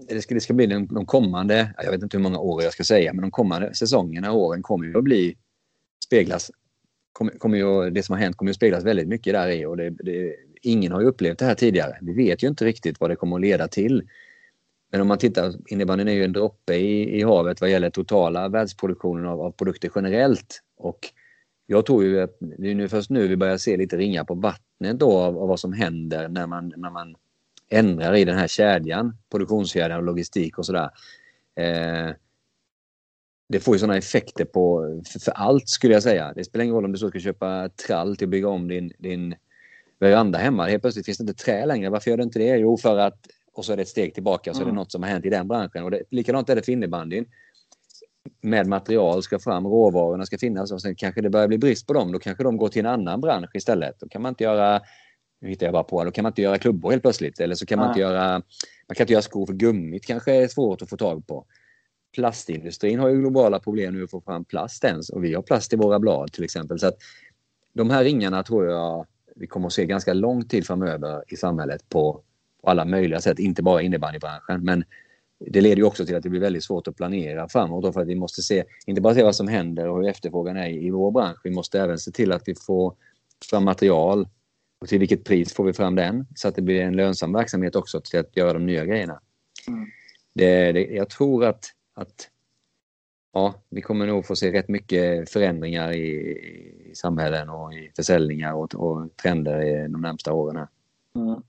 det, 0.08 0.22
ska, 0.22 0.34
det 0.34 0.40
ska 0.40 0.54
bli 0.54 0.66
de, 0.66 0.86
de 0.86 1.06
kommande, 1.06 1.74
jag 1.84 1.90
vet 1.90 2.02
inte 2.02 2.16
hur 2.16 2.22
många 2.22 2.38
år 2.38 2.62
jag 2.62 2.72
ska 2.72 2.84
säga, 2.84 3.12
men 3.12 3.22
de 3.22 3.30
kommande 3.30 3.74
säsongerna 3.74 4.32
och 4.32 4.38
åren 4.38 4.62
kommer 4.62 4.86
ju 4.86 4.98
att 4.98 5.04
bli 5.04 5.36
speglas 6.04 6.50
kommer, 7.12 7.32
kommer 7.32 7.58
ju, 7.58 7.90
det 7.90 8.02
som 8.02 8.12
har 8.12 8.20
hänt 8.20 8.36
kommer 8.36 8.50
att 8.50 8.56
speglas 8.56 8.84
väldigt 8.84 9.08
mycket 9.08 9.32
där 9.32 9.48
i 9.48 9.66
och 9.66 9.76
det, 9.76 9.90
det, 9.90 10.36
ingen 10.62 10.92
har 10.92 11.00
ju 11.00 11.06
upplevt 11.06 11.38
det 11.38 11.44
här 11.44 11.54
tidigare. 11.54 11.98
Vi 12.00 12.12
vet 12.12 12.42
ju 12.42 12.48
inte 12.48 12.64
riktigt 12.64 13.00
vad 13.00 13.10
det 13.10 13.16
kommer 13.16 13.36
att 13.36 13.42
leda 13.42 13.68
till. 13.68 14.08
Men 14.92 15.00
om 15.00 15.08
man 15.08 15.18
tittar, 15.18 15.54
innebandyn 15.66 16.08
är 16.08 16.12
ju 16.12 16.24
en 16.24 16.32
droppe 16.32 16.74
i, 16.74 17.18
i 17.18 17.22
havet 17.22 17.60
vad 17.60 17.70
gäller 17.70 17.90
totala 17.90 18.48
världsproduktionen 18.48 19.26
av, 19.26 19.40
av 19.40 19.50
produkter 19.50 19.90
generellt. 19.94 20.62
Och 20.76 20.98
jag 21.66 21.86
tror 21.86 22.04
ju 22.04 22.20
att 22.20 22.36
det 22.40 22.70
är 22.70 22.74
nu 22.74 22.88
först 22.88 23.10
nu 23.10 23.28
vi 23.28 23.36
börjar 23.36 23.56
se 23.56 23.76
lite 23.76 23.96
ringar 23.96 24.24
på 24.24 24.34
vattnet 24.34 24.98
då 24.98 25.18
av, 25.18 25.38
av 25.38 25.48
vad 25.48 25.60
som 25.60 25.72
händer 25.72 26.28
när 26.28 26.46
man, 26.46 26.72
när 26.76 26.90
man 26.90 27.14
ändrar 27.70 28.14
i 28.14 28.24
den 28.24 28.38
här 28.38 28.48
kedjan, 28.48 29.16
produktionskedjan 29.30 29.98
och 29.98 30.04
logistik 30.04 30.58
och 30.58 30.66
sådär. 30.66 30.90
Eh, 31.56 32.10
det 33.48 33.60
får 33.60 33.74
ju 33.74 33.78
sådana 33.78 33.98
effekter 33.98 34.44
på 34.44 34.82
för, 35.12 35.18
för, 35.18 35.32
allt 35.32 35.68
skulle 35.68 35.94
jag 35.94 36.02
säga. 36.02 36.32
Det 36.36 36.44
spelar 36.44 36.64
ingen 36.64 36.74
roll 36.74 36.84
om 36.84 36.92
du 36.92 36.98
så 36.98 37.08
ska 37.08 37.20
köpa 37.20 37.68
trall 37.68 38.16
till 38.16 38.26
att 38.26 38.30
bygga 38.30 38.48
om 38.48 38.68
din, 38.68 38.92
din 38.98 39.34
veranda 39.98 40.38
hemma. 40.38 40.66
Helt 40.66 40.82
plötsligt 40.82 41.06
finns 41.06 41.18
det 41.18 41.22
inte 41.22 41.44
trä 41.44 41.66
längre. 41.66 41.90
Varför 41.90 42.10
gör 42.10 42.16
det 42.16 42.22
inte 42.22 42.38
det? 42.38 42.56
Jo, 42.56 42.76
för 42.76 42.98
att 42.98 43.26
och 43.52 43.64
så 43.64 43.72
är 43.72 43.76
det 43.76 43.82
ett 43.82 43.88
steg 43.88 44.14
tillbaka 44.14 44.54
så 44.54 44.60
mm. 44.60 44.68
är 44.68 44.72
det 44.72 44.76
något 44.76 44.92
som 44.92 45.02
har 45.02 45.10
hänt 45.10 45.24
i 45.24 45.30
den 45.30 45.48
branschen. 45.48 45.84
Och 45.84 45.90
det, 45.90 46.02
likadant 46.10 46.48
är 46.48 46.56
det 46.56 46.62
för 46.62 46.72
innebandyn. 46.72 47.26
Med 48.40 48.66
material 48.66 49.22
ska 49.22 49.38
fram, 49.38 49.66
råvarorna 49.66 50.26
ska 50.26 50.38
finnas 50.38 50.72
och 50.72 50.82
sen 50.82 50.96
kanske 50.96 51.20
det 51.20 51.30
börjar 51.30 51.48
bli 51.48 51.58
brist 51.58 51.86
på 51.86 51.92
dem. 51.92 52.12
Då 52.12 52.18
kanske 52.18 52.44
de 52.44 52.56
går 52.56 52.68
till 52.68 52.80
en 52.80 52.92
annan 52.92 53.20
bransch 53.20 53.50
istället. 53.54 54.00
Då 54.00 54.08
kan 54.08 54.22
man 54.22 54.28
inte 54.28 54.44
göra 54.44 54.80
nu 55.40 55.48
hittar 55.48 55.66
jag 55.66 55.72
bara 55.72 55.84
på, 55.84 56.04
då 56.04 56.10
kan 56.10 56.22
man 56.22 56.30
inte 56.30 56.42
göra 56.42 56.58
klubbor 56.58 56.90
helt 56.90 57.02
plötsligt. 57.02 57.40
Eller 57.40 57.54
så 57.54 57.66
kan 57.66 57.78
man 57.78 57.88
inte 57.88 58.00
göra, 58.00 58.32
man 58.88 58.94
kan 58.94 59.04
inte 59.04 59.12
göra 59.12 59.22
skor 59.22 59.46
för 59.46 59.54
gummit 59.54 60.06
kanske 60.06 60.34
är 60.34 60.48
svårt 60.48 60.82
att 60.82 60.90
få 60.90 60.96
tag 60.96 61.26
på. 61.26 61.44
Plastindustrin 62.14 62.98
har 62.98 63.08
ju 63.08 63.20
globala 63.20 63.60
problem 63.60 63.94
nu 63.94 64.04
att 64.04 64.10
få 64.10 64.20
fram 64.20 64.44
plast 64.44 64.84
ens 64.84 65.10
och 65.10 65.24
vi 65.24 65.34
har 65.34 65.42
plast 65.42 65.72
i 65.72 65.76
våra 65.76 65.98
blad 65.98 66.32
till 66.32 66.44
exempel. 66.44 66.78
Så 66.78 66.86
att 66.86 66.96
de 67.72 67.90
här 67.90 68.04
ringarna 68.04 68.42
tror 68.42 68.66
jag 68.66 69.06
vi 69.36 69.46
kommer 69.46 69.66
att 69.66 69.72
se 69.72 69.86
ganska 69.86 70.12
lång 70.12 70.44
tid 70.44 70.66
framöver 70.66 71.24
i 71.28 71.36
samhället 71.36 71.88
på, 71.88 72.22
på 72.62 72.70
alla 72.70 72.84
möjliga 72.84 73.20
sätt, 73.20 73.38
inte 73.38 73.62
bara 73.62 73.82
innebandybranschen. 73.82 74.64
Men 74.64 74.84
det 75.46 75.60
leder 75.60 75.76
ju 75.76 75.84
också 75.84 76.06
till 76.06 76.16
att 76.16 76.22
det 76.22 76.28
blir 76.28 76.40
väldigt 76.40 76.64
svårt 76.64 76.88
att 76.88 76.96
planera 76.96 77.48
framåt 77.48 77.94
för 77.94 78.00
att 78.00 78.08
vi 78.08 78.14
måste 78.14 78.42
se, 78.42 78.64
inte 78.86 79.00
bara 79.00 79.14
se 79.14 79.22
vad 79.22 79.36
som 79.36 79.48
händer 79.48 79.88
och 79.88 79.96
hur 79.96 80.08
efterfrågan 80.08 80.56
är 80.56 80.68
i 80.68 80.90
vår 80.90 81.10
bransch. 81.10 81.38
Vi 81.44 81.50
måste 81.50 81.80
även 81.80 81.98
se 81.98 82.10
till 82.10 82.32
att 82.32 82.42
vi 82.46 82.54
får 82.54 82.94
fram 83.50 83.64
material 83.64 84.28
och 84.80 84.88
till 84.88 84.98
vilket 84.98 85.24
pris 85.24 85.54
får 85.54 85.64
vi 85.64 85.72
fram 85.72 85.94
den 85.94 86.26
så 86.34 86.48
att 86.48 86.54
det 86.54 86.62
blir 86.62 86.82
en 86.82 86.96
lönsam 86.96 87.32
verksamhet 87.32 87.76
också 87.76 88.00
till 88.00 88.20
att 88.20 88.36
göra 88.36 88.52
de 88.52 88.66
nya 88.66 88.84
grejerna. 88.84 89.20
Mm. 89.68 89.86
Det, 90.34 90.72
det, 90.72 90.84
jag 90.84 91.10
tror 91.10 91.44
att, 91.44 91.64
att 91.94 92.28
ja, 93.32 93.54
vi 93.68 93.82
kommer 93.82 94.06
nog 94.06 94.26
få 94.26 94.36
se 94.36 94.52
rätt 94.52 94.68
mycket 94.68 95.30
förändringar 95.30 95.92
i, 95.92 96.06
i 96.90 96.94
samhällen 96.94 97.48
och 97.48 97.74
i 97.74 97.92
försäljningar 97.96 98.54
och, 98.54 98.74
och 98.74 99.16
trender 99.16 99.62
i 99.62 99.88
de 99.88 100.00
närmsta 100.00 100.32
åren. 100.32 100.66
Mm. 101.16 101.42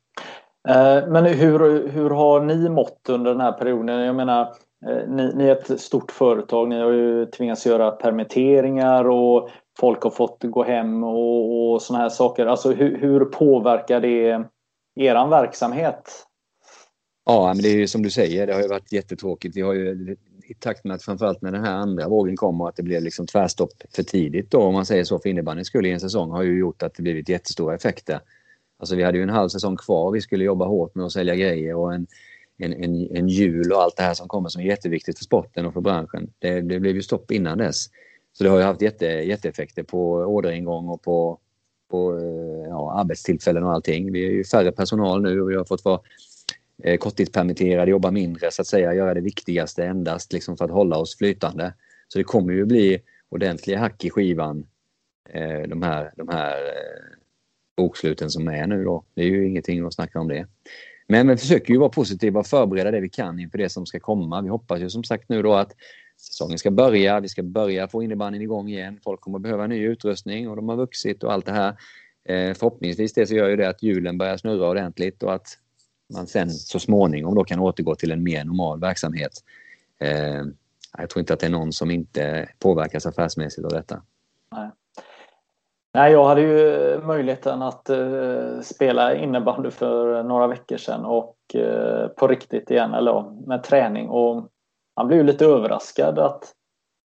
Eh, 0.67 1.09
men 1.09 1.25
hur, 1.25 1.87
hur 1.87 2.09
har 2.09 2.41
ni 2.41 2.69
mått 2.69 3.09
under 3.09 3.31
den 3.31 3.41
här 3.41 3.51
perioden? 3.51 3.99
Jag 3.99 4.15
menar, 4.15 4.41
eh, 4.87 5.07
ni, 5.07 5.33
ni, 5.35 5.47
är 5.47 5.51
ett 5.51 5.81
stort 5.81 6.11
företag. 6.11 6.69
Ni 6.69 6.81
har 6.81 6.91
ju 6.91 7.25
tvingats 7.25 7.65
göra 7.65 7.91
permitteringar 7.91 9.09
och 9.09 9.49
folk 9.79 10.03
har 10.03 10.11
fått 10.11 10.43
gå 10.43 10.63
hem 10.63 11.03
och, 11.03 11.71
och 11.73 11.81
såna 11.81 11.99
här 11.99 12.09
saker. 12.09 12.45
Alltså 12.45 12.71
hur, 12.71 12.97
hur 12.97 13.25
påverkar 13.25 14.01
det 14.01 14.47
er 14.95 15.29
verksamhet? 15.29 16.27
Ja, 17.25 17.53
men 17.53 17.63
det 17.63 17.69
är 17.69 17.75
ju 17.75 17.87
som 17.87 18.03
du 18.03 18.09
säger, 18.09 18.47
det 18.47 18.53
har 18.53 18.61
ju 18.61 18.67
varit 18.67 18.91
jättetråkigt. 18.91 19.57
Vi 19.57 19.61
har 19.61 19.73
ju 19.73 20.17
i 20.43 20.53
takt 20.53 20.85
med 20.85 20.95
att 20.95 21.03
framförallt 21.03 21.41
när 21.41 21.51
den 21.51 21.63
här 21.63 21.75
andra 21.75 22.07
vågen 22.07 22.35
kom 22.35 22.61
och 22.61 22.69
att 22.69 22.75
det 22.75 22.83
blev 22.83 23.03
liksom 23.03 23.27
tvärstopp 23.27 23.71
för 23.95 24.03
tidigt 24.03 24.51
då 24.51 24.61
om 24.61 24.73
man 24.73 24.85
säger 24.85 25.03
så 25.03 25.19
för 25.19 25.29
innebandyns 25.29 25.67
skull 25.67 25.85
i 25.85 25.91
en 25.91 25.99
säsong 25.99 26.31
har 26.31 26.43
ju 26.43 26.59
gjort 26.59 26.83
att 26.83 26.93
det 26.93 27.03
blivit 27.03 27.29
jättestora 27.29 27.75
effekter. 27.75 28.19
Alltså 28.79 28.95
vi 28.95 29.03
hade 29.03 29.17
ju 29.17 29.23
en 29.23 29.29
halv 29.29 29.49
säsong 29.49 29.77
kvar. 29.77 30.11
Vi 30.11 30.21
skulle 30.21 30.43
jobba 30.43 30.65
hårt 30.65 30.95
med 30.95 31.05
att 31.05 31.11
sälja 31.11 31.35
grejer 31.35 31.75
och 31.75 31.93
en, 31.93 32.07
en, 32.57 32.73
en, 32.73 33.15
en 33.15 33.27
jul 33.27 33.71
och 33.71 33.81
allt 33.81 33.97
det 33.97 34.03
här 34.03 34.13
som 34.13 34.27
kommer 34.27 34.49
som 34.49 34.61
är 34.61 34.65
jätteviktigt 34.65 35.17
för 35.17 35.25
sporten 35.25 35.65
och 35.65 35.73
för 35.73 35.81
branschen. 35.81 36.33
Det, 36.39 36.61
det 36.61 36.79
blev 36.79 36.95
ju 36.95 37.01
stopp 37.01 37.31
innan 37.31 37.57
dess. 37.57 37.85
Så 38.33 38.43
det 38.43 38.49
har 38.49 38.57
ju 38.57 38.63
haft 38.63 38.81
jätte, 38.81 39.05
jätteeffekter 39.05 39.83
på 39.83 40.13
orderingång 40.13 40.89
och 40.89 41.01
på, 41.01 41.39
på 41.89 42.17
eh, 42.17 42.69
ja, 42.69 42.99
arbetstillfällen 42.99 43.63
och 43.63 43.73
allting. 43.73 44.11
Vi 44.11 44.25
är 44.25 44.31
ju 44.31 44.43
färre 44.43 44.71
personal 44.71 45.21
nu 45.21 45.41
och 45.41 45.49
vi 45.49 45.55
har 45.55 45.65
fått 45.65 45.85
vara 45.85 45.99
eh, 46.83 46.97
korttidspermitterade, 46.97 47.91
jobba 47.91 48.11
mindre 48.11 48.51
så 48.51 48.61
att 48.61 48.67
säga, 48.67 48.93
göra 48.93 49.13
det 49.13 49.21
viktigaste 49.21 49.85
endast 49.85 50.33
liksom 50.33 50.57
för 50.57 50.65
att 50.65 50.71
hålla 50.71 50.97
oss 50.97 51.17
flytande. 51.17 51.73
Så 52.07 52.17
det 52.17 52.23
kommer 52.23 52.53
ju 52.53 52.65
bli 52.65 53.01
ordentliga 53.29 53.79
hack 53.79 54.05
i 54.05 54.09
skivan 54.09 54.67
eh, 55.29 55.61
de 55.67 55.81
här, 55.81 56.13
de 56.17 56.27
här 56.27 56.55
eh, 56.55 57.17
boksluten 57.77 58.29
som 58.29 58.47
är 58.47 58.67
nu 58.67 58.83
då. 58.83 59.03
Det 59.13 59.21
är 59.21 59.27
ju 59.27 59.47
ingenting 59.47 59.85
att 59.85 59.93
snacka 59.93 60.19
om 60.19 60.27
det. 60.27 60.47
Men 61.07 61.27
vi 61.27 61.37
försöker 61.37 61.73
ju 61.73 61.79
vara 61.79 61.89
positiva 61.89 62.39
och 62.39 62.47
förbereda 62.47 62.91
det 62.91 62.99
vi 62.99 63.09
kan 63.09 63.39
inför 63.39 63.57
det 63.57 63.69
som 63.69 63.85
ska 63.85 63.99
komma. 63.99 64.41
Vi 64.41 64.49
hoppas 64.49 64.79
ju 64.79 64.89
som 64.89 65.03
sagt 65.03 65.29
nu 65.29 65.41
då 65.41 65.53
att 65.53 65.75
säsongen 66.21 66.57
ska 66.57 66.71
börja. 66.71 67.19
Vi 67.19 67.29
ska 67.29 67.43
börja 67.43 67.87
få 67.87 68.03
innebandyn 68.03 68.41
igång 68.41 68.69
igen. 68.69 68.99
Folk 69.03 69.21
kommer 69.21 69.39
behöva 69.39 69.67
ny 69.67 69.85
utrustning 69.85 70.49
och 70.49 70.55
de 70.55 70.69
har 70.69 70.75
vuxit 70.75 71.23
och 71.23 71.33
allt 71.33 71.45
det 71.45 71.51
här. 71.51 71.69
Eh, 72.25 72.53
förhoppningsvis 72.53 73.13
det 73.13 73.27
så 73.27 73.35
gör 73.35 73.49
ju 73.49 73.55
det 73.55 73.69
att 73.69 73.83
hjulen 73.83 74.17
börjar 74.17 74.37
snurra 74.37 74.69
ordentligt 74.69 75.23
och 75.23 75.33
att 75.33 75.47
man 76.13 76.27
sen 76.27 76.49
så 76.49 76.79
småningom 76.79 77.35
då 77.35 77.43
kan 77.43 77.59
återgå 77.59 77.95
till 77.95 78.11
en 78.11 78.23
mer 78.23 78.43
normal 78.43 78.79
verksamhet. 78.79 79.31
Eh, 79.99 80.43
jag 80.97 81.09
tror 81.09 81.19
inte 81.19 81.33
att 81.33 81.39
det 81.39 81.45
är 81.45 81.51
någon 81.51 81.73
som 81.73 81.91
inte 81.91 82.49
påverkas 82.59 83.05
affärsmässigt 83.05 83.65
av 83.65 83.71
detta. 83.71 84.01
Nej. 84.51 84.69
Nej, 85.93 86.11
jag 86.11 86.25
hade 86.25 86.41
ju 86.41 87.01
möjligheten 87.03 87.61
att 87.61 87.89
eh, 87.89 88.59
spela 88.61 89.15
innebandy 89.15 89.71
för 89.71 90.23
några 90.23 90.47
veckor 90.47 90.77
sedan 90.77 91.05
och 91.05 91.35
eh, 91.55 92.07
på 92.07 92.27
riktigt 92.27 92.71
igen, 92.71 92.93
eller 92.93 93.47
med 93.47 93.63
träning. 93.63 94.09
Och 94.09 94.50
man 95.01 95.07
blev 95.07 95.25
lite 95.25 95.45
överraskad 95.45 96.19
att 96.19 96.51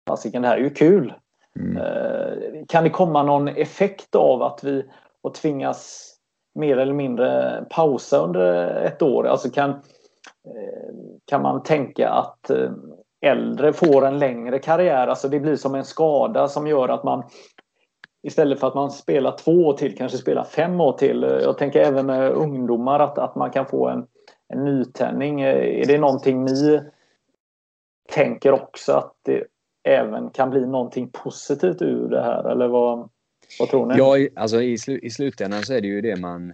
fasiken, 0.10 0.42
det 0.42 0.48
här 0.48 0.58
är 0.58 0.62
ju 0.62 0.70
kul. 0.70 1.14
Mm. 1.60 1.78
Uh, 1.78 2.66
kan 2.68 2.84
det 2.84 2.90
komma 2.90 3.24
någon 3.24 3.48
effekt 3.48 4.16
av 4.16 4.44
att 4.44 4.64
vi 4.64 4.86
och 5.22 5.34
tvingas 5.34 6.10
mer 6.56 6.78
eller 6.78 6.94
mindre 6.94 7.66
pausa 7.70 8.18
under 8.18 8.76
ett 8.86 9.02
år? 9.02 9.28
Alltså 9.28 9.50
kan, 9.50 9.82
kan 11.26 11.42
man 11.42 11.64
tänka 11.64 12.10
att 12.10 12.52
äldre 13.26 13.74
får 13.74 14.06
en 14.06 14.20
längre 14.20 14.60
karriär? 14.60 15.08
Alltså 15.08 15.30
det 15.30 15.40
blir 15.40 15.56
som 15.56 15.76
en 15.76 15.86
skada 15.86 16.48
som 16.48 16.68
gör 16.68 16.90
att 16.90 17.04
man 17.04 17.24
Istället 18.24 18.60
för 18.60 18.68
att 18.68 18.76
man 18.76 18.92
spelar 18.92 19.38
två 19.38 19.52
år 19.52 19.74
till, 19.74 19.98
kanske 19.98 20.18
spelar 20.18 20.44
fem 20.44 20.82
år 20.82 20.94
till. 20.94 21.22
Jag 21.22 21.58
tänker 21.58 21.80
även 21.80 22.06
med 22.06 22.32
ungdomar 22.32 23.00
att, 23.00 23.18
att 23.18 23.36
man 23.36 23.52
kan 23.52 23.66
få 23.66 23.88
en, 23.88 24.06
en 24.54 24.66
nytändning. 24.66 25.42
Är 25.42 25.86
det 25.88 25.98
någonting 25.98 26.46
ni 26.46 26.82
tänker 28.14 28.52
också 28.52 28.94
att 28.94 29.14
det 29.22 29.44
även 29.84 30.30
kan 30.30 30.50
bli 30.50 30.66
någonting 30.66 31.10
positivt 31.10 31.82
ur 31.82 32.10
det 32.10 32.22
här? 32.22 32.52
Eller 32.52 32.68
vad, 32.68 33.10
vad 33.60 33.70
tror 33.70 33.86
ni? 33.86 33.98
Ja, 33.98 34.42
alltså 34.42 34.62
i, 34.62 34.78
slu, 34.78 35.00
i 35.00 35.10
slutändan 35.10 35.64
så 35.64 35.74
är 35.74 35.82
det 35.82 35.88
ju 35.88 36.02
det 36.02 36.16
man, 36.16 36.54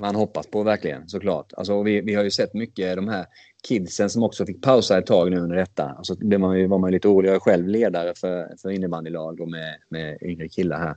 man 0.00 0.14
hoppas 0.14 0.46
på 0.46 0.62
verkligen 0.62 1.08
såklart. 1.08 1.52
Alltså, 1.56 1.82
vi, 1.82 2.00
vi 2.00 2.14
har 2.14 2.24
ju 2.24 2.30
sett 2.30 2.54
mycket 2.54 2.96
de 2.96 3.08
här 3.08 3.26
kidsen 3.68 4.10
som 4.10 4.22
också 4.22 4.46
fick 4.46 4.62
pausa 4.62 4.98
ett 4.98 5.06
tag 5.06 5.30
nu 5.30 5.38
under 5.38 5.56
detta. 5.56 5.84
Alltså, 5.84 6.14
det 6.14 6.38
man 6.38 6.58
ju, 6.58 6.66
var 6.66 6.78
man 6.78 6.90
lite 6.90 7.08
orolig. 7.08 7.28
Jag 7.28 7.36
är 7.36 7.40
själv 7.40 7.68
ledare 7.68 8.14
för, 8.14 8.56
för 8.62 8.70
innebandylag 8.70 9.40
och 9.40 9.48
med, 9.48 9.76
med 9.88 10.18
yngre 10.22 10.48
killar 10.48 10.78
här. 10.78 10.96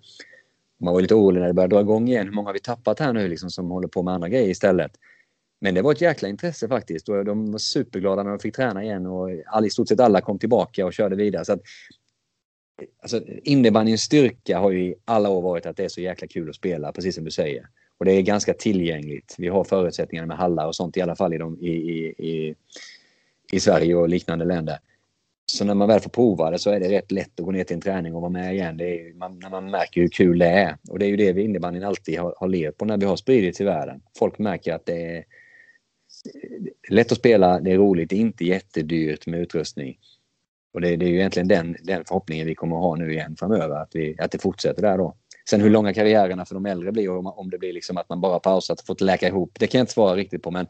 Man 0.78 0.94
var 0.94 1.02
lite 1.02 1.16
orolig 1.16 1.40
när 1.40 1.48
det 1.48 1.54
började 1.54 1.76
dra 1.76 1.82
igång 1.82 2.08
igen. 2.08 2.28
Hur 2.28 2.34
många 2.34 2.48
har 2.48 2.54
vi 2.54 2.60
tappat 2.60 3.00
här 3.00 3.14
nu 3.14 3.28
liksom, 3.28 3.50
som 3.50 3.72
håller 3.72 3.88
på 3.88 4.04
med 4.04 4.14
andra 4.14 4.30
grejer 4.30 4.50
istället? 4.50 4.92
Men 5.62 5.76
det 5.76 5.82
var 5.82 5.92
ett 5.92 6.02
jäkla 6.02 6.30
intresse 6.30 6.68
faktiskt 6.68 7.10
och 7.10 7.26
de 7.26 7.52
var 7.52 7.60
superglada 7.60 8.24
när 8.24 8.30
de 8.30 8.40
fick 8.40 8.56
träna 8.56 8.84
igen 8.84 9.06
och 9.06 9.30
all, 9.46 9.66
i 9.66 9.70
stort 9.70 9.88
sett 9.88 10.00
alla 10.00 10.22
kom 10.22 10.40
tillbaka 10.40 10.86
och 10.86 10.94
körde 10.94 11.16
vidare. 11.16 11.46
Så 11.46 11.54
att, 11.54 11.62
alltså, 13.02 13.22
innebandyns 13.44 14.02
styrka 14.02 14.60
har 14.60 14.72
ju 14.72 14.84
i 14.84 14.96
alla 15.06 15.30
år 15.30 15.42
varit 15.42 15.66
att 15.66 15.78
det 15.78 15.84
är 15.84 15.90
så 15.90 16.02
jäkla 16.02 16.28
kul 16.28 16.50
att 16.50 16.56
spela, 16.56 16.92
precis 16.92 17.16
som 17.16 17.24
du 17.24 17.32
säger. 17.32 17.68
Och 17.98 18.06
det 18.06 18.12
är 18.12 18.22
ganska 18.22 18.54
tillgängligt. 18.54 19.36
Vi 19.38 19.48
har 19.48 19.64
förutsättningar 19.64 20.26
med 20.26 20.38
hallar 20.38 20.68
och 20.68 20.76
sånt 20.76 20.98
i 20.98 21.02
alla 21.02 21.16
fall 21.16 21.34
i, 21.34 21.38
de, 21.38 21.58
i, 21.62 21.72
i, 22.18 22.56
i 23.52 23.60
Sverige 23.60 23.96
och 23.96 24.10
liknande 24.10 24.46
länder. 24.46 24.80
Så 25.46 25.66
när 25.66 25.76
man 25.76 25.88
väl 25.88 26.00
får 26.00 26.10
prova 26.10 26.52
det 26.52 26.60
så 26.60 26.70
är 26.70 26.80
det 26.80 26.90
rätt 26.90 27.12
lätt 27.12 27.40
att 27.40 27.46
gå 27.46 27.52
ner 27.52 27.64
till 27.64 27.76
en 27.76 27.82
träning 27.82 28.16
och 28.16 28.22
vara 28.22 28.32
med 28.32 28.54
igen. 28.54 28.78
Det 28.78 28.86
är, 28.86 29.14
man, 29.14 29.40
när 29.40 29.50
man 29.50 29.72
märker 29.72 30.02
hur 30.02 30.08
kul 30.08 30.40
det 30.40 30.48
är. 30.48 30.78
Och 30.90 31.00
det 31.00 31.06
är 31.06 31.10
ju 31.10 31.18
det 31.18 31.34
vi 31.34 31.42
innebandyn 31.42 31.84
alltid 31.84 32.20
har, 32.20 32.36
har 32.38 32.48
levt 32.48 32.78
på 32.78 32.86
när 32.86 32.98
vi 32.98 33.06
har 33.06 33.16
spridit 33.16 33.56
till 33.56 33.66
världen. 33.66 34.02
Folk 34.18 34.40
märker 34.40 34.74
att 34.74 34.86
det 34.86 35.18
är 35.18 35.24
lätt 36.90 37.12
att 37.12 37.18
spela, 37.18 37.60
det 37.60 37.72
är 37.72 37.78
roligt, 37.78 38.10
det 38.10 38.16
är 38.16 38.20
inte 38.20 38.46
jättedyrt 38.46 39.28
med 39.28 39.40
utrustning. 39.40 39.98
Och 40.74 40.82
det, 40.82 40.96
det 40.96 41.06
är 41.06 41.10
ju 41.10 41.16
egentligen 41.16 41.48
den, 41.48 41.76
den 41.84 42.06
förhoppningen 42.06 42.48
vi 42.48 42.56
kommer 42.56 42.76
att 42.76 42.82
ha 42.82 42.96
nu 42.96 43.14
igen 43.14 43.36
framöver, 43.40 43.76
att, 43.76 43.90
vi, 43.94 44.16
att 44.20 44.32
det 44.32 44.42
fortsätter 44.42 44.82
där 44.82 44.98
då. 44.98 45.16
Sen 45.50 45.62
hur 45.62 45.70
långa 45.70 45.94
karriärerna 45.94 46.46
för 46.46 46.56
de 46.56 46.66
äldre 46.66 46.92
blir 46.92 47.10
och 47.10 47.40
om 47.40 47.50
det 47.50 47.58
blir 47.58 47.74
liksom 47.74 47.98
att 47.98 48.10
man 48.10 48.22
bara 48.22 48.40
pausat 48.40 48.80
och 48.80 48.86
fått 48.86 49.02
läka 49.02 49.28
ihop, 49.28 49.52
det 49.60 49.68
kan 49.68 49.80
jag 49.80 49.84
inte 49.84 49.94
svara 49.94 50.16
riktigt 50.16 50.44
på. 50.44 50.52
Men 50.52 50.68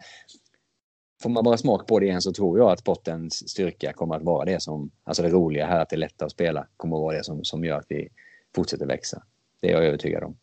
får 1.23 1.29
man 1.29 1.43
bara 1.43 1.57
smak 1.57 1.87
på 1.87 1.99
det 1.99 2.05
igen 2.05 2.21
så 2.21 2.33
tror 2.33 2.59
jag 2.59 2.71
att 2.71 2.79
sportens 2.79 3.49
styrka 3.49 3.93
kommer 3.93 4.15
att 4.15 4.23
vara 4.23 4.45
det 4.45 4.61
som, 4.61 4.91
alltså 5.03 5.23
det 5.23 5.29
roliga 5.29 5.65
här 5.65 5.81
att 5.81 5.89
det 5.89 5.95
är 5.95 5.97
lättare 5.97 6.25
att 6.25 6.31
spela, 6.31 6.67
kommer 6.77 6.95
att 6.95 7.01
vara 7.01 7.17
det 7.17 7.23
som, 7.23 7.43
som 7.43 7.63
gör 7.63 7.77
att 7.77 7.85
vi 7.89 8.09
fortsätter 8.55 8.85
växa. 8.85 9.23
Det 9.61 9.67
är 9.67 9.71
jag 9.71 9.85
övertygad 9.85 10.23
om. 10.23 10.37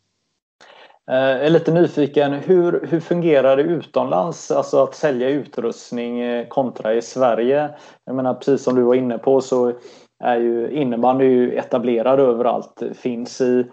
Jag 1.09 1.45
är 1.45 1.49
lite 1.49 1.73
nyfiken, 1.73 2.33
hur, 2.33 2.87
hur 2.89 2.99
fungerar 2.99 3.57
det 3.57 3.63
utomlands, 3.63 4.51
alltså 4.51 4.83
att 4.83 4.95
sälja 4.95 5.29
utrustning 5.29 6.19
eh, 6.19 6.47
kontra 6.47 6.93
i 6.93 7.01
Sverige? 7.01 7.69
Jag 8.05 8.15
menar 8.15 8.33
precis 8.33 8.63
som 8.63 8.75
du 8.75 8.81
var 8.81 8.95
inne 8.95 9.17
på 9.17 9.41
så 9.41 9.73
är 10.19 10.37
ju 10.37 10.71
innebandy 10.71 11.25
är 11.25 11.29
ju 11.29 11.57
etablerad 11.57 12.19
överallt. 12.19 12.83
Finns 12.95 13.41
i, 13.41 13.65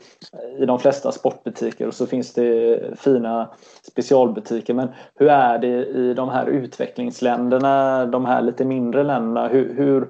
i 0.58 0.66
de 0.66 0.78
flesta 0.78 1.12
sportbutiker 1.12 1.86
och 1.86 1.94
så 1.94 2.06
finns 2.06 2.34
det 2.34 2.80
fina 3.00 3.54
specialbutiker. 3.82 4.74
Men 4.74 4.88
hur 5.14 5.28
är 5.28 5.58
det 5.58 5.86
i 5.86 6.14
de 6.14 6.28
här 6.28 6.46
utvecklingsländerna, 6.46 8.06
de 8.06 8.24
här 8.24 8.42
lite 8.42 8.64
mindre 8.64 9.02
länderna? 9.02 9.48
Hur, 9.48 9.74
hur 9.74 10.02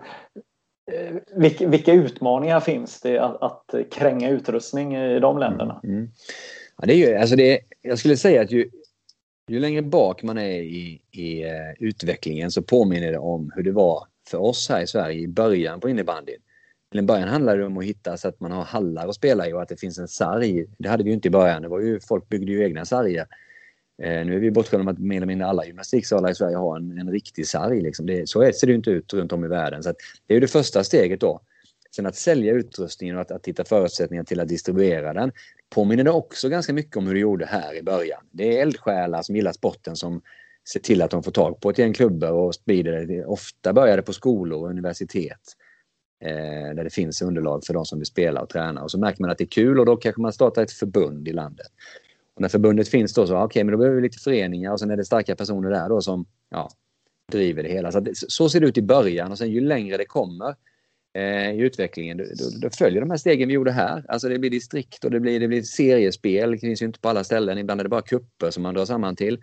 eh, 0.93 1.17
vilka, 1.37 1.69
vilka, 1.69 1.93
utmaningar 1.93 2.61
finns 2.61 3.01
det 3.01 3.19
att, 3.19 3.43
att 3.43 3.75
kränga 3.91 4.31
utrustning 4.31 4.97
i 4.97 5.21
de 5.21 5.39
länderna? 5.39 5.81
Mm. 5.85 5.97
mm. 5.97 6.11
Ja, 6.77 6.87
det 6.87 6.93
är 6.95 6.97
ju, 6.97 7.15
alltså 7.15 7.37
det, 7.37 7.61
jag 7.83 7.99
skulle 7.99 8.17
säga 8.17 8.43
att 8.43 8.51
ju, 8.51 8.71
ju 9.49 9.61
längre 9.61 9.83
bak 9.83 10.23
man 10.23 10.39
är 10.39 10.61
i, 10.61 11.03
i 11.11 11.45
uh, 11.45 11.51
utvecklingen 11.79 12.51
så 12.51 12.63
påminner 12.63 13.13
det 13.13 13.19
om 13.19 13.53
hur 13.57 13.63
det 13.63 13.73
var 13.73 14.07
för 14.29 14.39
oss 14.39 14.69
här 14.69 14.83
i 14.83 14.87
Sverige 14.87 15.21
i 15.21 15.29
början 15.29 15.81
på 15.81 15.89
innebandyn. 15.89 16.41
Till 16.91 16.99
en 16.99 17.07
början 17.07 17.29
handlade 17.29 17.59
det 17.59 17.67
om 17.67 17.79
att 17.79 17.85
hitta 17.85 18.17
så 18.17 18.29
att 18.29 18.41
man 18.41 18.53
har 18.53 18.65
hallar 18.65 19.09
att 19.09 19.15
spela 19.15 19.49
i 19.49 19.53
och 19.53 19.63
att 19.63 19.69
det 19.69 19.81
finns 19.81 19.99
en 19.99 20.09
sarg. 20.09 20.67
Det 20.79 20.89
hade 20.89 21.05
vi 21.05 21.11
ju 21.11 21.15
inte 21.15 21.29
i 21.29 21.31
början. 21.31 21.63
Det 21.63 21.69
var 21.69 21.81
ju, 21.81 22.01
folk 22.01 22.29
byggde 22.29 22.53
ju 22.53 22.65
egna 22.65 22.85
sarger. 22.85 23.27
Eh, 24.03 24.27
nu 24.27 24.35
är 24.35 24.41
vi 24.41 24.51
bortskämda 24.51 24.85
med 24.85 24.93
att 24.93 24.99
mer 24.99 25.17
eller 25.17 25.27
mindre 25.27 25.47
alla 25.47 25.67
gymnastiksalar 25.67 26.31
i 26.31 26.35
Sverige 26.35 26.57
har 26.57 26.77
en, 26.77 26.99
en 26.99 27.11
riktig 27.11 27.47
sarg. 27.47 27.81
Liksom. 27.81 28.07
Det, 28.07 28.29
så 28.29 28.53
ser 28.53 28.67
det 28.67 28.71
ju 28.71 28.77
inte 28.77 28.91
ut 28.91 29.15
runt 29.15 29.33
om 29.33 29.45
i 29.45 29.49
världen. 29.49 29.83
Så 29.83 29.89
det 30.27 30.35
är 30.35 30.35
ju 30.35 30.41
det 30.41 30.49
första 30.49 30.85
steget 30.85 31.21
då. 31.21 31.41
Sen 31.97 32.07
att 32.07 32.17
sälja 32.17 32.53
utrustningen 32.53 33.17
och 33.17 33.23
att, 33.23 33.31
att 33.31 33.47
hitta 33.47 33.65
förutsättningar 33.65 34.25
till 34.25 34.41
att 34.41 34.49
distribuera 34.49 35.13
den 35.13 35.33
påminner 35.75 36.05
det 36.05 36.11
också 36.11 36.49
ganska 36.49 36.73
mycket 36.73 36.97
om 36.97 37.07
hur 37.07 37.15
det 37.15 37.21
gjorde 37.21 37.47
här 37.47 37.75
i 37.75 37.83
början. 37.83 38.21
Det 38.31 38.59
är 38.59 38.63
eldsjälar 38.63 39.23
som 39.23 39.37
gillar 39.37 39.53
sporten 39.53 39.97
som 39.97 40.23
ser 40.69 40.81
till 40.81 41.03
att 41.03 41.11
de 41.11 41.23
får 41.23 41.33
tag 41.33 41.61
på 41.61 41.71
ett 41.71 41.79
gäng 41.79 41.93
klubbor 41.93 42.31
och 42.31 42.55
sprider 42.55 43.07
det. 43.07 43.25
Ofta 43.25 43.73
börjar 43.73 43.97
det 43.97 44.03
på 44.03 44.13
skolor 44.13 44.63
och 44.63 44.71
universitet 44.71 45.41
eh, 46.25 46.75
där 46.75 46.85
det 46.85 46.91
finns 46.91 47.23
underlag 47.23 47.65
för 47.65 47.75
de 47.75 47.85
som 47.85 47.99
vill 47.99 48.07
spela 48.07 48.41
och 48.41 48.49
träna. 48.49 48.83
Och 48.83 48.91
så 48.91 48.99
märker 48.99 49.21
man 49.21 49.31
att 49.31 49.39
det 49.39 49.45
är 49.45 49.49
kul 49.49 49.81
och 49.81 49.87
då 49.87 49.97
kanske 49.97 50.23
man 50.23 50.33
startar 50.33 50.63
ett 50.63 50.73
förbund 50.73 51.29
i 51.29 51.33
landet. 51.33 51.67
Och 52.35 52.41
när 52.41 52.49
förbundet 52.49 52.89
finns 52.89 53.15
då 53.15 53.27
så, 53.27 53.37
ah, 53.37 53.45
okej, 53.45 53.47
okay, 53.47 53.65
men 53.65 53.73
då 53.73 53.79
behöver 53.79 53.97
vi 53.97 54.03
lite 54.03 54.19
föreningar 54.19 54.73
och 54.73 54.81
sen 54.81 54.91
är 54.91 54.97
det 54.97 55.05
starka 55.05 55.37
personer 55.37 55.71
där 55.71 55.89
då 55.89 56.01
som 56.01 56.27
ja, 56.51 56.71
driver 57.33 57.63
det 57.63 57.69
hela. 57.69 57.93
Så, 57.93 58.01
det, 58.01 58.13
så 58.15 58.49
ser 58.49 58.61
det 58.61 58.67
ut 58.67 58.79
i 58.79 58.83
början 58.83 59.33
och 59.33 59.39
sen 59.39 59.51
ju 59.51 59.61
längre 59.61 59.97
det 59.97 60.07
kommer 60.07 60.55
Eh, 61.17 61.51
i 61.51 61.59
utvecklingen, 61.59 62.17
då, 62.17 62.25
då, 62.63 62.71
följer 62.71 63.01
de 63.01 63.11
här 63.11 63.17
stegen 63.17 63.49
vi 63.49 63.55
gjorde 63.55 63.73
här. 63.73 64.05
Alltså 64.09 64.29
det 64.29 64.39
blir 64.39 64.51
distrikt 64.51 65.05
och 65.05 65.11
det 65.11 65.21
blir, 65.21 65.41
det 65.41 65.49
blir 65.49 65.63
seriespel. 65.63 66.51
Det 66.51 66.59
finns 66.59 66.83
ju 66.83 66.87
inte 66.87 67.01
på 67.01 67.09
alla 67.09 67.25
ställen. 67.25 67.59
Ibland 67.59 67.81
är 67.81 67.85
det 67.85 67.89
bara 67.89 68.03
kupper 68.03 68.51
som 68.51 68.63
man 68.63 68.75
drar 68.75 68.85
samman 68.85 69.17
till. 69.17 69.39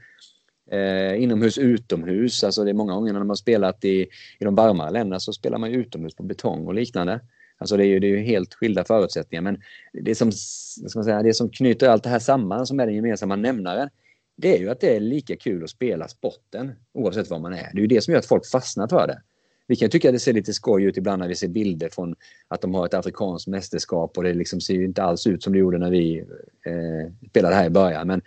Eh, 0.72 1.24
inomhus, 1.24 1.57
utomhus. 1.57 2.43
Alltså 2.43 2.63
det 2.63 2.69
är 2.69 2.74
många 2.74 2.93
gånger 2.93 3.13
när 3.13 3.19
man 3.19 3.30
har 3.30 3.36
spelat 3.36 3.86
i, 3.86 4.01
i 4.39 4.43
de 4.43 4.55
varmare 4.55 4.91
länderna 4.91 5.19
så 5.19 5.34
spelar 5.34 5.57
man 5.57 5.72
utomhus 5.72 6.15
på 6.15 6.24
betong 6.24 6.67
och 6.67 6.74
liknande. 6.74 7.19
Alltså 7.57 7.78
det 7.78 7.86
är 7.86 7.88
ju, 7.88 7.99
det 7.99 8.07
är 8.07 8.17
ju 8.17 8.24
helt 8.24 8.53
skilda 8.53 8.84
förutsättningar. 8.84 9.41
Men 9.41 9.61
det 9.93 10.15
som, 10.15 10.32
ska 10.32 10.99
man 10.99 11.03
säga, 11.03 11.24
det 11.24 11.34
som 11.34 11.49
knyter 11.49 11.89
allt 11.89 12.03
det 12.03 12.09
här 12.09 12.19
samman, 12.19 12.67
som 12.67 12.80
är 12.80 12.86
den 12.86 12.95
gemensamma 12.95 13.36
nämnaren, 13.36 13.89
det 14.38 14.55
är 14.55 14.59
ju 14.59 14.69
att 14.69 14.80
det 14.80 14.95
är 14.95 14.99
lika 14.99 15.36
kul 15.36 15.63
att 15.63 15.69
spela 15.69 16.07
sporten 16.07 16.72
oavsett 16.93 17.30
var 17.30 17.39
man 17.39 17.53
är. 17.53 17.69
Det 17.74 17.80
är 17.80 17.82
ju 17.82 17.88
det 17.88 18.01
som 18.01 18.11
gör 18.11 18.19
att 18.19 18.26
folk 18.26 18.45
fastnar 18.45 18.88
för 18.88 19.07
det. 19.07 19.22
Vi 19.68 19.76
kan 19.76 19.89
tycka 19.89 20.09
att 20.09 20.16
det 20.16 20.20
ser 20.20 20.34
lite 20.34 20.53
skoj 20.53 20.84
ut 20.84 20.97
ibland 20.97 21.20
när 21.20 21.28
vi 21.28 21.36
ser 21.36 21.47
bilder 21.47 21.89
från 21.89 22.16
att 22.47 22.62
de 22.62 22.74
har 22.74 22.86
ett 22.86 22.93
afrikanskt 22.93 23.47
mästerskap 23.47 24.18
och 24.18 24.24
det 24.24 24.34
liksom 24.34 24.62
ser 24.62 24.74
ju 24.74 24.86
inte 24.86 25.03
alls 25.03 25.28
ut 25.28 25.43
som 25.43 25.53
det 25.53 25.59
gjorde 25.59 25.78
när 25.78 25.91
vi 25.91 26.20
eh, 26.66 27.30
spelade 27.30 27.55
här 27.55 27.66
i 27.66 27.70
början. 27.70 28.07
Men 28.07 28.22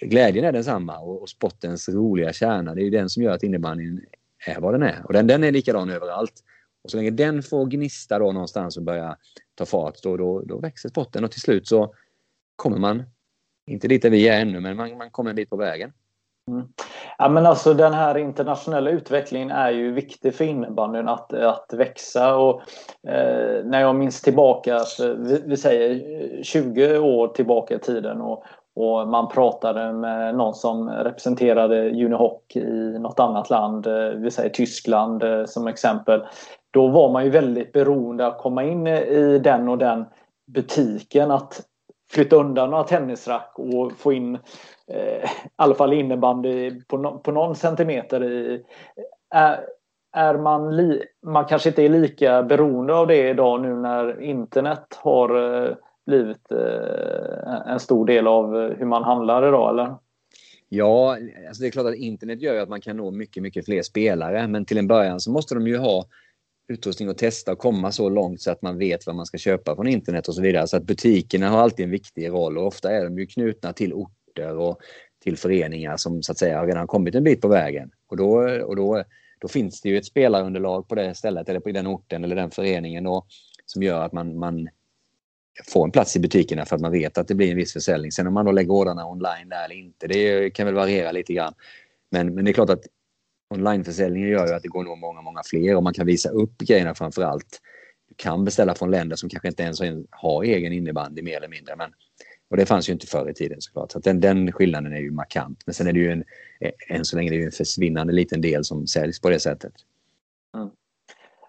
glädjen 0.00 0.44
är 0.44 0.52
densamma 0.52 0.98
och, 0.98 1.22
och 1.22 1.28
sportens 1.28 1.88
roliga 1.88 2.32
kärna, 2.32 2.74
det 2.74 2.80
är 2.80 2.84
ju 2.84 2.90
den 2.90 3.10
som 3.10 3.22
gör 3.22 3.32
att 3.32 3.42
innebandyn 3.42 4.04
är 4.46 4.60
vad 4.60 4.74
den 4.74 4.82
är. 4.82 5.06
Och 5.06 5.12
den, 5.12 5.26
den 5.26 5.44
är 5.44 5.52
likadan 5.52 5.90
överallt. 5.90 6.44
Och 6.84 6.90
så 6.90 6.96
länge 6.96 7.10
den 7.10 7.42
får 7.42 7.66
gnista 7.66 8.18
då 8.18 8.32
någonstans 8.32 8.76
och 8.76 8.82
börja 8.82 9.16
ta 9.54 9.66
fart, 9.66 10.02
då, 10.02 10.16
då, 10.16 10.42
då 10.42 10.58
växer 10.58 10.88
sporten 10.88 11.24
och 11.24 11.30
till 11.30 11.40
slut 11.40 11.68
så 11.68 11.94
kommer 12.56 12.78
man, 12.78 13.02
inte 13.66 13.88
dit 13.88 14.02
där 14.02 14.10
vi 14.10 14.28
är 14.28 14.40
ännu, 14.40 14.60
men 14.60 14.76
man, 14.76 14.98
man 14.98 15.10
kommer 15.10 15.30
en 15.30 15.36
bit 15.36 15.50
på 15.50 15.56
vägen. 15.56 15.92
Mm. 16.50 16.68
Ja, 17.18 17.28
men 17.28 17.46
alltså, 17.46 17.74
den 17.74 17.92
här 17.92 18.18
internationella 18.18 18.90
utvecklingen 18.90 19.50
är 19.50 19.70
ju 19.70 19.92
viktig 19.92 20.34
för 20.34 20.44
innebandyn 20.44 21.08
att, 21.08 21.32
att 21.32 21.72
växa. 21.72 22.36
Och, 22.36 22.62
eh, 23.08 23.64
när 23.64 23.80
jag 23.80 23.96
minns 23.96 24.22
tillbaka, 24.22 24.80
vi, 25.18 25.42
vi, 25.46 25.56
säger 25.56 26.42
20 26.42 26.98
år 26.98 27.28
tillbaka 27.28 27.74
i 27.74 27.78
tiden 27.78 28.20
och, 28.20 28.44
och 28.74 29.08
man 29.08 29.28
pratade 29.28 29.92
med 29.92 30.34
någon 30.34 30.54
som 30.54 30.90
representerade 30.90 31.90
Unihoc 31.90 32.42
i 32.54 32.98
något 32.98 33.20
annat 33.20 33.50
land, 33.50 33.86
eh, 33.86 34.08
vi 34.08 34.30
säger 34.30 34.50
Tyskland 34.50 35.22
eh, 35.22 35.44
som 35.44 35.66
exempel. 35.66 36.22
Då 36.70 36.88
var 36.88 37.12
man 37.12 37.24
ju 37.24 37.30
väldigt 37.30 37.72
beroende 37.72 38.26
av 38.26 38.32
att 38.32 38.38
komma 38.38 38.64
in 38.64 38.86
i 38.86 39.38
den 39.38 39.68
och 39.68 39.78
den 39.78 40.04
butiken, 40.46 41.30
att 41.30 41.62
flytta 42.12 42.36
undan 42.36 42.70
några 42.70 42.84
tennisrack 42.84 43.52
och 43.56 43.92
få 43.92 44.12
in 44.12 44.38
eh, 44.92 45.24
i 45.24 45.50
alla 45.56 45.74
fall 45.74 45.92
innebandy 45.92 46.80
på, 46.80 46.96
no 46.96 47.18
på 47.18 47.32
någon 47.32 47.56
centimeter 47.56 48.24
i. 48.24 48.62
Är, 49.34 49.60
är 50.12 50.38
man, 50.38 50.76
li 50.76 51.02
man 51.26 51.44
kanske 51.44 51.68
inte 51.68 51.82
är 51.82 51.88
lika 51.88 52.42
beroende 52.42 52.94
av 52.94 53.06
det 53.06 53.28
idag 53.28 53.62
nu 53.62 53.74
när 53.74 54.22
internet 54.22 54.86
har 54.96 55.62
eh, 55.64 55.74
blivit 56.06 56.50
eh, 56.52 57.72
en 57.72 57.80
stor 57.80 58.06
del 58.06 58.26
av 58.26 58.56
eh, 58.56 58.76
hur 58.78 58.86
man 58.86 59.04
handlar 59.04 59.48
idag 59.48 59.70
eller? 59.70 59.94
Ja, 60.68 61.16
alltså 61.48 61.62
det 61.62 61.68
är 61.68 61.70
klart 61.70 61.86
att 61.86 61.94
internet 61.94 62.42
gör 62.42 62.62
att 62.62 62.68
man 62.68 62.80
kan 62.80 62.96
nå 62.96 63.10
mycket, 63.10 63.42
mycket 63.42 63.64
fler 63.64 63.82
spelare. 63.82 64.48
Men 64.48 64.64
till 64.64 64.78
en 64.78 64.88
början 64.88 65.20
så 65.20 65.30
måste 65.30 65.54
de 65.54 65.66
ju 65.66 65.78
ha 65.78 66.04
utrustning 66.68 67.08
att 67.08 67.18
testa 67.18 67.52
och 67.52 67.58
komma 67.58 67.92
så 67.92 68.08
långt 68.08 68.40
så 68.40 68.50
att 68.50 68.62
man 68.62 68.78
vet 68.78 69.06
vad 69.06 69.16
man 69.16 69.26
ska 69.26 69.38
köpa 69.38 69.76
från 69.76 69.88
internet 69.88 70.28
och 70.28 70.34
så 70.34 70.42
vidare. 70.42 70.66
Så 70.66 70.76
att 70.76 70.82
butikerna 70.82 71.48
har 71.48 71.58
alltid 71.58 71.84
en 71.84 71.90
viktig 71.90 72.28
roll 72.28 72.58
och 72.58 72.66
ofta 72.66 72.90
är 72.90 73.04
de 73.04 73.18
ju 73.18 73.26
knutna 73.26 73.72
till 73.72 73.92
orter 74.32 74.56
och 74.56 74.80
till 75.22 75.36
föreningar 75.36 75.96
som 75.96 76.22
så 76.22 76.32
att 76.32 76.38
säga 76.38 76.58
har 76.58 76.66
redan 76.66 76.86
kommit 76.86 77.14
en 77.14 77.24
bit 77.24 77.40
på 77.40 77.48
vägen. 77.48 77.90
Och 78.06 78.16
då, 78.16 78.34
och 78.64 78.76
då, 78.76 79.04
då 79.40 79.48
finns 79.48 79.80
det 79.80 79.88
ju 79.88 79.98
ett 79.98 80.06
spelarunderlag 80.06 80.88
på 80.88 80.94
det 80.94 81.14
stället 81.14 81.48
eller 81.48 81.60
på 81.60 81.70
den 81.70 81.86
orten 81.86 82.24
eller 82.24 82.36
den 82.36 82.50
föreningen 82.50 83.04
då, 83.04 83.26
som 83.66 83.82
gör 83.82 84.04
att 84.04 84.12
man, 84.12 84.38
man 84.38 84.68
får 85.72 85.84
en 85.84 85.90
plats 85.90 86.16
i 86.16 86.20
butikerna 86.20 86.64
för 86.64 86.76
att 86.76 86.82
man 86.82 86.92
vet 86.92 87.18
att 87.18 87.28
det 87.28 87.34
blir 87.34 87.50
en 87.50 87.56
viss 87.56 87.72
försäljning. 87.72 88.12
Sen 88.12 88.26
om 88.26 88.34
man 88.34 88.44
då 88.44 88.52
lägger 88.52 88.70
ordrarna 88.70 89.06
online 89.06 89.48
där 89.48 89.64
eller 89.64 89.74
inte, 89.74 90.06
det 90.06 90.50
kan 90.50 90.66
väl 90.66 90.74
variera 90.74 91.12
lite 91.12 91.32
grann. 91.32 91.54
Men, 92.10 92.34
men 92.34 92.44
det 92.44 92.50
är 92.50 92.52
klart 92.52 92.70
att 92.70 92.86
onlineförsäljningen 93.50 94.28
gör 94.28 94.46
ju 94.46 94.54
att 94.54 94.62
det 94.62 94.68
går 94.68 94.84
nog 94.84 94.98
många, 94.98 95.22
många 95.22 95.40
fler 95.44 95.76
och 95.76 95.82
man 95.82 95.94
kan 95.94 96.06
visa 96.06 96.28
upp 96.28 96.58
grejerna 96.58 96.94
framför 96.94 97.22
allt. 97.22 97.60
Du 98.08 98.14
kan 98.16 98.44
beställa 98.44 98.74
från 98.74 98.90
länder 98.90 99.16
som 99.16 99.28
kanske 99.28 99.48
inte 99.48 99.62
ens 99.62 99.80
har 100.10 100.42
egen 100.42 100.72
innebandy 100.72 101.22
mer 101.22 101.36
eller 101.36 101.48
mindre. 101.48 101.76
Men, 101.76 101.90
och 102.52 102.58
det 102.58 102.66
fanns 102.66 102.88
ju 102.88 102.92
inte 102.92 103.06
förr 103.06 103.30
i 103.30 103.34
tiden 103.34 103.60
såklart. 103.60 103.92
Så 103.92 103.98
den, 103.98 104.20
den 104.20 104.52
skillnaden 104.52 104.92
är 104.92 104.98
ju 104.98 105.10
markant. 105.10 105.62
Men 105.66 105.74
sen 105.74 105.86
är 105.86 105.92
det 105.92 105.98
ju 105.98 106.12
en, 106.12 106.24
än 106.88 107.04
så 107.04 107.16
länge 107.16 107.30
det 107.30 107.42
är 107.42 107.46
en 107.46 107.52
försvinnande 107.52 108.12
liten 108.12 108.40
del 108.40 108.64
som 108.64 108.86
säljs 108.86 109.20
på 109.20 109.30
det 109.30 109.40
sättet. 109.40 109.72
Mm. 110.56 110.70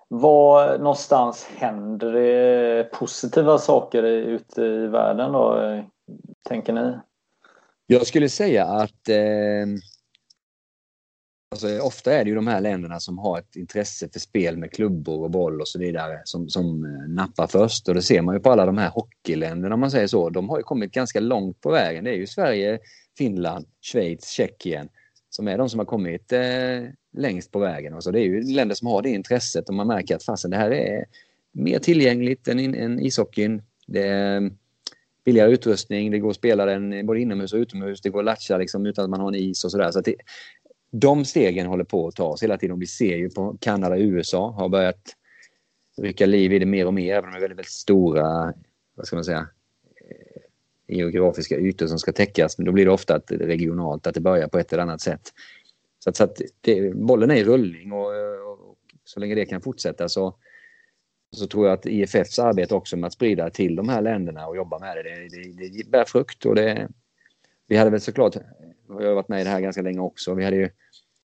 Var 0.07 0.77
någonstans 0.77 1.47
händer 1.57 2.13
det 2.13 2.91
positiva 2.91 3.57
saker 3.57 4.03
ute 4.03 4.61
i 4.61 4.87
världen 4.87 5.31
då, 5.31 5.83
tänker 6.49 6.73
ni? 6.73 6.93
Jag 7.87 8.07
skulle 8.07 8.29
säga 8.29 8.65
att 8.65 9.09
eh, 9.09 9.65
Alltså, 11.53 11.79
ofta 11.79 12.13
är 12.13 12.23
det 12.23 12.29
ju 12.29 12.35
de 12.35 12.47
här 12.47 12.61
länderna 12.61 12.99
som 12.99 13.17
har 13.17 13.39
ett 13.39 13.55
intresse 13.55 14.09
för 14.09 14.19
spel 14.19 14.57
med 14.57 14.71
klubbor 14.71 15.23
och 15.23 15.31
boll 15.31 15.61
och 15.61 15.67
så 15.67 15.79
vidare 15.79 16.21
som, 16.23 16.49
som 16.49 16.85
eh, 16.85 17.09
nappar 17.09 17.47
först. 17.47 17.87
Och 17.87 17.95
det 17.95 18.01
ser 18.01 18.21
man 18.21 18.35
ju 18.35 18.41
på 18.41 18.51
alla 18.51 18.65
de 18.65 18.77
här 18.77 18.89
hockeyländerna 18.89 19.73
om 19.73 19.79
man 19.79 19.91
säger 19.91 20.07
så. 20.07 20.29
De 20.29 20.49
har 20.49 20.57
ju 20.57 20.63
kommit 20.63 20.91
ganska 20.91 21.19
långt 21.19 21.61
på 21.61 21.71
vägen. 21.71 22.03
Det 22.03 22.11
är 22.11 22.15
ju 22.15 22.27
Sverige, 22.27 22.79
Finland, 23.17 23.65
Schweiz, 23.81 24.29
Tjeckien 24.29 24.89
som 25.29 25.47
är 25.47 25.57
de 25.57 25.69
som 25.69 25.79
har 25.79 25.85
kommit 25.85 26.31
eh, 26.31 26.41
längst 27.17 27.51
på 27.51 27.59
vägen. 27.59 27.93
Och 27.93 28.03
så 28.03 28.11
det 28.11 28.19
är 28.19 28.23
ju 28.23 28.41
länder 28.41 28.75
som 28.75 28.87
har 28.87 29.01
det 29.01 29.09
intresset 29.09 29.69
och 29.69 29.75
man 29.75 29.87
märker 29.87 30.15
att 30.15 30.23
fasen 30.23 30.51
det 30.51 30.57
här 30.57 30.71
är 30.71 31.05
mer 31.51 31.79
tillgängligt 31.79 32.47
än, 32.47 32.75
än 32.75 32.99
ishockeyn. 32.99 33.61
Det 33.87 34.07
är 34.07 34.37
mm, 34.37 34.57
billigare 35.25 35.51
utrustning, 35.51 36.11
det 36.11 36.19
går 36.19 36.29
att 36.29 36.35
spela 36.35 36.65
den 36.65 37.05
både 37.05 37.19
inomhus 37.19 37.53
och 37.53 37.57
utomhus, 37.57 38.01
det 38.01 38.09
går 38.09 38.19
att 38.19 38.25
latcha 38.25 38.57
liksom 38.57 38.85
utan 38.85 39.03
att 39.03 39.09
man 39.09 39.19
har 39.19 39.27
en 39.27 39.35
is 39.35 39.63
och 39.63 39.71
sådär. 39.71 39.91
Så, 39.91 40.01
så 40.03 40.11
de 40.95 41.25
stegen 41.25 41.67
håller 41.67 41.83
på 41.83 42.07
att 42.07 42.15
tas 42.15 42.43
hela 42.43 42.57
tiden. 42.57 42.79
Vi 42.79 42.87
ser 42.87 43.17
ju 43.17 43.29
på 43.29 43.57
Kanada 43.59 43.95
och 43.95 44.01
USA 44.01 44.51
har 44.51 44.69
börjat 44.69 45.15
rycka 45.97 46.25
liv 46.25 46.53
i 46.53 46.59
det 46.59 46.65
mer 46.65 46.87
och 46.87 46.93
mer, 46.93 47.15
även 47.15 47.25
om 47.25 47.31
de 47.31 47.37
är 47.37 47.41
väldigt, 47.41 47.57
väldigt 47.57 47.71
stora, 47.71 48.53
vad 48.95 49.07
ska 49.07 49.15
man 49.15 49.25
säga, 49.25 49.47
eh, 50.01 50.95
geografiska 50.95 51.57
ytor 51.57 51.87
som 51.87 51.99
ska 51.99 52.11
täckas. 52.11 52.57
Men 52.57 52.65
då 52.65 52.71
blir 52.71 52.85
det 52.85 52.91
ofta 52.91 53.15
att 53.15 53.31
regionalt, 53.31 54.07
att 54.07 54.13
det 54.13 54.21
börjar 54.21 54.47
på 54.47 54.59
ett 54.59 54.73
eller 54.73 54.83
annat 54.83 55.01
sätt. 55.01 55.33
Så 55.99 56.09
att, 56.09 56.15
så 56.15 56.23
att 56.23 56.41
det, 56.61 56.95
bollen 56.95 57.31
är 57.31 57.35
i 57.35 57.43
rullning 57.43 57.91
och, 57.91 58.07
och, 58.51 58.77
så 59.03 59.19
länge 59.19 59.35
det 59.35 59.45
kan 59.45 59.61
fortsätta 59.61 60.09
så, 60.09 60.35
så 61.35 61.47
tror 61.47 61.67
jag 61.67 61.73
att 61.73 61.85
IFFs 61.85 62.39
arbete 62.39 62.75
också 62.75 62.97
med 62.97 63.07
att 63.07 63.13
sprida 63.13 63.49
till 63.49 63.75
de 63.75 63.89
här 63.89 64.01
länderna 64.01 64.47
och 64.47 64.55
jobba 64.55 64.79
med 64.79 64.95
det, 64.95 65.03
det, 65.03 65.53
det, 65.57 65.69
det 65.69 65.89
bär 65.89 66.05
frukt. 66.05 66.45
Och 66.45 66.55
det, 66.55 66.89
vi 67.67 67.77
hade 67.77 67.89
väl 67.89 68.01
såklart, 68.01 68.35
jag 68.87 69.07
har 69.07 69.15
varit 69.15 69.27
med 69.27 69.41
i 69.41 69.43
det 69.43 69.49
här 69.49 69.61
ganska 69.61 69.81
länge 69.81 69.99
också, 69.99 70.33
vi 70.33 70.43
hade 70.43 70.57
ju 70.57 70.69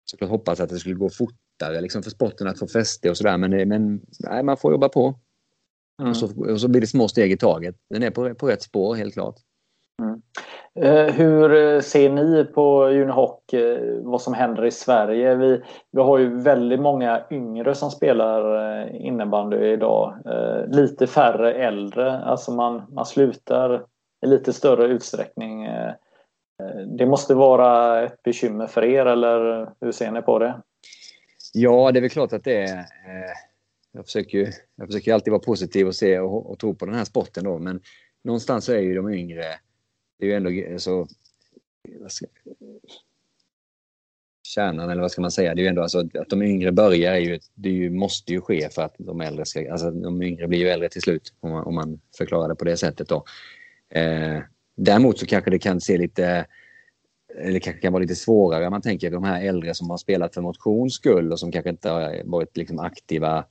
såklart 0.04 0.30
hoppats 0.30 0.60
att 0.60 0.68
det 0.68 0.78
skulle 0.78 0.94
gå 0.94 1.10
fortare 1.10 1.80
liksom, 1.80 2.02
för 2.02 2.10
sporten 2.10 2.46
att 2.46 2.58
få 2.58 2.66
fäste 2.66 3.10
och 3.10 3.16
sådär. 3.16 3.38
Men, 3.38 3.68
men 3.68 4.00
nej, 4.18 4.42
man 4.42 4.56
får 4.56 4.72
jobba 4.72 4.88
på. 4.88 5.14
Mm. 6.00 6.10
Och, 6.10 6.16
så, 6.16 6.52
och 6.52 6.60
så 6.60 6.68
blir 6.68 6.80
det 6.80 6.86
små 6.86 7.08
steg 7.08 7.32
i 7.32 7.36
taget. 7.36 7.76
Den 7.90 8.02
är 8.02 8.10
på, 8.10 8.34
på 8.34 8.48
rätt 8.48 8.62
spår 8.62 8.94
helt 8.94 9.14
klart. 9.14 9.34
Mm. 10.02 10.22
Eh, 10.80 11.14
hur 11.14 11.80
ser 11.80 12.10
ni 12.10 12.44
på 12.44 12.84
Unihoc 12.84 13.40
eh, 13.52 13.78
vad 14.02 14.22
som 14.22 14.34
händer 14.34 14.64
i 14.64 14.70
Sverige? 14.70 15.34
Vi, 15.34 15.62
vi 15.92 16.02
har 16.02 16.18
ju 16.18 16.42
väldigt 16.42 16.80
många 16.80 17.22
yngre 17.30 17.74
som 17.74 17.90
spelar 17.90 18.72
eh, 18.82 19.06
innebandy 19.06 19.56
idag. 19.56 20.14
Eh, 20.26 20.76
lite 20.76 21.06
färre 21.06 21.54
äldre. 21.54 22.18
Alltså 22.18 22.52
man, 22.52 22.82
man 22.92 23.06
slutar 23.06 23.84
i 24.26 24.26
lite 24.26 24.52
större 24.52 24.86
utsträckning. 24.86 25.68
Det 26.98 27.06
måste 27.06 27.34
vara 27.34 28.02
ett 28.04 28.22
bekymmer 28.22 28.66
för 28.66 28.84
er 28.84 29.06
eller 29.06 29.70
hur 29.80 29.92
ser 29.92 30.10
ni 30.10 30.22
på 30.22 30.38
det? 30.38 30.62
Ja, 31.52 31.92
det 31.92 31.98
är 31.98 32.00
väl 32.00 32.10
klart 32.10 32.32
att 32.32 32.44
det 32.44 32.56
är. 32.56 32.78
Eh, 32.78 33.32
jag 33.92 34.04
försöker, 34.04 34.48
jag 34.76 34.86
försöker 34.86 35.14
alltid 35.14 35.30
vara 35.30 35.42
positiv 35.42 35.86
och 35.86 35.94
se 35.94 36.18
och, 36.18 36.50
och 36.50 36.58
tro 36.58 36.74
på 36.74 36.86
den 36.86 36.94
här 36.94 37.04
sporten 37.04 37.44
då, 37.44 37.58
men 37.58 37.80
någonstans 38.24 38.64
så 38.64 38.72
är 38.72 38.78
ju 38.78 38.94
de 38.94 39.14
yngre, 39.14 39.44
det 40.18 40.26
är 40.26 40.28
ju 40.28 40.34
ändå 40.34 40.72
alltså, 40.72 41.06
så 42.08 42.26
kärnan 44.48 44.90
eller 44.90 45.02
vad 45.02 45.10
ska 45.10 45.20
man 45.20 45.30
säga, 45.30 45.54
det 45.54 45.60
är 45.60 45.62
ju 45.62 45.68
ändå 45.68 45.82
alltså 45.82 45.98
att 46.00 46.28
de 46.28 46.42
yngre 46.42 46.72
börjar 46.72 47.14
är 47.14 47.18
ju, 47.18 47.38
det 47.54 47.68
är 47.68 47.72
ju, 47.72 47.90
måste 47.90 48.32
ju 48.32 48.40
ske 48.40 48.68
för 48.70 48.82
att 48.82 48.94
de 48.98 49.20
äldre 49.20 49.44
ska, 49.44 49.72
alltså 49.72 49.90
de 49.90 50.22
yngre 50.22 50.48
blir 50.48 50.58
ju 50.58 50.68
äldre 50.68 50.88
till 50.88 51.02
slut 51.02 51.34
om 51.40 51.50
man, 51.50 51.64
om 51.64 51.74
man 51.74 52.00
förklarar 52.18 52.48
det 52.48 52.54
på 52.54 52.64
det 52.64 52.76
sättet 52.76 53.08
då. 53.08 53.24
Eh, 53.88 54.38
däremot 54.78 55.18
så 55.18 55.26
kanske 55.26 55.50
det 55.50 55.58
kan 55.58 55.80
se 55.80 55.98
lite 55.98 56.46
eller 57.34 57.60
kanske 57.60 57.82
kan 57.82 57.92
vara 57.92 58.02
lite 58.02 58.14
svårare. 58.14 58.70
Man 58.70 58.82
tänker 58.82 59.10
de 59.10 59.24
här 59.24 59.44
äldre 59.44 59.74
som 59.74 59.90
har 59.90 59.96
spelat 59.96 60.34
för 60.34 60.40
motions 60.40 60.94
skull 60.94 61.32
och 61.32 61.40
som 61.40 61.52
kanske 61.52 61.70
inte 61.70 61.90
har 61.90 62.22
varit 62.24 62.56
liksom 62.56 62.78
aktiva 62.78 63.44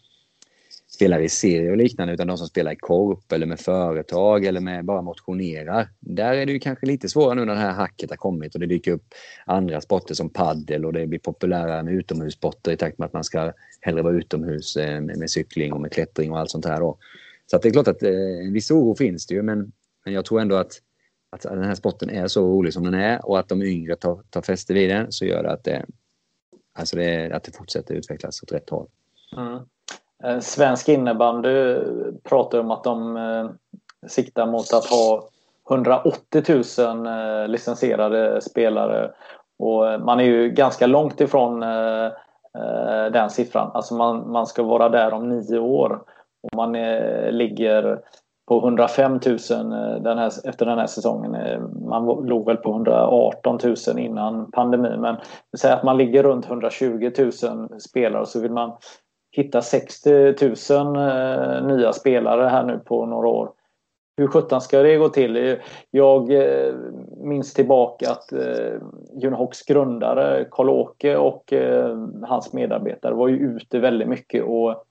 spelare 0.89 1.23
i 1.23 1.29
serie 1.29 1.71
och 1.71 1.77
liknande 1.77 2.13
utan 2.13 2.27
de 2.27 2.37
som 2.37 2.47
spelar 2.47 2.71
i 2.71 2.75
korp 2.75 3.31
eller 3.31 3.45
med 3.45 3.59
företag 3.59 4.45
eller 4.45 4.59
med 4.59 4.85
bara 4.85 5.01
motionerar. 5.01 5.89
Där 5.99 6.33
är 6.33 6.45
det 6.45 6.51
ju 6.51 6.59
kanske 6.59 6.85
lite 6.85 7.09
svårare 7.09 7.35
nu 7.35 7.45
när 7.45 7.53
det 7.53 7.59
här 7.59 7.71
hacket 7.71 8.09
har 8.09 8.17
kommit 8.17 8.53
och 8.53 8.59
det 8.59 8.65
dyker 8.65 8.91
upp 8.91 9.05
andra 9.45 9.81
sporter 9.81 10.13
som 10.13 10.29
paddel 10.29 10.85
och 10.85 10.93
det 10.93 11.07
blir 11.07 11.19
populärare 11.19 11.83
med 11.83 11.93
utomhussporter 11.93 12.71
i 12.71 12.77
takt 12.77 12.97
med 12.97 13.05
att 13.05 13.13
man 13.13 13.23
ska 13.23 13.53
hellre 13.81 14.01
vara 14.01 14.13
utomhus 14.13 14.77
eh, 14.77 15.01
med, 15.01 15.17
med 15.17 15.29
cykling 15.29 15.73
och 15.73 15.81
med 15.81 15.91
klättring 15.91 16.31
och 16.31 16.39
allt 16.39 16.51
sånt 16.51 16.65
här 16.65 16.79
då. 16.79 16.97
Så 17.45 17.55
att 17.55 17.61
det 17.61 17.69
är 17.69 17.73
klart 17.73 17.87
att 17.87 18.03
eh, 18.03 18.45
en 18.45 18.53
viss 18.53 18.71
oro 18.71 18.95
finns 18.95 19.27
det 19.27 19.35
ju 19.35 19.41
men, 19.41 19.71
men 20.05 20.13
jag 20.13 20.25
tror 20.25 20.41
ändå 20.41 20.55
att 20.55 20.81
att 21.29 21.41
den 21.41 21.63
här 21.63 21.75
sporten 21.75 22.09
är 22.09 22.27
så 22.27 22.41
rolig 22.41 22.73
som 22.73 22.83
den 22.83 22.93
är 22.93 23.25
och 23.25 23.39
att 23.39 23.49
de 23.49 23.61
yngre 23.61 23.95
tar, 23.95 24.19
tar 24.29 24.41
fäste 24.41 24.73
vid 24.73 24.89
den 24.89 25.11
så 25.11 25.25
gör 25.25 25.43
det 25.43 25.51
att 25.51 25.63
det, 25.63 25.85
alltså 26.79 26.95
det, 26.95 27.31
att 27.31 27.43
det 27.43 27.57
fortsätter 27.57 27.95
utvecklas 27.95 28.43
åt 28.43 28.51
rätt 28.51 28.69
håll. 28.69 28.87
Mm. 29.37 29.59
Svensk 30.41 30.89
innebandy 30.89 31.75
pratar 32.23 32.59
om 32.59 32.71
att 32.71 32.83
de 32.83 33.17
eh, 33.17 33.49
siktar 34.07 34.45
mot 34.45 34.73
att 34.73 34.85
ha 34.85 35.29
180 35.69 36.43
000 36.77 37.07
eh, 37.07 37.47
licensierade 37.47 38.41
spelare 38.41 39.11
och 39.59 39.91
eh, 39.91 39.99
man 39.99 40.19
är 40.19 40.23
ju 40.23 40.49
ganska 40.49 40.87
långt 40.87 41.21
ifrån 41.21 41.59
den 43.11 43.29
siffran. 43.29 43.71
Alltså 43.73 43.93
man, 43.93 44.31
man 44.31 44.47
ska 44.47 44.63
vara 44.63 44.89
där 44.89 45.13
om 45.13 45.29
nio 45.29 45.59
år 45.59 46.01
och 46.41 46.55
man 46.55 46.75
är, 46.75 47.31
ligger 47.31 47.99
på 48.47 48.57
105 48.59 49.19
000 49.25 49.37
eh, 49.73 50.01
den 50.01 50.17
här, 50.17 50.31
efter 50.49 50.65
den 50.65 50.79
här 50.79 50.87
säsongen. 50.87 51.35
Eh, 51.35 51.59
man 51.89 52.05
låg 52.05 52.45
väl 52.45 52.57
på 52.57 52.69
118 52.69 53.59
000 53.63 53.99
innan 53.99 54.51
pandemin 54.51 55.01
men 55.01 55.15
säg 55.57 55.71
att 55.71 55.83
man 55.83 55.97
ligger 55.97 56.23
runt 56.23 56.45
120 56.45 57.11
000 57.17 57.31
spelare 57.81 58.21
och 58.21 58.27
så 58.27 58.39
vill 58.39 58.51
man 58.51 58.71
hitta 59.31 59.61
60 59.61 60.35
000 60.73 60.95
eh, 60.95 61.65
nya 61.67 61.93
spelare 61.93 62.47
här 62.47 62.63
nu 62.63 62.79
på 62.85 63.05
några 63.05 63.27
år. 63.27 63.51
Hur 64.17 64.27
sjutton 64.27 64.61
ska 64.61 64.81
det 64.81 64.97
gå 64.97 65.09
till? 65.09 65.57
Jag 65.91 66.31
minns 67.17 67.53
tillbaka 67.53 68.11
att 68.11 68.33
Junhocks 69.21 69.61
grundare 69.65 70.45
Karl-Åke 70.51 71.17
och 71.17 71.53
hans 72.23 72.53
medarbetare 72.53 73.13
var 73.13 73.27
ju 73.27 73.37
ute 73.37 73.79
väldigt 73.79 74.07
mycket 74.07 74.43
och 74.43 74.86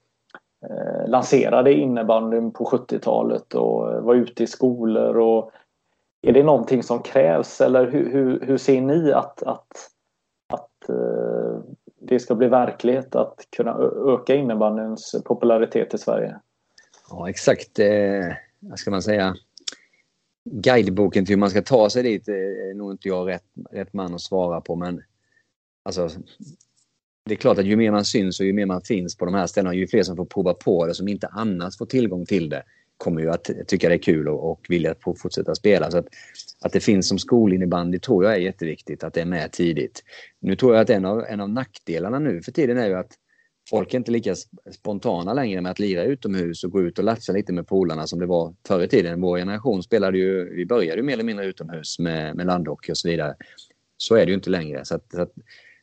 Eh, 0.63 1.09
lanserade 1.09 1.73
innebandyn 1.73 2.51
på 2.51 2.65
70-talet 2.65 3.55
och 3.55 3.93
eh, 3.93 4.01
var 4.01 4.15
ute 4.15 4.43
i 4.43 4.47
skolor. 4.47 5.17
Och 5.17 5.51
är 6.21 6.31
det 6.31 6.43
någonting 6.43 6.83
som 6.83 7.01
krävs 7.01 7.61
eller 7.61 7.91
hur, 7.91 8.11
hur, 8.11 8.39
hur 8.45 8.57
ser 8.57 8.81
ni 8.81 9.11
att, 9.11 9.43
att, 9.43 9.67
att 10.47 10.89
eh, 10.89 11.59
det 11.99 12.19
ska 12.19 12.35
bli 12.35 12.47
verklighet 12.47 13.15
att 13.15 13.47
kunna 13.49 13.77
öka 14.07 14.35
innebandyns 14.35 15.15
popularitet 15.25 15.93
i 15.93 15.97
Sverige? 15.97 16.39
Ja, 17.09 17.29
exakt. 17.29 17.79
Eh, 17.79 18.33
vad 18.59 18.79
ska 18.79 18.91
man 18.91 19.01
säga? 19.01 19.35
Guideboken 20.43 21.25
till 21.25 21.35
hur 21.35 21.39
man 21.39 21.49
ska 21.49 21.61
ta 21.61 21.89
sig 21.89 22.03
dit 22.03 22.27
är 22.27 22.73
nog 22.73 22.91
inte 22.91 23.07
jag 23.07 23.29
rätt, 23.29 23.45
rätt 23.71 23.93
man 23.93 24.13
att 24.13 24.21
svara 24.21 24.61
på. 24.61 24.75
Men 24.75 25.03
alltså, 25.83 26.09
det 27.27 27.33
är 27.33 27.35
klart 27.35 27.57
att 27.57 27.65
ju 27.65 27.75
mer 27.75 27.91
man 27.91 28.05
syns 28.05 28.39
och 28.39 28.45
ju 28.45 28.53
mer 28.53 28.65
man 28.65 28.81
finns 28.81 29.17
på 29.17 29.25
de 29.25 29.33
här 29.33 29.47
ställena, 29.47 29.75
ju 29.75 29.87
fler 29.87 30.03
som 30.03 30.15
får 30.15 30.25
prova 30.25 30.53
på 30.53 30.87
det 30.87 30.93
som 30.93 31.07
inte 31.07 31.27
annars 31.27 31.77
får 31.77 31.85
tillgång 31.85 32.25
till 32.25 32.49
det, 32.49 32.63
kommer 32.97 33.21
ju 33.21 33.29
att 33.29 33.49
tycka 33.67 33.89
det 33.89 33.95
är 33.95 33.99
kul 33.99 34.27
och, 34.27 34.51
och 34.51 34.65
vilja 34.69 34.95
fortsätta 35.01 35.55
spela. 35.55 35.91
Så 35.91 35.97
att, 35.97 36.07
att 36.61 36.73
det 36.73 36.79
finns 36.79 37.07
som 37.07 37.19
skolinnebandy 37.19 37.99
tror 37.99 38.23
jag 38.23 38.33
är 38.33 38.39
jätteviktigt, 38.39 39.03
att 39.03 39.13
det 39.13 39.21
är 39.21 39.25
med 39.25 39.51
tidigt. 39.51 40.03
Nu 40.39 40.55
tror 40.55 40.73
jag 40.73 40.81
att 40.81 40.89
en 40.89 41.05
av, 41.05 41.25
en 41.29 41.41
av 41.41 41.49
nackdelarna 41.49 42.19
nu 42.19 42.41
för 42.41 42.51
tiden 42.51 42.77
är 42.77 42.87
ju 42.87 42.93
att 42.93 43.11
folk 43.69 43.93
är 43.93 43.97
inte 43.97 44.11
lika 44.11 44.35
spontana 44.71 45.33
längre 45.33 45.61
med 45.61 45.71
att 45.71 45.79
lira 45.79 46.03
utomhus 46.03 46.63
och 46.63 46.71
gå 46.71 46.81
ut 46.81 46.97
och 46.97 47.03
latcha 47.03 47.33
lite 47.33 47.53
med 47.53 47.67
polarna 47.67 48.07
som 48.07 48.19
det 48.19 48.25
var 48.25 48.53
förr 48.67 48.83
i 48.83 48.87
tiden. 48.87 49.21
Vår 49.21 49.37
generation 49.37 49.83
spelade 49.83 50.17
ju, 50.17 50.55
vi 50.55 50.65
började 50.65 50.97
ju 50.97 51.03
mer 51.03 51.13
eller 51.13 51.23
mindre 51.23 51.45
utomhus 51.45 51.99
med, 51.99 52.35
med 52.35 52.45
landhockey 52.45 52.91
och 52.91 52.97
så 52.97 53.09
vidare. 53.09 53.35
Så 53.97 54.15
är 54.15 54.25
det 54.25 54.29
ju 54.29 54.35
inte 54.35 54.49
längre. 54.49 54.85
Så 54.85 54.95
att, 54.95 55.11
så 55.11 55.21
att 55.21 55.33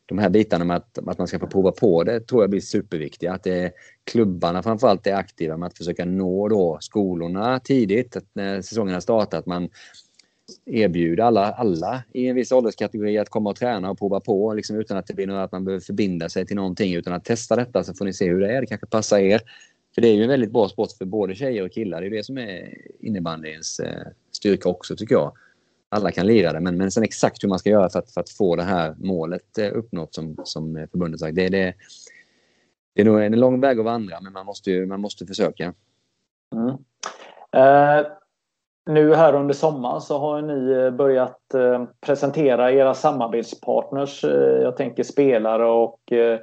de 0.05 0.17
här 0.17 0.29
bitarna 0.29 0.65
med 0.65 0.77
att, 0.77 0.97
att 1.07 1.17
man 1.17 1.27
ska 1.27 1.39
få 1.39 1.47
prova 1.47 1.71
på 1.71 2.03
det 2.03 2.19
tror 2.19 2.43
jag 2.43 2.49
blir 2.49 2.61
superviktiga. 2.61 3.33
Att 3.33 3.43
det 3.43 3.59
är, 3.59 3.71
klubbarna 4.03 4.63
framförallt 4.63 5.07
är 5.07 5.15
aktiva 5.15 5.57
med 5.57 5.67
att 5.67 5.77
försöka 5.77 6.05
nå 6.05 6.47
då 6.47 6.77
skolorna 6.81 7.59
tidigt. 7.59 8.15
Att 8.15 8.25
när 8.33 8.61
säsongen 8.61 8.93
har 8.93 9.01
startat 9.01 9.39
att 9.39 9.45
man 9.45 9.69
erbjuder 10.65 11.23
alla, 11.23 11.51
alla 11.51 12.03
i 12.13 12.27
en 12.27 12.35
viss 12.35 12.51
ålderskategori 12.51 13.17
att 13.17 13.29
komma 13.29 13.49
och 13.49 13.55
träna 13.55 13.91
och 13.91 13.99
prova 13.99 14.19
på 14.19 14.53
liksom 14.53 14.79
utan 14.79 14.97
att 14.97 15.07
det 15.07 15.13
blir 15.13 15.27
något 15.27 15.45
att 15.45 15.51
man 15.51 15.65
behöver 15.65 15.81
förbinda 15.81 16.29
sig 16.29 16.45
till 16.45 16.55
någonting 16.55 16.95
utan 16.95 17.13
att 17.13 17.25
testa 17.25 17.55
detta 17.55 17.83
så 17.83 17.93
får 17.93 18.05
ni 18.05 18.13
se 18.13 18.29
hur 18.29 18.39
det 18.39 18.55
är. 18.55 18.61
Det 18.61 18.67
kanske 18.67 18.87
passar 18.87 19.17
er. 19.17 19.41
För 19.95 20.01
det 20.01 20.07
är 20.07 20.13
ju 20.13 20.23
en 20.23 20.29
väldigt 20.29 20.51
bra 20.51 20.69
sport 20.69 20.91
för 20.97 21.05
både 21.05 21.35
tjejer 21.35 21.65
och 21.65 21.71
killar. 21.71 22.01
Det 22.01 22.07
är 22.07 22.11
det 22.11 22.25
som 22.25 22.37
är 22.37 22.77
innebandyns 22.99 23.79
eh, 23.79 24.07
styrka 24.31 24.69
också 24.69 24.95
tycker 24.95 25.15
jag 25.15 25.31
alla 25.95 26.11
kan 26.11 26.27
lira 26.27 26.53
det. 26.53 26.59
Men, 26.59 26.77
men 26.77 26.91
sen 26.91 27.03
exakt 27.03 27.43
hur 27.43 27.49
man 27.49 27.59
ska 27.59 27.69
göra 27.69 27.89
för 27.89 27.99
att, 27.99 28.11
för 28.11 28.21
att 28.21 28.29
få 28.29 28.55
det 28.55 28.63
här 28.63 28.95
målet 28.97 29.57
eh, 29.57 29.71
uppnått 29.73 30.13
som, 30.13 30.35
som 30.43 30.87
förbundet 30.91 31.19
sagt. 31.19 31.35
Det, 31.35 31.49
det, 31.49 31.73
det 32.95 33.01
är 33.01 33.05
nog 33.05 33.23
en 33.23 33.39
lång 33.39 33.61
väg 33.61 33.79
att 33.79 33.85
vandra 33.85 34.21
men 34.21 34.33
man 34.33 34.45
måste, 34.45 34.85
man 34.85 35.01
måste 35.01 35.25
försöka. 35.25 35.73
Mm. 36.55 36.75
Eh, 37.51 38.05
nu 38.85 39.15
här 39.15 39.33
under 39.33 39.53
sommaren 39.53 40.01
så 40.01 40.17
har 40.19 40.41
ni 40.41 40.71
eh, 40.71 40.91
börjat 40.91 41.53
eh, 41.53 41.85
presentera 42.01 42.71
era 42.71 42.93
samarbetspartners. 42.93 44.23
Eh, 44.23 44.61
jag 44.61 44.77
tänker 44.77 45.03
spelare 45.03 45.65
och 45.65 46.11
eh, 46.11 46.39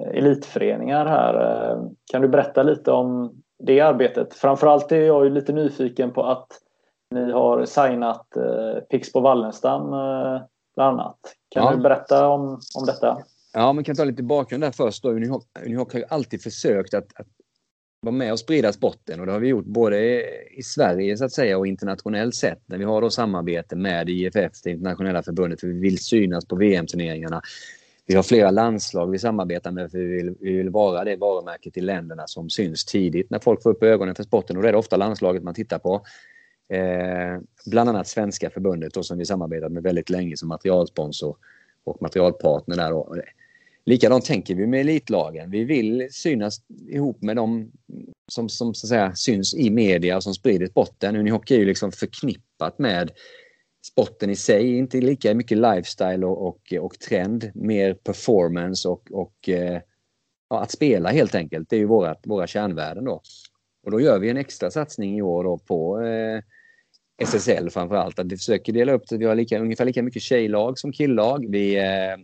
elitföreningar 0.00 1.06
här. 1.06 1.34
Eh, 1.34 1.82
kan 2.12 2.22
du 2.22 2.28
berätta 2.28 2.62
lite 2.62 2.90
om 2.90 3.32
det 3.58 3.80
arbetet? 3.80 4.34
Framförallt 4.34 4.92
är 4.92 5.00
jag 5.00 5.24
ju 5.24 5.30
lite 5.30 5.52
nyfiken 5.52 6.10
på 6.10 6.22
att 6.22 6.46
ni 7.14 7.32
har 7.32 7.64
signat 7.64 8.36
eh, 8.36 8.80
Pixbo 8.90 9.20
Wallenstam 9.20 9.82
eh, 9.82 10.42
bland 10.74 11.00
annat. 11.00 11.18
Kan 11.48 11.64
ja. 11.64 11.70
du 11.70 11.82
berätta 11.82 12.28
om, 12.28 12.60
om 12.74 12.86
detta? 12.86 13.18
Ja, 13.52 13.72
man 13.72 13.84
kan 13.84 13.96
ta 13.96 14.04
lite 14.04 14.22
bakgrund 14.22 14.62
där 14.62 14.70
först. 14.70 15.02
Då. 15.02 15.10
Unihoc, 15.10 15.44
har 15.92 15.98
ju 15.98 16.04
alltid 16.08 16.42
försökt 16.42 16.94
att, 16.94 17.06
att 17.14 17.26
vara 18.00 18.14
med 18.14 18.32
och 18.32 18.38
sprida 18.38 18.72
sporten 18.72 19.20
och 19.20 19.26
det 19.26 19.32
har 19.32 19.40
vi 19.40 19.48
gjort 19.48 19.64
både 19.64 20.22
i 20.58 20.62
Sverige 20.62 21.16
så 21.16 21.24
att 21.24 21.32
säga 21.32 21.58
och 21.58 21.66
internationellt 21.66 22.34
sett. 22.34 22.62
När 22.66 22.78
vi 22.78 22.84
har 22.84 23.00
då 23.00 23.10
samarbete 23.10 23.76
med 23.76 24.08
IFF, 24.08 24.52
det 24.64 24.70
internationella 24.70 25.22
förbundet, 25.22 25.60
för 25.60 25.66
vi 25.66 25.80
vill 25.80 25.98
synas 25.98 26.46
på 26.46 26.56
VM-turneringarna. 26.56 27.42
Vi 28.06 28.14
har 28.14 28.22
flera 28.22 28.50
landslag 28.50 29.10
vi 29.10 29.18
samarbetar 29.18 29.70
med 29.70 29.90
för 29.90 29.98
vi 29.98 30.04
vill, 30.04 30.34
vi 30.40 30.52
vill 30.52 30.70
vara 30.70 31.04
det 31.04 31.16
varumärket 31.16 31.76
i 31.76 31.80
länderna 31.80 32.26
som 32.26 32.50
syns 32.50 32.84
tidigt 32.84 33.30
när 33.30 33.38
folk 33.38 33.62
får 33.62 33.70
upp 33.70 33.82
ögonen 33.82 34.14
för 34.14 34.22
sporten 34.22 34.56
och 34.56 34.62
det 34.62 34.68
är 34.68 34.72
det 34.72 34.78
ofta 34.78 34.96
landslaget 34.96 35.42
man 35.42 35.54
tittar 35.54 35.78
på. 35.78 36.02
Eh, 36.68 37.40
bland 37.66 37.88
annat 37.88 38.08
Svenska 38.08 38.50
förbundet 38.50 38.94
då, 38.94 39.02
som 39.02 39.18
vi 39.18 39.24
samarbetat 39.24 39.72
med 39.72 39.82
väldigt 39.82 40.10
länge 40.10 40.36
som 40.36 40.48
materialsponsor 40.48 41.36
och 41.84 42.02
materialpartner 42.02 42.76
där. 42.76 42.90
Då. 42.90 43.14
Eh, 43.16 43.22
likadant 43.84 44.24
tänker 44.24 44.54
vi 44.54 44.66
med 44.66 44.80
elitlagen. 44.80 45.50
Vi 45.50 45.64
vill 45.64 46.08
synas 46.10 46.60
ihop 46.88 47.22
med 47.22 47.36
dem 47.36 47.72
som, 48.28 48.48
som 48.48 48.74
så 48.74 48.86
att 48.86 48.88
säga, 48.88 49.14
syns 49.14 49.54
i 49.54 49.70
media 49.70 50.16
och 50.16 50.22
som 50.22 50.34
sprider 50.34 50.66
sporten. 50.66 51.16
Unihockey 51.16 51.54
är 51.54 51.58
ju 51.58 51.64
liksom 51.64 51.92
förknippat 51.92 52.78
med 52.78 53.10
sporten 53.86 54.30
i 54.30 54.36
sig, 54.36 54.76
inte 54.76 55.00
lika 55.00 55.34
mycket 55.34 55.58
lifestyle 55.58 56.24
och, 56.24 56.46
och, 56.46 56.72
och 56.80 56.98
trend, 56.98 57.50
mer 57.54 57.94
performance 57.94 58.88
och, 58.88 59.12
och 59.12 59.48
eh, 59.48 59.80
ja, 60.50 60.60
att 60.60 60.70
spela 60.70 61.10
helt 61.10 61.34
enkelt. 61.34 61.70
Det 61.70 61.76
är 61.76 61.80
ju 61.80 61.86
våra, 61.86 62.16
våra 62.24 62.46
kärnvärden 62.46 63.04
då. 63.04 63.22
Och 63.84 63.90
då 63.90 64.00
gör 64.00 64.18
vi 64.18 64.30
en 64.30 64.36
extra 64.36 64.70
satsning 64.70 65.18
i 65.18 65.22
år 65.22 65.44
då 65.44 65.58
på 65.58 66.02
eh, 66.02 66.40
SSL 67.22 67.70
framförallt. 67.70 68.18
Att 68.18 68.32
vi 68.32 68.36
försöker 68.36 68.72
dela 68.72 68.92
upp 68.92 69.02
det. 69.08 69.16
Vi 69.16 69.24
har 69.24 69.34
lika, 69.34 69.60
ungefär 69.60 69.84
lika 69.84 70.02
mycket 70.02 70.22
tjejlag 70.22 70.78
som 70.78 70.92
killag. 70.92 71.46
Vi, 71.50 71.76
eh, 71.76 72.16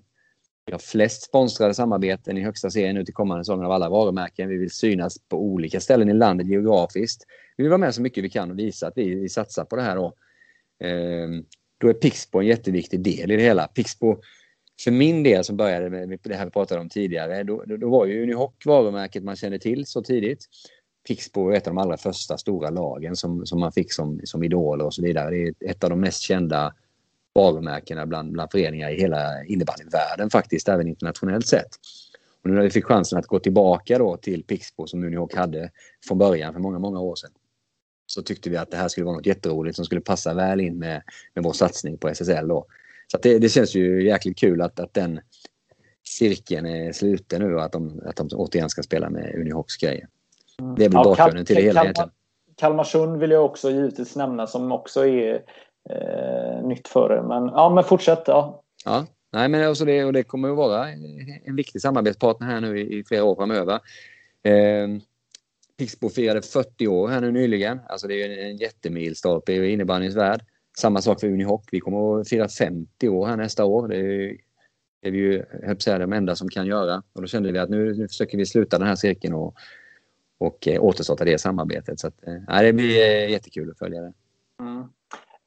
vi 0.66 0.72
har 0.72 0.78
flest 0.78 1.22
sponsrade 1.22 1.74
samarbeten 1.74 2.38
i 2.38 2.42
högsta 2.42 2.70
serien 2.70 2.94
nu 2.94 3.04
till 3.04 3.14
kommande 3.14 3.44
säsongen 3.44 3.66
av 3.66 3.72
alla 3.72 3.88
varumärken. 3.88 4.48
Vi 4.48 4.56
vill 4.56 4.70
synas 4.70 5.18
på 5.28 5.36
olika 5.42 5.80
ställen 5.80 6.08
i 6.08 6.14
landet 6.14 6.46
geografiskt. 6.46 7.24
Vi 7.56 7.64
vill 7.64 7.70
vara 7.70 7.78
med 7.78 7.94
så 7.94 8.02
mycket 8.02 8.24
vi 8.24 8.30
kan 8.30 8.50
och 8.50 8.58
visa 8.58 8.86
att 8.86 8.96
vi, 8.96 9.14
vi 9.14 9.28
satsar 9.28 9.64
på 9.64 9.76
det 9.76 9.82
här. 9.82 9.96
Då. 9.96 10.06
Eh, 10.86 11.28
då 11.78 11.88
är 11.88 11.92
Pixbo 11.92 12.40
en 12.40 12.46
jätteviktig 12.46 13.00
del 13.00 13.30
i 13.30 13.36
det 13.36 13.42
hela. 13.42 13.66
Pixbo, 13.66 14.20
för 14.84 14.90
min 14.90 15.22
del 15.22 15.44
som 15.44 15.56
började 15.56 15.90
med 15.90 16.18
det 16.22 16.34
här 16.34 16.44
vi 16.44 16.50
pratade 16.50 16.80
om 16.80 16.88
tidigare, 16.88 17.42
då, 17.42 17.64
då, 17.66 17.76
då 17.76 17.90
var 17.90 18.06
ju 18.06 18.22
Unihoc 18.22 18.52
varumärket 18.64 19.24
man 19.24 19.36
kände 19.36 19.58
till 19.58 19.86
så 19.86 20.02
tidigt. 20.02 20.46
Pixbo 21.06 21.50
är 21.50 21.56
ett 21.56 21.66
av 21.66 21.74
de 21.74 21.78
allra 21.78 21.96
första 21.96 22.38
stora 22.38 22.70
lagen 22.70 23.16
som, 23.16 23.46
som 23.46 23.60
man 23.60 23.72
fick 23.72 23.92
som, 23.92 24.20
som 24.24 24.44
idoler 24.44 24.84
och 24.84 24.94
så 24.94 25.02
vidare. 25.02 25.30
Det 25.30 25.42
är 25.42 25.70
ett 25.70 25.84
av 25.84 25.90
de 25.90 26.00
mest 26.00 26.22
kända 26.22 26.74
varumärkena 27.34 28.06
bland, 28.06 28.32
bland 28.32 28.50
föreningar 28.50 28.90
i 28.90 29.00
hela 29.00 29.44
innebandyvärlden 29.44 30.30
faktiskt, 30.30 30.68
även 30.68 30.88
internationellt 30.88 31.46
sett. 31.46 31.68
Och 32.42 32.50
nu 32.50 32.56
när 32.56 32.62
vi 32.62 32.70
fick 32.70 32.84
chansen 32.84 33.18
att 33.18 33.26
gå 33.26 33.38
tillbaka 33.38 33.98
då 33.98 34.16
till 34.16 34.42
Pixbo 34.42 34.86
som 34.86 35.04
Unihoc 35.04 35.34
hade 35.34 35.70
från 36.08 36.18
början 36.18 36.52
för 36.52 36.60
många, 36.60 36.78
många 36.78 37.00
år 37.00 37.16
sedan. 37.16 37.30
så 38.06 38.22
tyckte 38.22 38.50
vi 38.50 38.56
att 38.56 38.70
det 38.70 38.76
här 38.76 38.88
skulle 38.88 39.04
vara 39.04 39.16
något 39.16 39.26
jätteroligt 39.26 39.76
som 39.76 39.84
skulle 39.84 40.00
passa 40.00 40.34
väl 40.34 40.60
in 40.60 40.78
med, 40.78 41.02
med 41.34 41.44
vår 41.44 41.52
satsning 41.52 41.98
på 41.98 42.08
SSL. 42.08 42.48
Då. 42.48 42.66
Så 43.06 43.18
det, 43.22 43.38
det, 43.38 43.48
känns 43.48 43.74
ju 43.74 44.06
jäkligt 44.06 44.38
kul 44.38 44.62
att, 44.62 44.80
att 44.80 44.94
den 44.94 45.20
cirkeln 46.04 46.66
är 46.66 46.92
sluten 46.92 47.42
nu 47.42 47.54
och 47.54 47.64
att 47.64 47.72
de, 47.72 48.02
att 48.06 48.16
de 48.16 48.28
återigen 48.32 48.70
ska 48.70 48.82
spela 48.82 49.10
med 49.10 49.34
Unihawks 49.34 49.76
grejer. 49.76 50.08
Det 50.76 50.84
är 50.84 50.88
väl 50.88 50.92
ja, 50.92 51.04
bakgrunden 51.04 51.44
till 51.44 51.56
det 51.56 51.62
hela 51.62 51.82
egentligen. 51.82 52.10
Kalmarsund 52.56 53.20
vill 53.20 53.30
jag 53.30 53.44
också 53.44 53.70
givetvis 53.70 54.16
nämna 54.16 54.46
som 54.46 54.72
också 54.72 55.06
är 55.06 55.42
eh, 55.90 56.62
nytt 56.62 56.88
för 56.88 57.12
er. 57.12 57.22
Men, 57.22 57.46
ja, 57.46 57.70
men 57.74 57.84
fortsätt. 57.84 58.22
Ja. 58.26 58.62
ja. 58.84 59.06
Nej, 59.32 59.48
men 59.48 59.68
alltså 59.68 59.84
det, 59.84 60.04
och 60.04 60.12
det 60.12 60.22
kommer 60.22 60.50
att 60.50 60.56
vara 60.56 60.88
en 61.44 61.56
viktig 61.56 61.82
samarbetspartner 61.82 62.46
här 62.46 62.60
nu 62.60 62.80
i, 62.80 62.98
i 62.98 63.04
flera 63.04 63.24
år 63.24 63.36
framöver. 63.36 63.74
Eh, 64.42 64.88
Pixbo 65.78 66.08
firade 66.08 66.42
40 66.42 66.86
år 66.86 67.08
här 67.08 67.20
nu 67.20 67.30
nyligen. 67.30 67.80
Alltså 67.88 68.08
det 68.08 68.22
är 68.22 68.50
en 68.50 68.56
jättemilstolpe 68.56 69.52
i 69.52 69.72
innebandyns 69.72 70.16
värld. 70.16 70.44
Samma 70.78 71.02
sak 71.02 71.20
för 71.20 71.26
Unihoc. 71.26 71.64
Vi 71.72 71.80
kommer 71.80 72.20
att 72.20 72.28
fira 72.28 72.48
50 72.48 73.08
år 73.08 73.26
här 73.26 73.36
nästa 73.36 73.64
år. 73.64 73.88
Det 73.88 73.96
är, 73.96 74.36
det 75.02 75.08
är 75.08 75.12
vi 75.12 75.18
ju, 75.18 75.44
höll 75.62 76.00
de 76.00 76.12
enda 76.12 76.36
som 76.36 76.48
kan 76.48 76.66
göra. 76.66 77.02
Och 77.12 77.20
då 77.20 77.26
kände 77.26 77.52
vi 77.52 77.58
att 77.58 77.70
nu, 77.70 77.94
nu 77.94 78.08
försöker 78.08 78.38
vi 78.38 78.46
sluta 78.46 78.78
den 78.78 78.88
här 78.88 78.96
cirkeln 78.96 79.34
och, 79.34 79.54
och 80.40 80.68
eh, 80.68 80.82
återstarta 80.82 81.24
det 81.24 81.38
samarbetet. 81.38 82.00
Så 82.00 82.06
att, 82.06 82.14
eh, 82.26 82.62
det 82.62 82.72
blir 82.72 83.00
eh, 83.00 83.30
jättekul 83.30 83.70
att 83.70 83.78
följa 83.78 84.00
det. 84.00 84.12
Mm. 84.60 84.84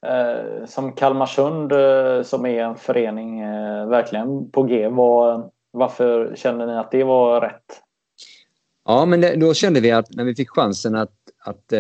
Eh, 0.05 0.65
som 0.65 0.91
Kalmarsund 0.91 1.71
eh, 1.71 2.23
som 2.23 2.45
är 2.45 2.63
en 2.63 2.75
förening 2.75 3.39
eh, 3.39 3.87
verkligen 3.87 4.51
på 4.51 4.63
G. 4.63 4.87
Var, 4.87 5.49
varför 5.71 6.35
kände 6.35 6.65
ni 6.65 6.77
att 6.77 6.91
det 6.91 7.03
var 7.03 7.41
rätt? 7.41 7.81
Ja, 8.85 9.05
men 9.05 9.21
det, 9.21 9.35
då 9.35 9.53
kände 9.53 9.79
vi 9.79 9.91
att 9.91 10.15
när 10.15 10.23
vi 10.23 10.35
fick 10.35 10.49
chansen 10.49 10.95
att, 10.95 11.13
att, 11.45 11.73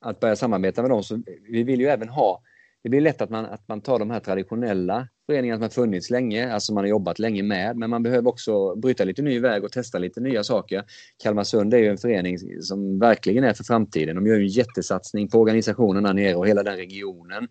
att 0.00 0.20
börja 0.20 0.36
samarbeta 0.36 0.82
med 0.82 0.90
dem 0.90 1.02
så 1.02 1.22
vi 1.48 1.62
vill 1.62 1.80
ju 1.80 1.86
även 1.86 2.08
ha 2.08 2.42
det 2.82 2.88
blir 2.88 3.00
lätt 3.00 3.22
att 3.22 3.30
man, 3.30 3.46
att 3.46 3.68
man 3.68 3.80
tar 3.80 3.98
de 3.98 4.10
här 4.10 4.20
traditionella 4.20 5.08
föreningar 5.30 5.56
som 5.56 5.62
har 5.62 5.68
funnits 5.68 6.10
länge, 6.10 6.52
alltså 6.52 6.74
man 6.74 6.84
har 6.84 6.88
jobbat 6.88 7.18
länge 7.18 7.42
med, 7.42 7.76
men 7.76 7.90
man 7.90 8.02
behöver 8.02 8.28
också 8.28 8.76
bryta 8.76 9.04
lite 9.04 9.22
ny 9.22 9.40
väg 9.40 9.64
och 9.64 9.72
testa 9.72 9.98
lite 9.98 10.20
nya 10.20 10.44
saker. 10.44 10.84
Kalmarsund 11.22 11.74
är 11.74 11.78
ju 11.78 11.88
en 11.88 11.98
förening 11.98 12.38
som 12.60 12.98
verkligen 12.98 13.44
är 13.44 13.52
för 13.52 13.64
framtiden. 13.64 14.16
De 14.16 14.26
gör 14.26 14.36
ju 14.36 14.42
en 14.42 14.48
jättesatsning 14.48 15.28
på 15.28 15.40
organisationen 15.40 16.02
där 16.02 16.14
nere 16.14 16.34
och 16.34 16.48
hela 16.48 16.62
den 16.62 16.76
regionen 16.76 17.48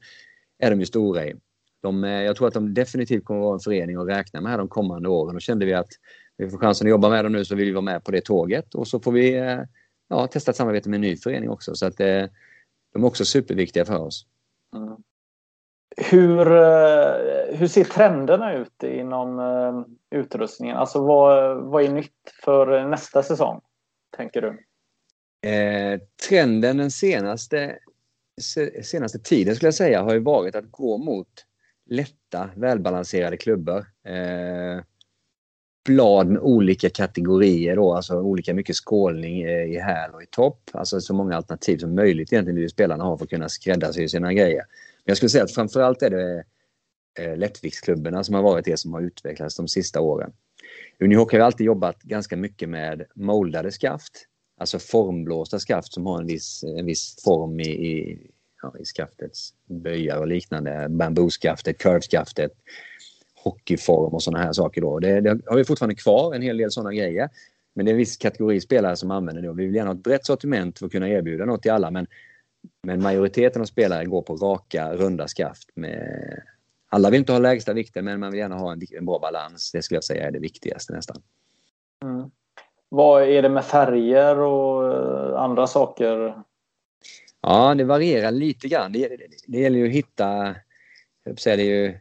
är 0.59 0.69
de 0.69 0.79
ju 0.79 0.85
stora 0.85 1.25
i. 1.25 1.35
De, 1.81 2.03
eh, 2.03 2.11
jag 2.11 2.35
tror 2.35 2.47
att 2.47 2.53
de 2.53 2.73
definitivt 2.73 3.25
kommer 3.25 3.39
att 3.39 3.43
vara 3.45 3.53
en 3.53 3.59
förening 3.59 3.95
att 3.95 4.07
räkna 4.07 4.41
med 4.41 4.51
här 4.51 4.57
de 4.57 4.67
kommande 4.67 5.09
åren. 5.09 5.33
Då 5.33 5.39
kände 5.39 5.65
vi 5.65 5.73
att 5.73 5.89
vi 6.37 6.49
får 6.49 6.57
chansen 6.57 6.87
att 6.87 6.91
jobba 6.91 7.09
med 7.09 7.25
dem 7.25 7.31
nu 7.31 7.45
så 7.45 7.55
vill 7.55 7.65
vi 7.65 7.71
vara 7.71 7.81
med 7.81 8.03
på 8.03 8.11
det 8.11 8.21
tåget 8.21 8.75
och 8.75 8.87
så 8.87 8.99
får 8.99 9.11
vi 9.11 9.37
eh, 9.37 9.59
ja, 10.09 10.27
testa 10.27 10.51
ett 10.51 10.57
samarbete 10.57 10.89
med 10.89 10.97
en 10.97 11.01
ny 11.01 11.17
förening 11.17 11.49
också. 11.49 11.75
Så 11.75 11.85
att 11.85 11.99
eh, 11.99 12.25
de 12.93 13.03
är 13.03 13.05
också 13.05 13.25
superviktiga 13.25 13.85
för 13.85 13.97
oss. 13.97 14.25
Mm. 14.75 14.97
Hur, 15.97 16.51
eh, 16.51 17.57
hur 17.57 17.67
ser 17.67 17.83
trenderna 17.83 18.53
ut 18.53 18.83
inom 18.83 19.39
eh, 19.39 20.19
utrustningen? 20.19 20.77
Alltså 20.77 21.05
vad, 21.05 21.63
vad 21.63 21.83
är 21.83 21.89
nytt 21.89 22.33
för 22.43 22.85
nästa 22.85 23.23
säsong, 23.23 23.61
tänker 24.17 24.41
du? 24.41 24.47
Eh, 25.49 25.99
trenden 26.29 26.77
den 26.77 26.91
senaste, 26.91 27.79
senaste 28.83 29.19
tiden 29.19 29.55
skulle 29.55 29.67
jag 29.67 29.73
säga 29.73 30.03
har 30.03 30.13
ju 30.13 30.19
varit 30.19 30.55
att 30.55 30.71
gå 30.71 30.97
mot 30.97 31.45
lätta, 31.89 32.49
välbalanserade 32.55 33.37
klubbor. 33.37 33.85
Eh, 34.05 34.83
blad 35.85 36.27
med 36.27 36.41
olika 36.41 36.89
kategorier 36.89 37.75
då, 37.75 37.93
alltså 37.93 38.19
olika 38.21 38.53
mycket 38.53 38.75
skålning 38.75 39.41
eh, 39.41 39.63
i 39.63 39.79
häl 39.79 40.11
och 40.13 40.23
i 40.23 40.25
topp. 40.25 40.69
Alltså 40.73 41.01
så 41.01 41.13
många 41.13 41.35
alternativ 41.35 41.77
som 41.77 41.95
möjligt 41.95 42.33
egentligen 42.33 42.59
vill 42.59 42.69
spelarna 42.69 43.03
ha 43.03 43.17
för 43.17 43.25
att 43.25 43.29
kunna 43.29 43.49
skräddarsy 43.49 44.07
sina 44.07 44.33
grejer 44.33 44.63
jag 45.09 45.17
skulle 45.17 45.29
säga 45.29 45.43
att 45.43 45.53
framförallt 45.53 46.01
är 46.01 46.09
det 46.09 46.33
eh, 46.33 46.43
lättviktsklubbarna 46.43 47.35
lättviktsklubborna 47.35 48.23
som 48.23 48.35
har 48.35 48.41
varit 48.41 48.65
det 48.65 48.77
som 48.77 48.93
har 48.93 49.01
utvecklats 49.01 49.55
de 49.55 49.67
sista 49.67 50.01
åren. 50.01 50.31
Unihockey 50.99 51.37
har 51.37 51.45
alltid 51.45 51.65
jobbat 51.65 52.01
ganska 52.01 52.37
mycket 52.37 52.69
med 52.69 53.05
moldade 53.15 53.71
skaft, 53.71 54.25
alltså 54.57 54.79
formblåsta 54.79 55.59
skaft 55.59 55.93
som 55.93 56.05
har 56.05 56.21
en 56.21 56.27
viss, 56.27 56.63
en 56.63 56.85
viss 56.85 57.23
form 57.23 57.59
i, 57.59 57.69
i, 57.69 58.19
ja, 58.61 58.73
i 58.79 58.85
skaftets 58.85 59.53
böjar 59.65 60.17
och 60.17 60.27
liknande. 60.27 60.87
Bambuskaftet, 60.89 61.77
curveskaftet, 61.77 62.51
hockeyform 63.43 64.13
och 64.13 64.23
sådana 64.23 64.43
här 64.43 64.53
saker. 64.53 64.81
Då. 64.81 64.99
Det, 64.99 65.21
det, 65.21 65.41
har 65.45 65.57
vi 65.57 65.65
fortfarande 65.65 65.95
kvar, 65.95 66.35
en 66.35 66.41
hel 66.41 66.57
del 66.57 66.71
sådana 66.71 66.93
grejer. 66.93 67.29
Men 67.73 67.85
det 67.85 67.89
är 67.89 67.93
en 67.93 67.97
viss 67.97 68.17
kategori 68.17 68.61
spelare 68.61 68.95
som 68.95 69.11
använder 69.11 69.41
det. 69.41 69.53
Vi 69.53 69.65
vill 69.65 69.75
gärna 69.75 69.89
ha 69.89 69.95
ett 69.95 70.03
brett 70.03 70.25
sortiment 70.25 70.79
för 70.79 70.85
att 70.85 70.91
kunna 70.91 71.09
erbjuda 71.09 71.45
något 71.45 71.61
till 71.61 71.71
alla. 71.71 71.91
Men 71.91 72.07
men 72.83 73.03
majoriteten 73.03 73.61
av 73.61 73.65
spelare 73.65 74.05
går 74.05 74.21
på 74.21 74.35
raka, 74.35 74.93
runda 74.93 75.27
skaft. 75.27 75.69
Med... 75.75 76.43
Alla 76.89 77.09
vill 77.09 77.19
inte 77.19 77.31
ha 77.31 77.39
lägsta 77.39 77.73
vikten, 77.73 78.05
men 78.05 78.19
man 78.19 78.31
vill 78.31 78.39
gärna 78.39 78.55
ha 78.55 78.71
en, 78.71 78.81
en 78.91 79.05
bra 79.05 79.19
balans. 79.19 79.71
Det 79.71 79.81
skulle 79.81 79.95
jag 79.95 80.03
säga 80.03 80.27
är 80.27 80.31
det 80.31 80.39
viktigaste 80.39 80.93
nästan. 80.93 81.21
Mm. 82.03 82.31
Vad 82.89 83.23
är 83.23 83.41
det 83.41 83.49
med 83.49 83.65
färger 83.65 84.39
och 84.39 84.93
eh, 84.93 85.41
andra 85.41 85.67
saker? 85.67 86.43
Ja, 87.41 87.75
det 87.75 87.83
varierar 87.83 88.31
lite 88.31 88.67
grann. 88.67 88.91
Det, 88.91 89.07
det, 89.07 89.27
det 89.47 89.59
gäller 89.59 89.79
ju 89.79 89.87
att 89.87 89.93
hitta... 89.93 90.55
Jag 91.23 91.39
säga, 91.39 91.55
det 91.55 91.61
är 91.61 91.87
ju 91.87 91.97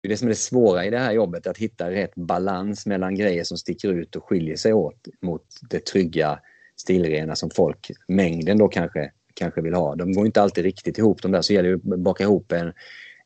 det, 0.00 0.08
är 0.08 0.08
det 0.08 0.16
som 0.16 0.28
är 0.28 0.30
det 0.30 0.36
svåra 0.36 0.84
i 0.84 0.90
det 0.90 0.98
här 0.98 1.12
jobbet, 1.12 1.46
att 1.46 1.58
hitta 1.58 1.90
rätt 1.90 2.14
balans 2.14 2.86
mellan 2.86 3.14
grejer 3.14 3.44
som 3.44 3.58
sticker 3.58 3.88
ut 3.88 4.16
och 4.16 4.24
skiljer 4.24 4.56
sig 4.56 4.72
åt 4.72 5.08
mot 5.20 5.44
det 5.70 5.84
trygga, 5.84 6.40
stilrena 6.76 7.36
som 7.36 7.50
folk, 7.50 7.90
mängden 8.08 8.58
då 8.58 8.68
kanske, 8.68 9.12
kanske 9.34 9.60
vill 9.60 9.74
ha. 9.74 9.94
De 9.94 10.12
går 10.12 10.26
inte 10.26 10.42
alltid 10.42 10.64
riktigt 10.64 10.98
ihop 10.98 11.22
de 11.22 11.32
där 11.32 11.42
så 11.42 11.52
gäller 11.52 11.76
det 11.76 11.94
att 11.94 12.00
baka 12.00 12.24
ihop 12.24 12.52
en, 12.52 12.72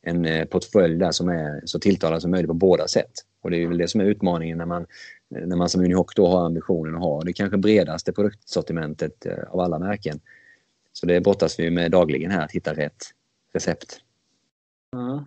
en 0.02 0.24
eh, 0.24 0.44
portfölj 0.44 0.98
där 0.98 1.10
som 1.10 1.28
är 1.28 1.62
så 1.64 1.78
tilltalande 1.78 2.20
som 2.20 2.30
möjligt 2.30 2.48
på 2.48 2.54
båda 2.54 2.88
sätt. 2.88 3.12
Och 3.42 3.50
det 3.50 3.62
är 3.62 3.66
väl 3.66 3.78
det 3.78 3.88
som 3.88 4.00
är 4.00 4.04
utmaningen 4.04 4.58
när 4.58 4.66
man, 4.66 4.86
när 5.28 5.56
man 5.56 5.68
som 5.68 5.80
Unihoc 5.80 6.14
då 6.16 6.26
har 6.28 6.46
ambitionen 6.46 6.94
att 6.94 7.00
ha 7.00 7.22
det 7.22 7.32
kanske 7.32 7.56
bredaste 7.56 8.12
produktsortimentet 8.12 9.26
eh, 9.26 9.32
av 9.50 9.60
alla 9.60 9.78
märken. 9.78 10.20
Så 10.92 11.06
det 11.06 11.20
brottas 11.20 11.60
vi 11.60 11.70
med 11.70 11.90
dagligen 11.90 12.30
här, 12.30 12.44
att 12.44 12.52
hitta 12.52 12.74
rätt 12.74 13.04
recept. 13.54 14.00
Mm. 14.96 15.18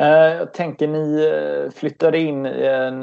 Eh, 0.00 0.38
jag 0.38 0.54
tänker 0.54 0.88
ni 0.88 1.70
flyttade 1.74 2.18
in 2.18 2.46
i 2.46 2.66
en 2.66 3.00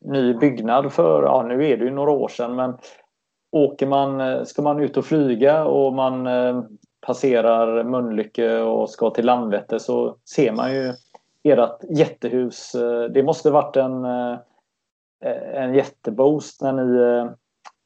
ny 0.00 0.34
byggnad 0.34 0.92
för, 0.92 1.22
ja 1.22 1.42
nu 1.48 1.66
är 1.66 1.76
det 1.76 1.84
ju 1.84 1.90
några 1.90 2.10
år 2.10 2.28
sedan, 2.28 2.56
men 2.56 2.78
åker 3.50 3.86
man, 3.86 4.20
eh, 4.20 4.44
ska 4.44 4.62
man 4.62 4.80
ut 4.80 4.96
och 4.96 5.04
flyga 5.04 5.64
och 5.64 5.94
man 5.94 6.26
eh, 6.26 6.62
passerar 7.00 7.84
Mölnlycke 7.84 8.58
och 8.58 8.90
ska 8.90 9.10
till 9.10 9.26
Landvetter 9.26 9.78
så 9.78 10.16
ser 10.34 10.52
man 10.52 10.74
ju 10.74 10.92
ert 11.42 11.84
jättehus. 11.90 12.74
Eh, 12.74 13.04
det 13.04 13.22
måste 13.22 13.50
varit 13.50 13.76
en, 13.76 14.04
en 15.54 15.74
jätteboost 15.74 16.62
när 16.62 16.72
ni 16.72 17.28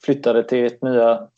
flyttade 0.05 0.43
till 0.43 0.67
ett 0.67 0.83
nya 0.83 1.29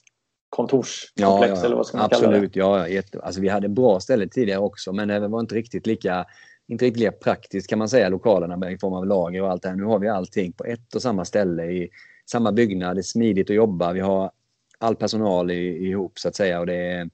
kontorskomplex 0.50 1.50
ja, 1.50 1.56
ja, 1.60 1.64
eller 1.66 1.76
vad 1.76 1.86
ska 1.86 1.96
man 1.96 2.04
absolut, 2.04 2.52
kalla 2.54 2.76
det? 2.76 2.80
Ja, 2.80 2.88
jätte, 2.88 3.20
alltså 3.22 3.40
vi 3.40 3.48
hade 3.48 3.68
bra 3.68 4.00
ställen 4.00 4.28
tidigare 4.28 4.60
också 4.60 4.92
men 4.92 5.08
det 5.08 5.28
var 5.28 5.40
inte 5.40 5.54
riktigt 5.54 5.86
lika 5.86 6.26
inte 6.66 6.84
riktigt 6.84 7.00
lika 7.00 7.12
praktiskt 7.12 7.70
kan 7.70 7.78
man 7.78 7.88
säga 7.88 8.08
lokalerna 8.08 8.70
i 8.70 8.78
form 8.78 8.92
av 8.92 9.06
lager 9.06 9.42
och 9.42 9.50
allt 9.50 9.62
det 9.62 9.68
här. 9.68 9.76
Nu 9.76 9.84
har 9.84 9.98
vi 9.98 10.08
allting 10.08 10.52
på 10.52 10.64
ett 10.64 10.94
och 10.94 11.02
samma 11.02 11.24
ställe 11.24 11.64
i 11.64 11.90
samma 12.30 12.52
byggnad, 12.52 12.96
det 12.96 13.00
är 13.00 13.02
smidigt 13.02 13.50
att 13.50 13.56
jobba. 13.56 13.92
Vi 13.92 14.00
har 14.00 14.30
all 14.78 14.96
personal 14.96 15.50
ihop 15.50 16.18
så 16.18 16.28
att 16.28 16.36
säga 16.36 16.60
och 16.60 16.66
det 16.66 16.74
är 16.74 17.10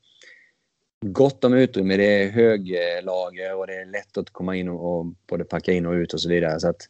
gott 1.06 1.44
om 1.44 1.54
utrymme. 1.54 1.96
Det 1.96 2.22
är 2.22 2.30
höglager 2.30 3.56
och 3.56 3.66
det 3.66 3.74
är 3.74 3.86
lätt 3.86 4.18
att 4.18 4.30
komma 4.30 4.56
in 4.56 4.68
och, 4.68 4.98
och 4.98 5.06
både 5.26 5.44
packa 5.44 5.72
in 5.72 5.86
och 5.86 5.92
ut 5.92 6.12
och 6.12 6.20
så 6.20 6.28
vidare. 6.28 6.60
Så 6.60 6.68
att, 6.68 6.88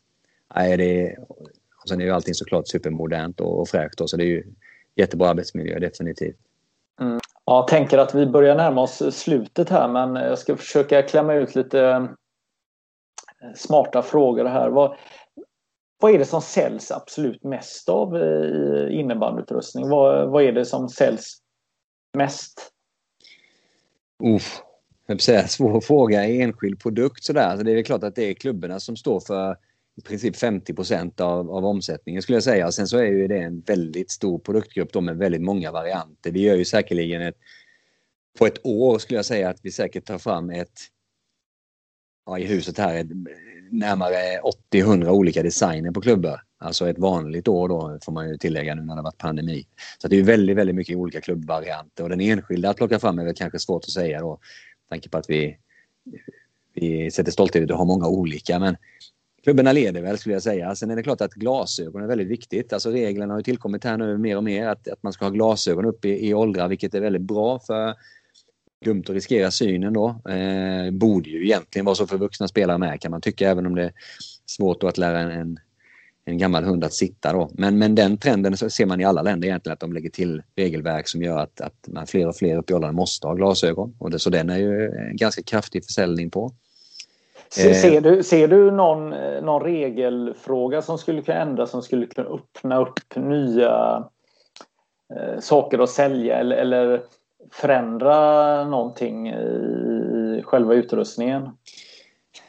nej, 0.54 0.76
det 0.76 1.06
är, 1.06 1.20
och 1.82 1.88
sen 1.88 2.00
är 2.00 2.04
ju 2.04 2.10
allting 2.10 2.34
såklart 2.34 2.68
supermodernt 2.68 3.40
och, 3.40 3.60
och 3.60 3.68
fräscht 3.68 4.08
så 4.08 4.16
det 4.16 4.24
är 4.24 4.28
ju 4.28 4.44
jättebra 4.96 5.28
arbetsmiljö 5.28 5.78
definitivt. 5.78 6.36
Mm. 7.00 7.20
Jag 7.44 7.68
tänker 7.68 7.98
att 7.98 8.14
vi 8.14 8.26
börjar 8.26 8.56
närma 8.56 8.80
oss 8.80 9.02
slutet 9.16 9.68
här 9.68 9.88
men 9.88 10.14
jag 10.14 10.38
ska 10.38 10.56
försöka 10.56 11.02
klämma 11.02 11.34
ut 11.34 11.54
lite 11.54 12.08
smarta 13.56 14.02
frågor 14.02 14.44
här. 14.44 14.68
Vad, 14.68 14.96
vad 16.00 16.14
är 16.14 16.18
det 16.18 16.24
som 16.24 16.42
säljs 16.42 16.90
absolut 16.90 17.44
mest 17.44 17.88
av 17.88 18.16
eh, 18.16 18.88
i 18.88 19.00
innebandyutrustning? 19.00 19.88
Vad, 19.88 20.30
vad 20.30 20.42
är 20.42 20.52
det 20.52 20.64
som 20.64 20.88
säljs 20.88 21.36
mest? 22.16 22.72
Uff, 24.22 24.62
jag 25.06 25.20
säga, 25.20 25.42
svår 25.48 25.80
fråga. 25.80 26.24
Enskild 26.24 26.80
produkt 26.80 27.24
sådär. 27.24 27.56
Så 27.56 27.62
det 27.62 27.70
är 27.70 27.74
väl 27.74 27.84
klart 27.84 28.04
att 28.04 28.14
det 28.14 28.24
är 28.24 28.34
klubborna 28.34 28.80
som 28.80 28.96
står 28.96 29.20
för 29.20 29.56
i 29.96 30.00
princip 30.02 30.36
50 30.36 31.22
av, 31.22 31.50
av 31.50 31.64
omsättningen 31.64 32.22
skulle 32.22 32.36
jag 32.36 32.42
säga. 32.42 32.66
Och 32.66 32.74
sen 32.74 32.88
så 32.88 32.98
är 32.98 33.04
ju 33.04 33.28
det 33.28 33.38
en 33.38 33.60
väldigt 33.60 34.10
stor 34.10 34.38
produktgrupp 34.38 34.92
då 34.92 35.00
med 35.00 35.16
väldigt 35.16 35.42
många 35.42 35.72
varianter. 35.72 36.30
Vi 36.30 36.40
gör 36.40 36.56
ju 36.56 36.64
säkerligen 36.64 37.22
ett... 37.22 37.36
På 38.38 38.46
ett 38.46 38.66
år 38.66 38.98
skulle 38.98 39.18
jag 39.18 39.24
säga 39.24 39.48
att 39.48 39.60
vi 39.62 39.72
säkert 39.72 40.04
tar 40.04 40.18
fram 40.18 40.50
ett... 40.50 40.80
Ja, 42.26 42.38
i 42.38 42.44
huset 42.44 42.78
här, 42.78 42.94
ett 42.94 43.08
närmare 43.70 44.40
80-100 44.72 45.08
olika 45.08 45.42
designer 45.42 45.90
på 45.90 46.00
klubbor. 46.00 46.40
Alltså 46.58 46.88
ett 46.88 46.98
vanligt 46.98 47.48
år 47.48 47.68
då 47.68 47.98
får 48.02 48.12
man 48.12 48.28
ju 48.28 48.36
tillägga 48.36 48.74
nu 48.74 48.82
när 48.82 48.96
det 48.96 49.02
varit 49.02 49.18
pandemi. 49.18 49.66
Så 49.98 50.08
det 50.08 50.16
är 50.16 50.22
väldigt, 50.22 50.56
väldigt 50.56 50.76
mycket 50.76 50.96
olika 50.96 51.20
klubbvarianter 51.20 52.04
och 52.04 52.10
den 52.10 52.20
enskilda 52.20 52.70
att 52.70 52.76
plocka 52.76 52.98
fram 52.98 53.18
är 53.18 53.24
väl 53.24 53.34
kanske 53.34 53.58
svårt 53.58 53.84
att 53.84 53.90
säga 53.90 54.20
då. 54.20 54.38
Tanke 54.88 55.08
på 55.08 55.18
att 55.18 55.30
vi, 55.30 55.56
vi 56.74 57.10
sätter 57.10 57.32
stolthet 57.32 57.68
i 57.68 57.72
att 57.72 57.78
ha 57.78 57.84
många 57.84 58.08
olika 58.08 58.58
men 58.58 58.76
klubbarna 59.42 59.72
leder 59.72 60.02
väl 60.02 60.18
skulle 60.18 60.34
jag 60.34 60.42
säga. 60.42 60.74
Sen 60.74 60.90
är 60.90 60.96
det 60.96 61.02
klart 61.02 61.20
att 61.20 61.34
glasögon 61.34 62.02
är 62.02 62.06
väldigt 62.06 62.28
viktigt. 62.28 62.72
Alltså 62.72 62.90
reglerna 62.90 63.34
har 63.34 63.38
ju 63.38 63.44
tillkommit 63.44 63.84
här 63.84 63.96
nu 63.96 64.18
mer 64.18 64.36
och 64.36 64.44
mer 64.44 64.68
att, 64.68 64.88
att 64.88 65.02
man 65.02 65.12
ska 65.12 65.24
ha 65.24 65.30
glasögon 65.30 65.84
upp 65.84 66.04
i, 66.04 66.28
i 66.28 66.34
åldrar 66.34 66.68
vilket 66.68 66.94
är 66.94 67.00
väldigt 67.00 67.22
bra 67.22 67.58
för 67.58 67.94
dumt 68.84 69.04
att 69.08 69.14
riskera 69.14 69.50
synen 69.50 69.92
då. 69.92 70.08
Eh, 70.08 70.90
borde 70.90 71.30
ju 71.30 71.44
egentligen 71.44 71.84
vara 71.84 71.94
så 71.94 72.06
för 72.06 72.18
vuxna 72.18 72.48
spelare 72.48 72.78
med 72.78 73.00
kan 73.00 73.10
man 73.10 73.20
tycka 73.20 73.50
även 73.50 73.66
om 73.66 73.74
det 73.74 73.84
är 73.84 73.92
svårt 74.46 74.82
att 74.82 74.98
lära 74.98 75.20
en, 75.20 75.58
en 76.24 76.38
gammal 76.38 76.64
hund 76.64 76.84
att 76.84 76.92
sitta 76.92 77.32
då. 77.32 77.50
Men, 77.52 77.78
men 77.78 77.94
den 77.94 78.18
trenden 78.18 78.56
ser 78.56 78.86
man 78.86 79.00
i 79.00 79.04
alla 79.04 79.22
länder 79.22 79.48
egentligen 79.48 79.72
att 79.72 79.80
de 79.80 79.92
lägger 79.92 80.10
till 80.10 80.42
regelverk 80.56 81.08
som 81.08 81.22
gör 81.22 81.38
att, 81.38 81.60
att 81.60 81.88
man 81.88 82.06
fler 82.06 82.28
och 82.28 82.36
fler 82.36 82.56
upp 82.56 82.70
i 82.70 82.74
åldrarna 82.74 82.92
måste 82.92 83.26
ha 83.26 83.34
glasögon. 83.34 83.96
Och 83.98 84.10
det, 84.10 84.18
så 84.18 84.30
den 84.30 84.50
är 84.50 84.58
ju 84.58 84.86
en 84.86 85.16
ganska 85.16 85.42
kraftig 85.42 85.84
försäljning 85.84 86.30
på. 86.30 86.52
Ser, 87.48 87.74
ser, 87.74 88.00
du, 88.00 88.22
ser 88.22 88.48
du 88.48 88.70
någon, 88.70 89.10
någon 89.44 89.62
regelfråga 89.62 90.82
som 90.82 90.98
skulle 90.98 91.22
kunna 91.22 91.38
ändras 91.38 91.70
som 91.70 91.82
skulle 91.82 92.06
kunna 92.06 92.28
öppna 92.28 92.80
upp 92.80 93.16
nya 93.16 94.04
eh, 95.16 95.40
saker 95.40 95.78
att 95.78 95.90
sälja 95.90 96.36
eller, 96.36 96.56
eller 96.56 97.02
förändra 97.52 98.64
någonting 98.64 99.28
i 99.28 100.42
själva 100.44 100.74
utrustningen? 100.74 101.48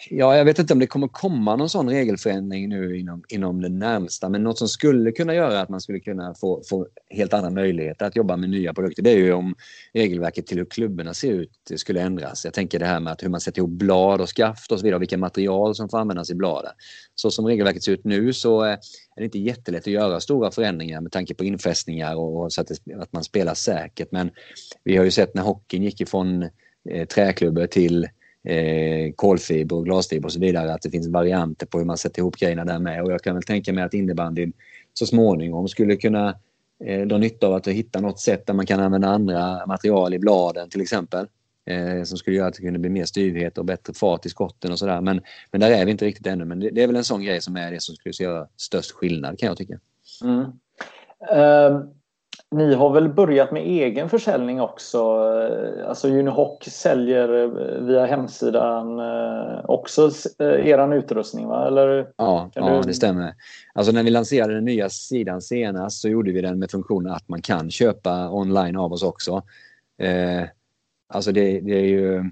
Ja, 0.10 0.38
jag 0.38 0.46
vet 0.46 0.60
inte 0.60 0.74
om 0.74 0.80
det 0.80 0.88
kommer 0.88 1.08
komma 1.08 1.56
någon 1.56 1.70
sån 1.70 1.90
regelförändring 1.90 2.70
nu 2.70 3.00
inom, 3.00 3.24
inom 3.30 3.62
det 3.62 3.70
närmsta, 3.70 4.30
men 4.30 4.44
något 4.44 4.58
som 4.58 4.68
skulle 4.68 5.12
kunna 5.12 5.36
göra 5.36 5.62
att 5.62 5.70
man 5.70 5.82
skulle 5.82 6.00
kunna 6.00 6.34
få, 6.34 6.62
få 6.70 6.88
helt 7.10 7.34
andra 7.34 7.50
möjligheter 7.50 8.06
att 8.06 8.16
jobba 8.16 8.38
med 8.38 8.50
nya 8.50 8.74
produkter, 8.74 9.04
det 9.04 9.12
är 9.12 9.18
ju 9.18 9.34
om 9.34 9.56
regelverket 9.94 10.48
till 10.48 10.58
hur 10.58 10.66
klubborna 10.66 11.14
ser 11.14 11.32
ut 11.32 11.52
skulle 11.76 12.02
ändras. 12.02 12.46
Jag 12.46 12.54
tänker 12.54 12.80
det 12.80 12.86
här 12.86 13.00
med 13.00 13.14
att 13.14 13.24
hur 13.24 13.30
man 13.30 13.42
sätter 13.42 13.60
ihop 13.60 13.72
blad 13.72 14.22
och 14.22 14.30
skaft 14.30 14.72
och 14.72 14.80
så 14.80 14.84
vidare, 14.84 14.96
och 14.96 15.02
vilka 15.02 15.18
material 15.18 15.76
som 15.76 15.90
får 15.90 15.98
användas 15.98 16.30
i 16.30 16.36
bladen. 16.36 16.72
Så 17.16 17.32
som 17.32 17.46
regelverket 17.46 17.84
ser 17.84 17.92
ut 17.92 18.06
nu 18.06 18.34
så 18.34 18.66
eh, 18.66 18.78
det 19.22 19.26
är 19.26 19.28
inte 19.28 19.40
jättelätt 19.40 19.82
att 19.82 19.94
göra 19.94 20.20
stora 20.20 20.52
förändringar 20.52 21.02
med 21.02 21.12
tanke 21.12 21.34
på 21.34 21.44
infästningar 21.44 22.16
och 22.16 22.54
så 22.54 22.62
att, 22.62 22.68
det, 22.68 22.94
att 22.94 23.14
man 23.14 23.24
spelar 23.24 23.54
säkert. 23.54 24.12
Men 24.12 24.32
vi 24.84 24.98
har 24.98 25.06
ju 25.06 25.12
sett 25.12 25.34
när 25.34 25.42
hockeyn 25.42 25.84
gick 25.84 26.02
ifrån 26.02 26.50
eh, 26.90 27.08
träklubbor 27.08 27.68
till 27.68 28.04
eh, 28.48 29.14
kolfiber 29.16 29.76
och 29.76 29.86
glasfiber 29.86 30.26
och 30.26 30.34
så 30.34 30.40
vidare. 30.40 30.74
Att 30.74 30.82
det 30.82 30.90
finns 30.90 31.08
varianter 31.08 31.66
på 31.66 31.78
hur 31.78 31.86
man 31.86 31.98
sätter 31.98 32.20
ihop 32.20 32.36
grejerna 32.36 32.66
där 32.66 32.80
med. 32.80 33.04
Och 33.04 33.12
jag 33.12 33.22
kan 33.22 33.34
väl 33.34 33.44
tänka 33.44 33.74
mig 33.74 33.84
att 33.84 33.94
innebandyn 33.94 34.54
så 34.94 35.06
småningom 35.06 35.68
skulle 35.68 35.96
kunna 35.96 36.36
eh, 36.86 37.02
dra 37.02 37.18
nytta 37.18 37.48
av 37.48 37.54
att 37.54 37.68
hitta 37.68 38.02
något 38.02 38.20
sätt 38.20 38.46
där 38.46 38.54
man 38.54 38.66
kan 38.66 38.80
använda 38.80 39.08
andra 39.08 39.66
material 39.66 40.14
i 40.14 40.20
bladen 40.20 40.70
till 40.70 40.82
exempel. 40.82 41.28
Eh, 41.66 42.04
som 42.04 42.18
skulle 42.18 42.36
göra 42.38 42.48
att 42.48 42.54
det 42.54 42.62
kunde 42.62 42.80
bli 42.80 42.90
mer 42.90 43.06
styvhet 43.06 43.58
och 43.58 43.66
bättre 43.66 43.94
fart 43.94 44.26
i 44.26 44.30
skotten 44.30 44.72
och 44.72 44.80
sådär. 44.80 45.02
Men, 45.02 45.22
men 45.52 45.62
där 45.62 45.72
är 45.72 45.86
vi 45.86 45.92
inte 45.92 46.06
riktigt 46.06 46.28
ännu. 46.28 46.46
Men 46.46 46.60
det, 46.60 46.70
det, 46.70 46.84
är 46.84 46.88
väl 46.88 46.96
en 46.96 47.04
sån 47.04 47.24
grej 47.24 47.42
som 47.42 47.56
är 47.56 47.72
det 47.72 47.82
som 47.82 47.96
skulle 47.96 48.14
göra 48.20 48.48
störst 48.58 48.92
skillnad 48.92 49.40
kan 49.40 49.48
jag 49.48 49.58
tycka. 49.58 49.80
Mm. 50.24 50.42
Uh, 51.32 51.84
ni 52.52 52.74
har 52.74 52.94
väl 52.94 53.10
börjat 53.10 53.52
med 53.52 53.62
egen 53.62 54.10
försäljning 54.10 54.62
också? 54.62 55.18
Alltså 55.88 56.08
Unihoc 56.08 56.64
säljer 56.64 57.44
eh, 57.44 57.82
via 57.82 58.06
hemsidan 58.06 59.00
eh, 59.00 59.66
också 59.66 60.12
eh, 60.40 60.68
eran 60.68 60.94
utrustning 60.94 61.48
va? 61.48 61.68
Eller, 61.68 62.08
ja, 62.18 62.52
ja 62.56 62.76
du... 62.76 62.82
det 62.82 62.94
stämmer. 62.94 63.34
Alltså 63.74 63.92
när 63.92 64.04
vi 64.04 64.10
lanserade 64.10 64.54
den 64.54 64.66
nya 64.66 64.90
sidan 64.90 65.42
senast 65.42 66.02
så 66.02 66.10
gjorde 66.10 66.32
vi 66.32 66.42
den 66.42 66.60
med 66.60 66.72
funktionen 66.72 67.14
att 67.14 67.30
man 67.30 67.42
kan 67.42 67.72
köpa 67.72 68.30
online 68.30 68.78
av 68.78 68.94
oss 68.94 69.04
också. 69.04 69.44
Alltså 71.12 71.32
det, 71.32 71.60
det 71.60 71.74
är 71.74 71.86
ju 71.86 72.32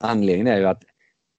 anledningen 0.00 0.46
är 0.46 0.58
ju 0.58 0.64
att 0.64 0.82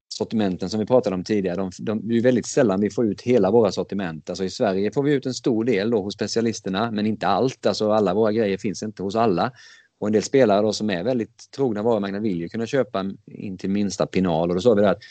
sortimenten 0.09 0.69
som 0.69 0.79
vi 0.79 0.85
pratade 0.85 1.15
om 1.15 1.23
tidigare, 1.23 1.55
de, 1.55 1.71
de, 1.79 2.07
det 2.07 2.17
är 2.17 2.21
väldigt 2.21 2.47
sällan 2.47 2.81
vi 2.81 2.89
får 2.89 3.05
ut 3.05 3.21
hela 3.21 3.51
våra 3.51 3.71
sortiment. 3.71 4.29
Alltså 4.29 4.43
i 4.43 4.49
Sverige 4.49 4.91
får 4.91 5.03
vi 5.03 5.13
ut 5.13 5.25
en 5.25 5.33
stor 5.33 5.63
del 5.63 5.89
då 5.89 6.01
hos 6.01 6.13
specialisterna, 6.13 6.91
men 6.91 7.05
inte 7.05 7.27
allt. 7.27 7.65
Alltså 7.65 7.91
alla 7.91 8.13
våra 8.13 8.31
grejer 8.31 8.57
finns 8.57 8.83
inte 8.83 9.03
hos 9.03 9.15
alla. 9.15 9.51
Och 9.99 10.07
en 10.07 10.13
del 10.13 10.23
spelare 10.23 10.61
då 10.61 10.73
som 10.73 10.89
är 10.89 11.03
väldigt 11.03 11.51
trogna 11.55 11.83
varumärken 11.83 12.23
vill 12.23 12.39
ju 12.39 12.49
kunna 12.49 12.65
köpa 12.65 13.05
in 13.25 13.57
till 13.57 13.69
minsta 13.69 14.05
pinal 14.05 14.49
och 14.49 14.55
då 14.55 14.61
sa 14.61 14.73
vi 14.73 14.81
det 14.81 14.89
att 14.89 15.03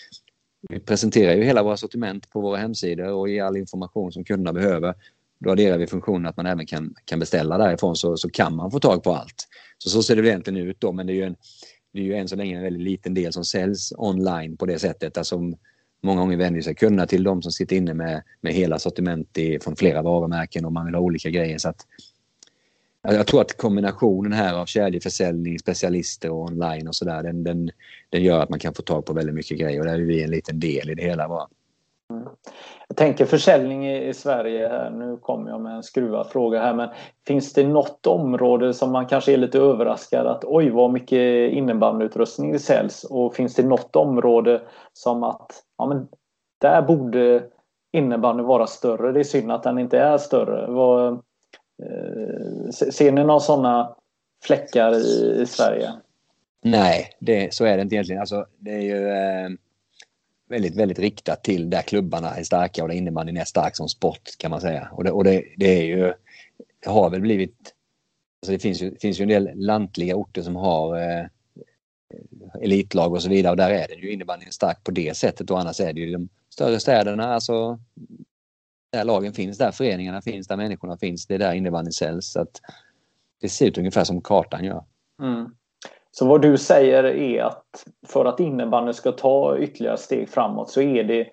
vi 0.69 0.81
presenterar 0.81 1.35
ju 1.35 1.45
hela 1.45 1.63
våra 1.63 1.77
sortiment 1.77 2.31
på 2.31 2.41
våra 2.41 2.57
hemsidor 2.57 3.13
och 3.13 3.29
ger 3.29 3.45
all 3.45 3.57
information 3.57 4.13
som 4.13 4.25
kunderna 4.25 4.53
behöver. 4.53 4.95
Då 5.45 5.51
adderar 5.51 5.79
vi 5.79 5.87
funktionen 5.87 6.27
att 6.27 6.37
man 6.37 6.47
även 6.47 6.67
kan, 6.67 6.95
kan 7.05 7.19
beställa 7.19 7.59
därifrån 7.59 7.97
så, 7.97 8.17
så 8.17 8.31
kan 8.31 8.57
man 8.57 8.71
få 8.71 8.81
tag 8.81 9.03
på 9.03 9.15
allt. 9.15 9.49
Så 9.79 9.91
så 9.91 10.03
ser 10.03 10.17
det 10.17 10.29
egentligen 10.29 10.69
ut 10.69 10.81
då 10.81 10.93
men 10.93 11.07
det 11.07 11.13
är 11.13 11.15
ju 11.15 11.23
en 11.23 11.37
det 11.95 12.01
är 12.01 12.05
ju 12.05 12.15
än 12.15 12.29
så 12.29 12.37
länge 12.37 12.57
en 12.57 12.63
väldigt 12.63 12.83
liten 12.83 13.15
del 13.15 13.33
som 13.33 13.45
säljs 13.45 13.93
online 13.97 14.57
på 14.57 14.67
det 14.67 14.79
sättet. 14.79 15.19
Alltså, 15.19 15.41
många 16.03 16.21
gånger 16.21 16.37
vänder 16.37 16.61
sig 16.61 16.75
kunderna 16.75 17.07
till 17.07 17.25
de 17.25 17.43
som 17.43 17.53
sitter 17.53 17.77
inne 17.77 17.95
med, 17.95 18.23
med 18.41 18.53
hela 18.53 18.79
sortiment 18.79 19.39
i, 19.39 19.59
från 19.61 19.77
flera 19.77 20.03
varumärken 20.03 20.65
och 20.65 20.73
man 20.73 20.87
vill 20.87 20.95
ha 20.95 21.03
olika 21.03 21.31
grejer. 21.31 21.59
Så 21.59 21.69
att, 21.69 21.87
jag 23.03 23.27
tror 23.27 23.41
att 23.41 23.57
kombinationen 23.57 24.33
här 24.33 24.55
av 24.55 24.67
kedjeförsäljning, 24.67 25.59
specialister 25.59 26.31
och 26.31 26.45
online 26.45 26.89
och 26.89 26.95
sådär 26.95 27.23
den, 27.23 27.45
den, 27.45 27.71
den 28.11 28.23
gör 28.23 28.41
att 28.41 28.51
man 28.51 28.59
kan 28.59 28.75
få 28.75 28.83
tag 28.83 29.07
på 29.07 29.13
väldigt 29.13 29.35
mycket 29.35 29.59
grejer 29.59 29.81
och 29.81 29.87
där 29.87 29.95
är 29.95 29.99
vi 29.99 30.23
en 30.23 30.31
liten 30.31 30.61
del 30.61 30.91
i 30.91 30.95
det 30.95 31.03
hela 31.03 31.29
bara. 31.29 31.49
Mm. 32.11 32.29
Jag 32.89 32.97
tänker 32.97 33.25
försäljning 33.25 33.89
i, 33.89 34.15
Sverige 34.15 34.69
här. 34.69 34.91
Nu 34.91 35.17
kommer 35.17 35.51
jag 35.51 35.61
med 35.61 35.75
en 35.75 35.83
skruvad 35.83 36.27
fråga 36.27 36.61
här. 36.61 36.75
Men 36.75 36.89
finns 37.27 37.53
det 37.53 37.67
något 37.67 38.07
område 38.07 38.75
som 38.75 38.93
man 38.93 39.07
kanske 39.07 39.33
är 39.33 39.37
lite 39.37 39.59
överraskad 39.59 40.27
att 40.27 40.45
oj 40.45 40.71
vad 40.71 40.93
mycket 40.93 41.53
innebandyutrustning 41.53 42.53
det 42.53 42.59
säljs. 42.59 43.05
Och 43.05 43.35
finns 43.35 43.55
det 43.55 43.63
något 43.63 43.97
område 43.97 44.63
som 44.93 45.23
att 45.23 45.53
ja, 45.79 45.87
men 45.87 46.09
där 46.59 46.83
borde 46.83 47.43
innebandy 47.93 48.43
vara 48.43 48.67
större. 48.67 49.13
Det 49.13 49.21
är 49.21 49.25
synd 49.25 49.53
att 49.53 49.63
den 49.63 49.79
inte 49.79 49.99
är 49.99 50.19
större. 50.19 50.73
Vad, 50.73 51.13
eh, 51.83 52.71
ser 52.71 53.13
ni 53.13 53.25
några 53.25 53.41
sådana 53.41 53.95
fläckar 54.45 54.93
i, 54.95 55.41
i 55.41 55.47
Sverige? 55.47 55.93
Nej, 56.63 57.11
det, 57.19 57.55
så 57.55 57.65
är 57.65 57.77
det 57.77 57.83
inte 57.83 57.95
egentligen. 57.95 58.21
Alltså, 58.21 58.47
det 58.59 58.71
är 58.71 58.81
ju... 58.81 59.09
Eh 59.09 59.49
väldigt, 60.49 60.77
väldigt 60.77 60.99
riktat 60.99 61.45
till 61.45 61.71
där 61.71 61.83
klubbarna 61.83 62.31
är 62.31 62.45
starka 62.45 62.83
och 62.83 62.89
där 62.89 62.97
innebandyn 62.97 63.37
är 63.37 63.45
stark 63.45 63.77
som 63.77 63.89
sport 63.89 64.39
kan 64.39 64.51
man 64.51 64.61
säga. 64.61 64.89
Och 64.93 65.05
det, 65.05 65.11
och 65.11 65.25
det, 65.25 65.45
det 65.57 65.79
är 65.81 65.85
ju, 65.85 66.13
det 66.81 66.91
har 66.91 67.11
väl 67.11 67.21
blivit, 67.21 67.75
alltså 68.43 68.53
det 68.53 68.59
finns 68.59 68.83
ju, 68.83 68.97
finns 68.97 69.21
ju 69.21 69.23
en 69.23 69.29
del 69.29 69.51
lantliga 69.55 70.17
orter 70.17 70.43
som 70.43 70.57
har 70.57 70.99
eh, 71.01 71.27
elitlag 72.61 73.13
och 73.13 73.23
så 73.23 73.29
vidare 73.29 73.51
och 73.51 73.57
där 73.57 73.71
är 73.71 73.89
det 73.89 73.95
ju 73.95 74.13
innebandyn 74.13 74.53
stark 74.53 74.85
på 74.85 74.91
det 74.91 75.17
sättet 75.17 75.51
och 75.51 75.61
annars 75.61 75.81
är 75.81 75.93
det 75.93 76.01
ju 76.01 76.13
de 76.13 76.29
större 76.51 76.81
städerna, 76.81 77.35
alltså 77.35 77.79
där 78.93 79.05
lagen 79.05 79.33
finns, 79.33 79.59
där 79.59 79.73
föreningarna 79.73 80.23
finns, 80.23 80.47
där 80.47 80.57
människorna 80.57 80.97
finns, 80.97 81.27
det 81.27 81.35
är 81.35 81.39
där 81.39 81.55
innebandyn 81.55 81.93
säljs. 81.93 82.33
Så 82.33 82.41
att 82.41 82.61
det 83.41 83.49
ser 83.49 83.67
ut 83.67 83.79
ungefär 83.79 84.05
som 84.05 84.21
kartan 84.21 84.65
gör. 84.65 84.85
Mm. 85.23 85.55
Så 86.17 86.27
vad 86.27 86.43
du 86.43 86.59
säger 86.59 87.05
är 87.05 87.43
att 87.43 87.87
för 88.07 88.25
att 88.25 88.41
innebandyn 88.41 88.95
ska 88.95 89.13
ta 89.13 89.59
ytterligare 89.59 89.97
steg 89.97 90.29
framåt 90.29 90.71
så 90.71 90.81
är 90.81 91.05
det 91.05 91.27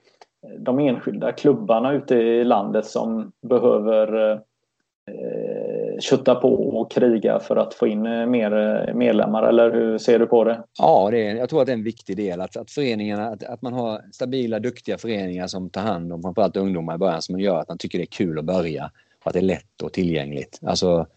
de 0.59 0.79
enskilda 0.79 1.31
klubbarna 1.31 1.93
ute 1.93 2.15
i 2.15 2.43
landet 2.43 2.85
som 2.85 3.31
behöver 3.41 4.31
eh, 4.31 5.99
kötta 5.99 6.35
på 6.35 6.53
och 6.53 6.91
kriga 6.91 7.39
för 7.39 7.55
att 7.55 7.73
få 7.73 7.87
in 7.87 8.05
eh, 8.05 8.25
mer 8.25 8.57
eh, 8.57 8.95
medlemmar 8.95 9.43
eller 9.43 9.71
hur 9.71 9.97
ser 9.97 10.19
du 10.19 10.25
på 10.25 10.43
det? 10.43 10.63
Ja, 10.79 11.09
det 11.11 11.27
är, 11.27 11.35
jag 11.35 11.49
tror 11.49 11.61
att 11.61 11.65
det 11.65 11.71
är 11.71 11.77
en 11.77 11.83
viktig 11.83 12.17
del 12.17 12.41
att, 12.41 12.57
att 12.57 12.71
föreningarna, 12.71 13.27
att, 13.27 13.43
att 13.43 13.61
man 13.61 13.73
har 13.73 14.01
stabila, 14.11 14.59
duktiga 14.59 14.97
föreningar 14.97 15.47
som 15.47 15.69
tar 15.69 15.81
hand 15.81 16.13
om 16.13 16.21
framförallt 16.21 16.57
ungdomar 16.57 16.95
i 16.95 16.97
början 16.97 17.21
som 17.21 17.39
gör 17.39 17.59
att 17.59 17.67
man 17.67 17.77
tycker 17.77 17.97
det 17.97 18.03
är 18.03 18.05
kul 18.05 18.39
att 18.39 18.45
börja 18.45 18.91
och 19.23 19.27
att 19.27 19.33
det 19.33 19.39
är 19.39 19.43
lätt 19.43 19.81
och 19.83 19.93
tillgängligt. 19.93 20.59
Alltså 20.61 21.07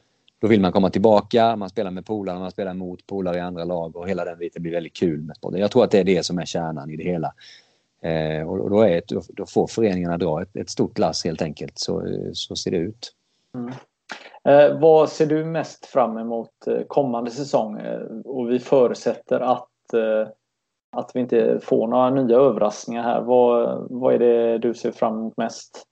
då 0.40 0.48
vill 0.48 0.60
man 0.60 0.72
komma 0.72 0.90
tillbaka, 0.90 1.56
man 1.56 1.68
spelar 1.68 1.90
med 1.90 2.06
polare, 2.06 2.38
man 2.38 2.50
spelar 2.50 2.74
mot 2.74 3.06
polare 3.06 3.36
i 3.36 3.40
andra 3.40 3.64
lag 3.64 3.96
och 3.96 4.08
hela 4.08 4.24
den 4.24 4.38
biten 4.38 4.62
blir 4.62 4.72
väldigt 4.72 4.96
kul 4.96 5.22
med 5.22 5.36
sporten. 5.36 5.60
Jag 5.60 5.70
tror 5.70 5.84
att 5.84 5.90
det 5.90 5.98
är 5.98 6.04
det 6.04 6.26
som 6.26 6.38
är 6.38 6.44
kärnan 6.44 6.90
i 6.90 6.96
det 6.96 7.04
hela. 7.04 7.34
Eh, 8.02 8.50
och 8.50 8.70
då, 8.70 8.80
är 8.80 9.02
då 9.28 9.46
får 9.46 9.66
föreningarna 9.66 10.18
dra 10.18 10.42
ett, 10.42 10.56
ett, 10.56 10.70
stort 10.70 10.98
lass 10.98 11.24
helt 11.24 11.42
enkelt. 11.42 11.78
Så, 11.78 12.08
så 12.32 12.56
ser 12.56 12.70
det 12.70 12.76
ut. 12.76 13.12
Mm. 13.54 13.72
Eh, 14.48 14.80
vad 14.80 15.08
ser 15.08 15.26
du 15.26 15.44
mest 15.44 15.86
fram 15.86 16.18
emot 16.18 16.66
eh, 16.66 16.82
kommande 16.86 17.30
säsong? 17.30 17.80
Eh, 17.80 18.00
och 18.24 18.50
vi 18.50 18.58
förutsätter 18.58 19.40
att, 19.40 19.94
eh, 19.94 20.28
att 20.96 21.10
vi 21.14 21.20
inte 21.20 21.60
får 21.62 21.86
några 21.88 22.10
nya 22.10 22.36
överraskningar 22.36 23.02
här. 23.02 23.20
Vad, 23.20 23.86
vad 23.90 24.14
är 24.14 24.18
det 24.18 24.58
du 24.58 24.74
ser 24.74 24.92
fram 24.92 25.14
emot 25.14 25.36
mest? 25.36 25.82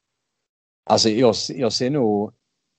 Alltså 0.90 1.08
jag, 1.08 1.34
jag 1.48 1.72
ser 1.72 1.90
nog 1.90 2.32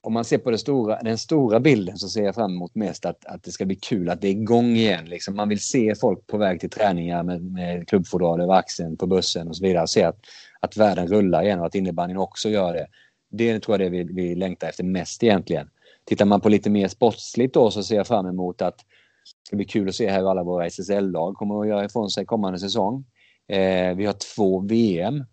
om 0.03 0.13
man 0.13 0.25
ser 0.25 0.37
på 0.37 0.51
det 0.51 0.57
stora, 0.57 0.99
den 1.01 1.17
stora 1.17 1.59
bilden 1.59 1.97
så 1.97 2.09
ser 2.09 2.23
jag 2.23 2.35
fram 2.35 2.51
emot 2.51 2.75
mest 2.75 3.05
att, 3.05 3.25
att 3.25 3.43
det 3.43 3.51
ska 3.51 3.65
bli 3.65 3.75
kul, 3.75 4.09
att 4.09 4.21
det 4.21 4.27
är 4.27 4.31
igång 4.31 4.75
igen. 4.75 5.05
Liksom. 5.05 5.35
Man 5.35 5.49
vill 5.49 5.59
se 5.59 5.95
folk 5.95 6.27
på 6.27 6.37
väg 6.37 6.59
till 6.59 6.69
träningar 6.69 7.23
med, 7.23 7.43
med 7.51 7.87
klubbfodral 7.87 8.41
över 8.41 8.53
axeln 8.53 8.97
på 8.97 9.07
bussen 9.07 9.47
och 9.47 9.57
så 9.57 9.63
vidare. 9.63 9.81
Och 9.81 9.89
se 9.89 10.03
att, 10.03 10.19
att 10.59 10.77
världen 10.77 11.07
rullar 11.07 11.43
igen 11.43 11.59
och 11.59 11.65
att 11.65 11.75
innebandyn 11.75 12.17
också 12.17 12.49
gör 12.49 12.73
det. 12.73 12.87
det 13.31 13.59
tror 13.59 13.81
jag 13.81 13.91
det 13.91 13.97
vi, 13.97 14.13
vi 14.13 14.35
längtar 14.35 14.69
efter 14.69 14.83
mest 14.83 15.23
egentligen. 15.23 15.69
Tittar 16.05 16.25
man 16.25 16.41
på 16.41 16.49
lite 16.49 16.69
mer 16.69 16.87
sportsligt 16.87 17.53
då 17.53 17.71
så 17.71 17.83
ser 17.83 17.95
jag 17.95 18.07
fram 18.07 18.25
emot 18.25 18.61
att 18.61 18.77
det 18.77 19.47
ska 19.47 19.55
bli 19.55 19.65
kul 19.65 19.89
att 19.89 19.95
se 19.95 20.11
hur 20.11 20.31
alla 20.31 20.43
våra 20.43 20.65
SSL-lag 20.65 21.35
kommer 21.35 21.61
att 21.61 21.67
göra 21.67 21.85
ifrån 21.85 22.09
sig 22.09 22.25
kommande 22.25 22.59
säsong. 22.59 23.05
Eh, 23.47 23.95
vi 23.95 24.05
har 24.05 24.35
två 24.35 24.59
VM 24.59 25.23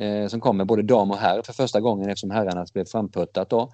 eh, 0.00 0.26
som 0.26 0.40
kommer, 0.40 0.64
både 0.64 0.82
dam 0.82 1.10
och 1.10 1.16
herr 1.16 1.42
för 1.42 1.52
första 1.52 1.80
gången 1.80 2.08
eftersom 2.08 2.30
herrarna 2.30 2.66
blev 2.74 2.84
framputtat 2.84 3.50
då. 3.50 3.72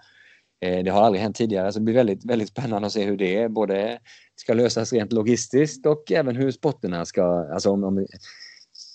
Eh, 0.62 0.84
det 0.84 0.90
har 0.90 1.02
aldrig 1.02 1.22
hänt 1.22 1.36
tidigare 1.36 1.72
så 1.72 1.78
det 1.78 1.84
blir 1.84 1.94
väldigt, 1.94 2.24
väldigt 2.24 2.48
spännande 2.48 2.86
att 2.86 2.92
se 2.92 3.04
hur 3.04 3.16
det 3.16 3.48
både 3.50 3.98
ska 4.36 4.54
lösas 4.54 4.92
rent 4.92 5.12
logistiskt 5.12 5.86
och 5.86 6.12
även 6.12 6.36
hur 6.36 6.50
sporterna 6.50 7.04
ska, 7.04 7.24
alltså 7.52 7.70
om, 7.70 7.84
om 7.84 8.06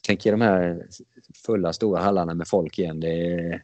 tänker 0.07 0.31
de 0.31 0.41
här 0.41 0.85
fulla 1.45 1.73
stora 1.73 2.01
hallarna 2.01 2.33
med 2.33 2.47
folk 2.47 2.79
igen. 2.79 2.99
Det, 2.99 3.61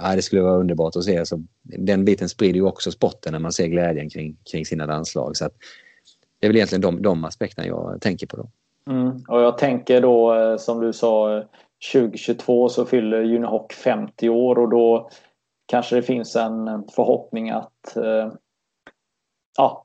ja, 0.00 0.16
det 0.16 0.22
skulle 0.22 0.42
vara 0.42 0.56
underbart 0.56 0.96
att 0.96 1.04
se. 1.04 1.26
Så 1.26 1.44
den 1.62 2.04
biten 2.04 2.28
sprider 2.28 2.54
ju 2.54 2.66
också 2.66 2.90
sporten 2.90 3.32
när 3.32 3.40
man 3.40 3.52
ser 3.52 3.66
glädjen 3.66 4.10
kring, 4.10 4.36
kring 4.50 4.66
sina 4.66 4.86
landslag. 4.86 5.36
Så 5.36 5.44
det 6.40 6.46
är 6.46 6.48
väl 6.48 6.56
egentligen 6.56 6.82
de, 6.82 7.02
de 7.02 7.24
aspekterna 7.24 7.68
jag 7.68 7.98
tänker 8.00 8.26
på. 8.26 8.36
Då. 8.36 8.48
Mm. 8.90 9.24
Och 9.28 9.40
jag 9.42 9.58
tänker 9.58 10.00
då 10.00 10.34
eh, 10.34 10.56
som 10.56 10.80
du 10.80 10.92
sa 10.92 11.38
eh, 11.38 11.44
2022 11.92 12.68
så 12.68 12.84
fyller 12.84 13.34
Unihoc 13.34 13.72
50 13.72 14.28
år 14.28 14.58
och 14.58 14.68
då 14.70 15.10
kanske 15.66 15.96
det 15.96 16.02
finns 16.02 16.36
en 16.36 16.88
förhoppning 16.94 17.50
att 17.50 17.96
eh, 17.96 18.32
ja, 19.56 19.84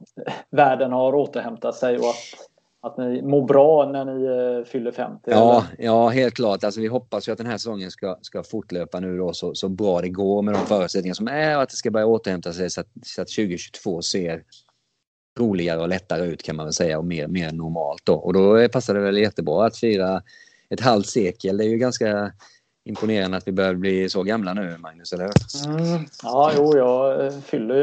världen 0.50 0.92
har 0.92 1.16
återhämtat 1.16 1.76
sig 1.76 1.98
och 1.98 2.10
att 2.10 2.50
att 2.82 2.98
ni 2.98 3.22
mår 3.22 3.48
bra 3.48 3.92
när 3.92 4.06
ni 4.06 4.26
eh, 4.26 4.66
fyller 4.66 4.92
50? 4.92 5.22
Ja, 5.26 5.66
ja 5.78 6.08
helt 6.08 6.34
klart. 6.34 6.64
Alltså, 6.64 6.82
vi 6.82 6.88
hoppas 6.88 7.28
ju 7.28 7.32
att 7.32 7.38
den 7.38 7.48
här 7.48 7.58
säsongen 7.58 7.92
ska, 7.92 8.18
ska 8.22 8.44
fortlöpa 8.44 9.00
nu 9.00 9.18
då 9.18 9.34
så, 9.34 9.56
så 9.56 9.70
bra 9.70 10.02
det 10.02 10.10
går 10.10 10.42
med 10.42 10.54
de 10.54 10.66
förutsättningar 10.66 11.14
som 11.14 11.28
är 11.28 11.56
och 11.56 11.62
att 11.62 11.70
det 11.70 11.76
ska 11.76 11.92
börja 11.92 12.06
återhämta 12.06 12.54
sig 12.54 12.70
så 12.70 12.82
att, 12.82 12.88
så 13.06 13.22
att 13.22 13.28
2022 13.28 14.02
ser 14.02 14.44
roligare 15.40 15.82
och 15.82 15.90
lättare 15.90 16.26
ut 16.26 16.44
kan 16.44 16.56
man 16.56 16.66
väl 16.66 16.74
säga 16.74 16.98
och 16.98 17.06
mer, 17.06 17.28
mer 17.28 17.52
normalt 17.52 18.02
då. 18.06 18.16
Och 18.16 18.34
då 18.34 18.70
passar 18.70 18.94
det 18.94 19.00
väl 19.00 19.18
jättebra 19.18 19.66
att 19.66 19.78
fira 19.78 20.22
ett 20.70 20.82
halvt 20.82 21.08
sekel. 21.08 21.58
Det 21.58 21.64
är 21.64 21.70
ju 21.70 21.78
ganska 21.78 22.32
imponerande 22.86 23.38
att 23.38 23.48
vi 23.48 23.52
börjar 23.52 23.74
bli 23.74 24.10
så 24.10 24.24
gamla 24.24 24.54
nu, 24.54 24.78
Magnus, 24.78 25.14
eller 25.14 25.30
mm, 25.68 26.06
Ja, 26.24 26.52
jo, 26.56 26.78
jag 26.78 27.26
eh, 27.26 27.32
fyller 27.32 27.76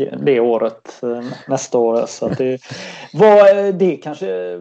eh, 0.00 0.18
det 0.18 0.40
året 0.40 1.02
eh, 1.02 1.24
nästa 1.48 1.78
år. 1.78 2.06
Så 2.06 2.28
det, 2.28 2.60
var, 3.12 3.72
det 3.72 3.96
kanske 3.96 4.60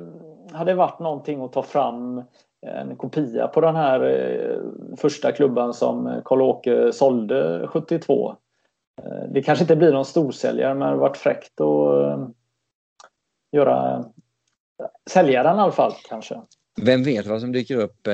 hade 0.52 0.74
varit 0.74 1.00
någonting 1.00 1.42
att 1.42 1.54
ta 1.54 1.64
fram 1.64 2.24
en 2.62 2.96
kopia 2.96 3.48
på 3.48 3.62
den 3.62 3.76
här 3.76 4.62
första 4.98 5.32
klubban 5.32 5.74
som 5.74 6.22
Karl-Åke 6.26 6.94
sålde 6.94 7.68
72. 7.68 8.36
Det 9.30 9.42
kanske 9.42 9.64
inte 9.64 9.76
blir 9.76 9.92
någon 9.92 10.06
storsäljare 10.06 10.74
men 10.74 10.80
det 10.80 10.86
har 10.86 10.96
varit 10.96 11.18
fräckt 11.18 11.62
att 11.62 12.30
göra 13.52 14.06
sälja 15.10 15.44
den 15.44 15.58
i 15.58 15.60
alla 15.60 15.72
fall 15.72 15.94
kanske. 16.10 16.42
Vem 16.82 17.04
vet 17.04 17.26
vad 17.26 17.42
som 17.42 17.52
dyker 17.52 17.76
upp 17.78 18.08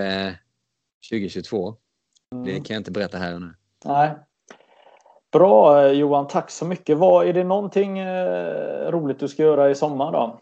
2022. 1.12 1.76
Mm. 2.32 2.45
Det 2.45 2.51
kan 2.51 2.74
jag 2.74 2.80
inte 2.80 2.91
berätta 2.91 3.18
här 3.18 3.36
och 3.36 3.41
nu. 3.41 3.54
Nej. 3.86 4.12
Bra 5.32 5.88
Johan, 5.91 6.28
tack 6.28 6.51
så 6.51 6.66
mycket. 6.66 6.97
Vad, 6.97 7.28
är 7.28 7.34
det 7.34 7.43
någonting 7.43 7.99
eh, 7.99 8.91
roligt 8.91 9.20
du 9.20 9.28
ska 9.28 9.43
göra 9.43 9.70
i 9.70 9.76
sommar 9.76 10.12
då? 10.12 10.41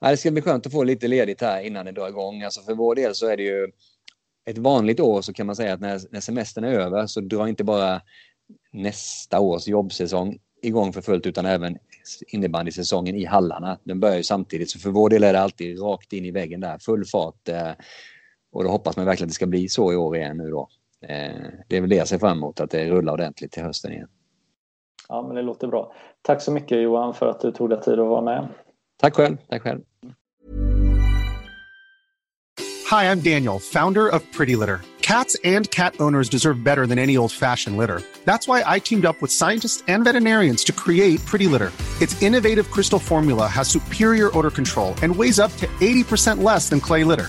Ja, 0.00 0.10
det 0.10 0.16
ska 0.16 0.30
bli 0.30 0.42
skönt 0.42 0.66
att 0.66 0.72
få 0.72 0.84
lite 0.84 1.08
ledigt 1.08 1.40
här 1.40 1.60
innan 1.60 1.86
det 1.86 1.92
drar 1.92 2.08
igång. 2.08 2.42
Alltså 2.42 2.60
för 2.60 2.74
vår 2.74 2.94
del 2.94 3.14
så 3.14 3.26
är 3.28 3.36
det 3.36 3.42
ju 3.42 3.70
ett 4.44 4.58
vanligt 4.58 5.00
år 5.00 5.22
så 5.22 5.32
kan 5.32 5.46
man 5.46 5.56
säga 5.56 5.74
att 5.74 5.80
när, 5.80 6.00
när 6.10 6.20
semestern 6.20 6.64
är 6.64 6.72
över 6.72 7.06
så 7.06 7.20
drar 7.20 7.46
inte 7.46 7.64
bara 7.64 8.00
nästa 8.72 9.40
års 9.40 9.68
jobbsäsong 9.68 10.38
igång 10.62 10.92
för 10.92 11.00
fullt 11.00 11.26
utan 11.26 11.46
även 11.46 11.78
innebandysäsongen 12.26 13.16
i 13.16 13.24
hallarna. 13.24 13.78
Den 13.84 14.00
börjar 14.00 14.16
ju 14.16 14.22
samtidigt 14.22 14.70
så 14.70 14.78
för 14.78 14.90
vår 14.90 15.10
del 15.10 15.24
är 15.24 15.32
det 15.32 15.40
alltid 15.40 15.80
rakt 15.80 16.12
in 16.12 16.24
i 16.24 16.30
väggen 16.30 16.60
där, 16.60 16.78
full 16.78 17.04
fart. 17.04 17.48
Eh, 17.48 17.70
och 18.52 18.64
då 18.64 18.70
hoppas 18.70 18.96
man 18.96 19.06
verkligen 19.06 19.26
att 19.26 19.30
det 19.30 19.34
ska 19.34 19.46
bli 19.46 19.68
så 19.68 19.92
i 19.92 19.96
år 19.96 20.16
igen 20.16 20.36
nu 20.36 20.50
då. 20.50 20.68
Eh, 21.02 21.32
det 21.68 21.76
är 21.76 21.80
väl 21.80 21.90
det 21.90 21.96
jag 21.96 22.08
ser 22.08 22.18
fram 22.18 22.38
emot, 22.38 22.60
att 22.60 22.70
det 22.70 22.90
rullar 22.90 23.12
ordentligt 23.12 23.52
till 23.52 23.62
hösten 23.62 23.92
igen. 23.92 24.08
Ja, 25.08 25.22
men 25.22 25.36
det 25.36 25.42
låter 25.42 25.66
bra. 25.66 25.92
Tack 26.22 26.42
så 26.42 26.52
mycket 26.52 26.82
Johan 26.82 27.14
för 27.14 27.26
att 27.26 27.40
du 27.40 27.52
tog 27.52 27.70
dig 27.70 27.80
tid 27.80 27.98
att 28.00 28.08
vara 28.08 28.20
med. 28.20 28.48
Tack 29.00 29.14
själv. 29.14 29.36
Tack 29.48 29.62
själv. 29.62 29.80
Hi, 32.90 33.04
I'm 33.10 33.20
Daniel, 33.20 33.58
founder 33.58 34.08
of 34.08 34.22
Pretty 34.32 34.54
Litter. 34.54 34.80
Cats 35.00 35.36
and 35.44 35.70
cat 35.70 35.94
owners 35.98 36.28
deserve 36.28 36.62
better 36.62 36.86
than 36.86 36.98
any 36.98 37.16
old-fashioned 37.16 37.76
litter. 37.76 38.02
That's 38.24 38.46
why 38.46 38.62
I 38.66 38.78
teamed 38.78 39.04
up 39.04 39.20
with 39.20 39.32
scientists 39.32 39.82
and 39.88 40.04
veterinarians 40.04 40.64
to 40.64 40.72
create 40.72 41.24
Pretty 41.26 41.46
Litter. 41.46 41.72
Its 42.00 42.22
innovative 42.22 42.70
crystal 42.70 42.98
formula 42.98 43.46
has 43.46 43.68
superior 43.68 44.30
odor 44.38 44.50
control 44.50 44.94
and 45.02 45.16
weighs 45.16 45.38
up 45.38 45.56
to 45.56 45.66
80% 45.80 46.42
less 46.42 46.68
than 46.68 46.80
clay 46.80 47.02
litter. 47.04 47.28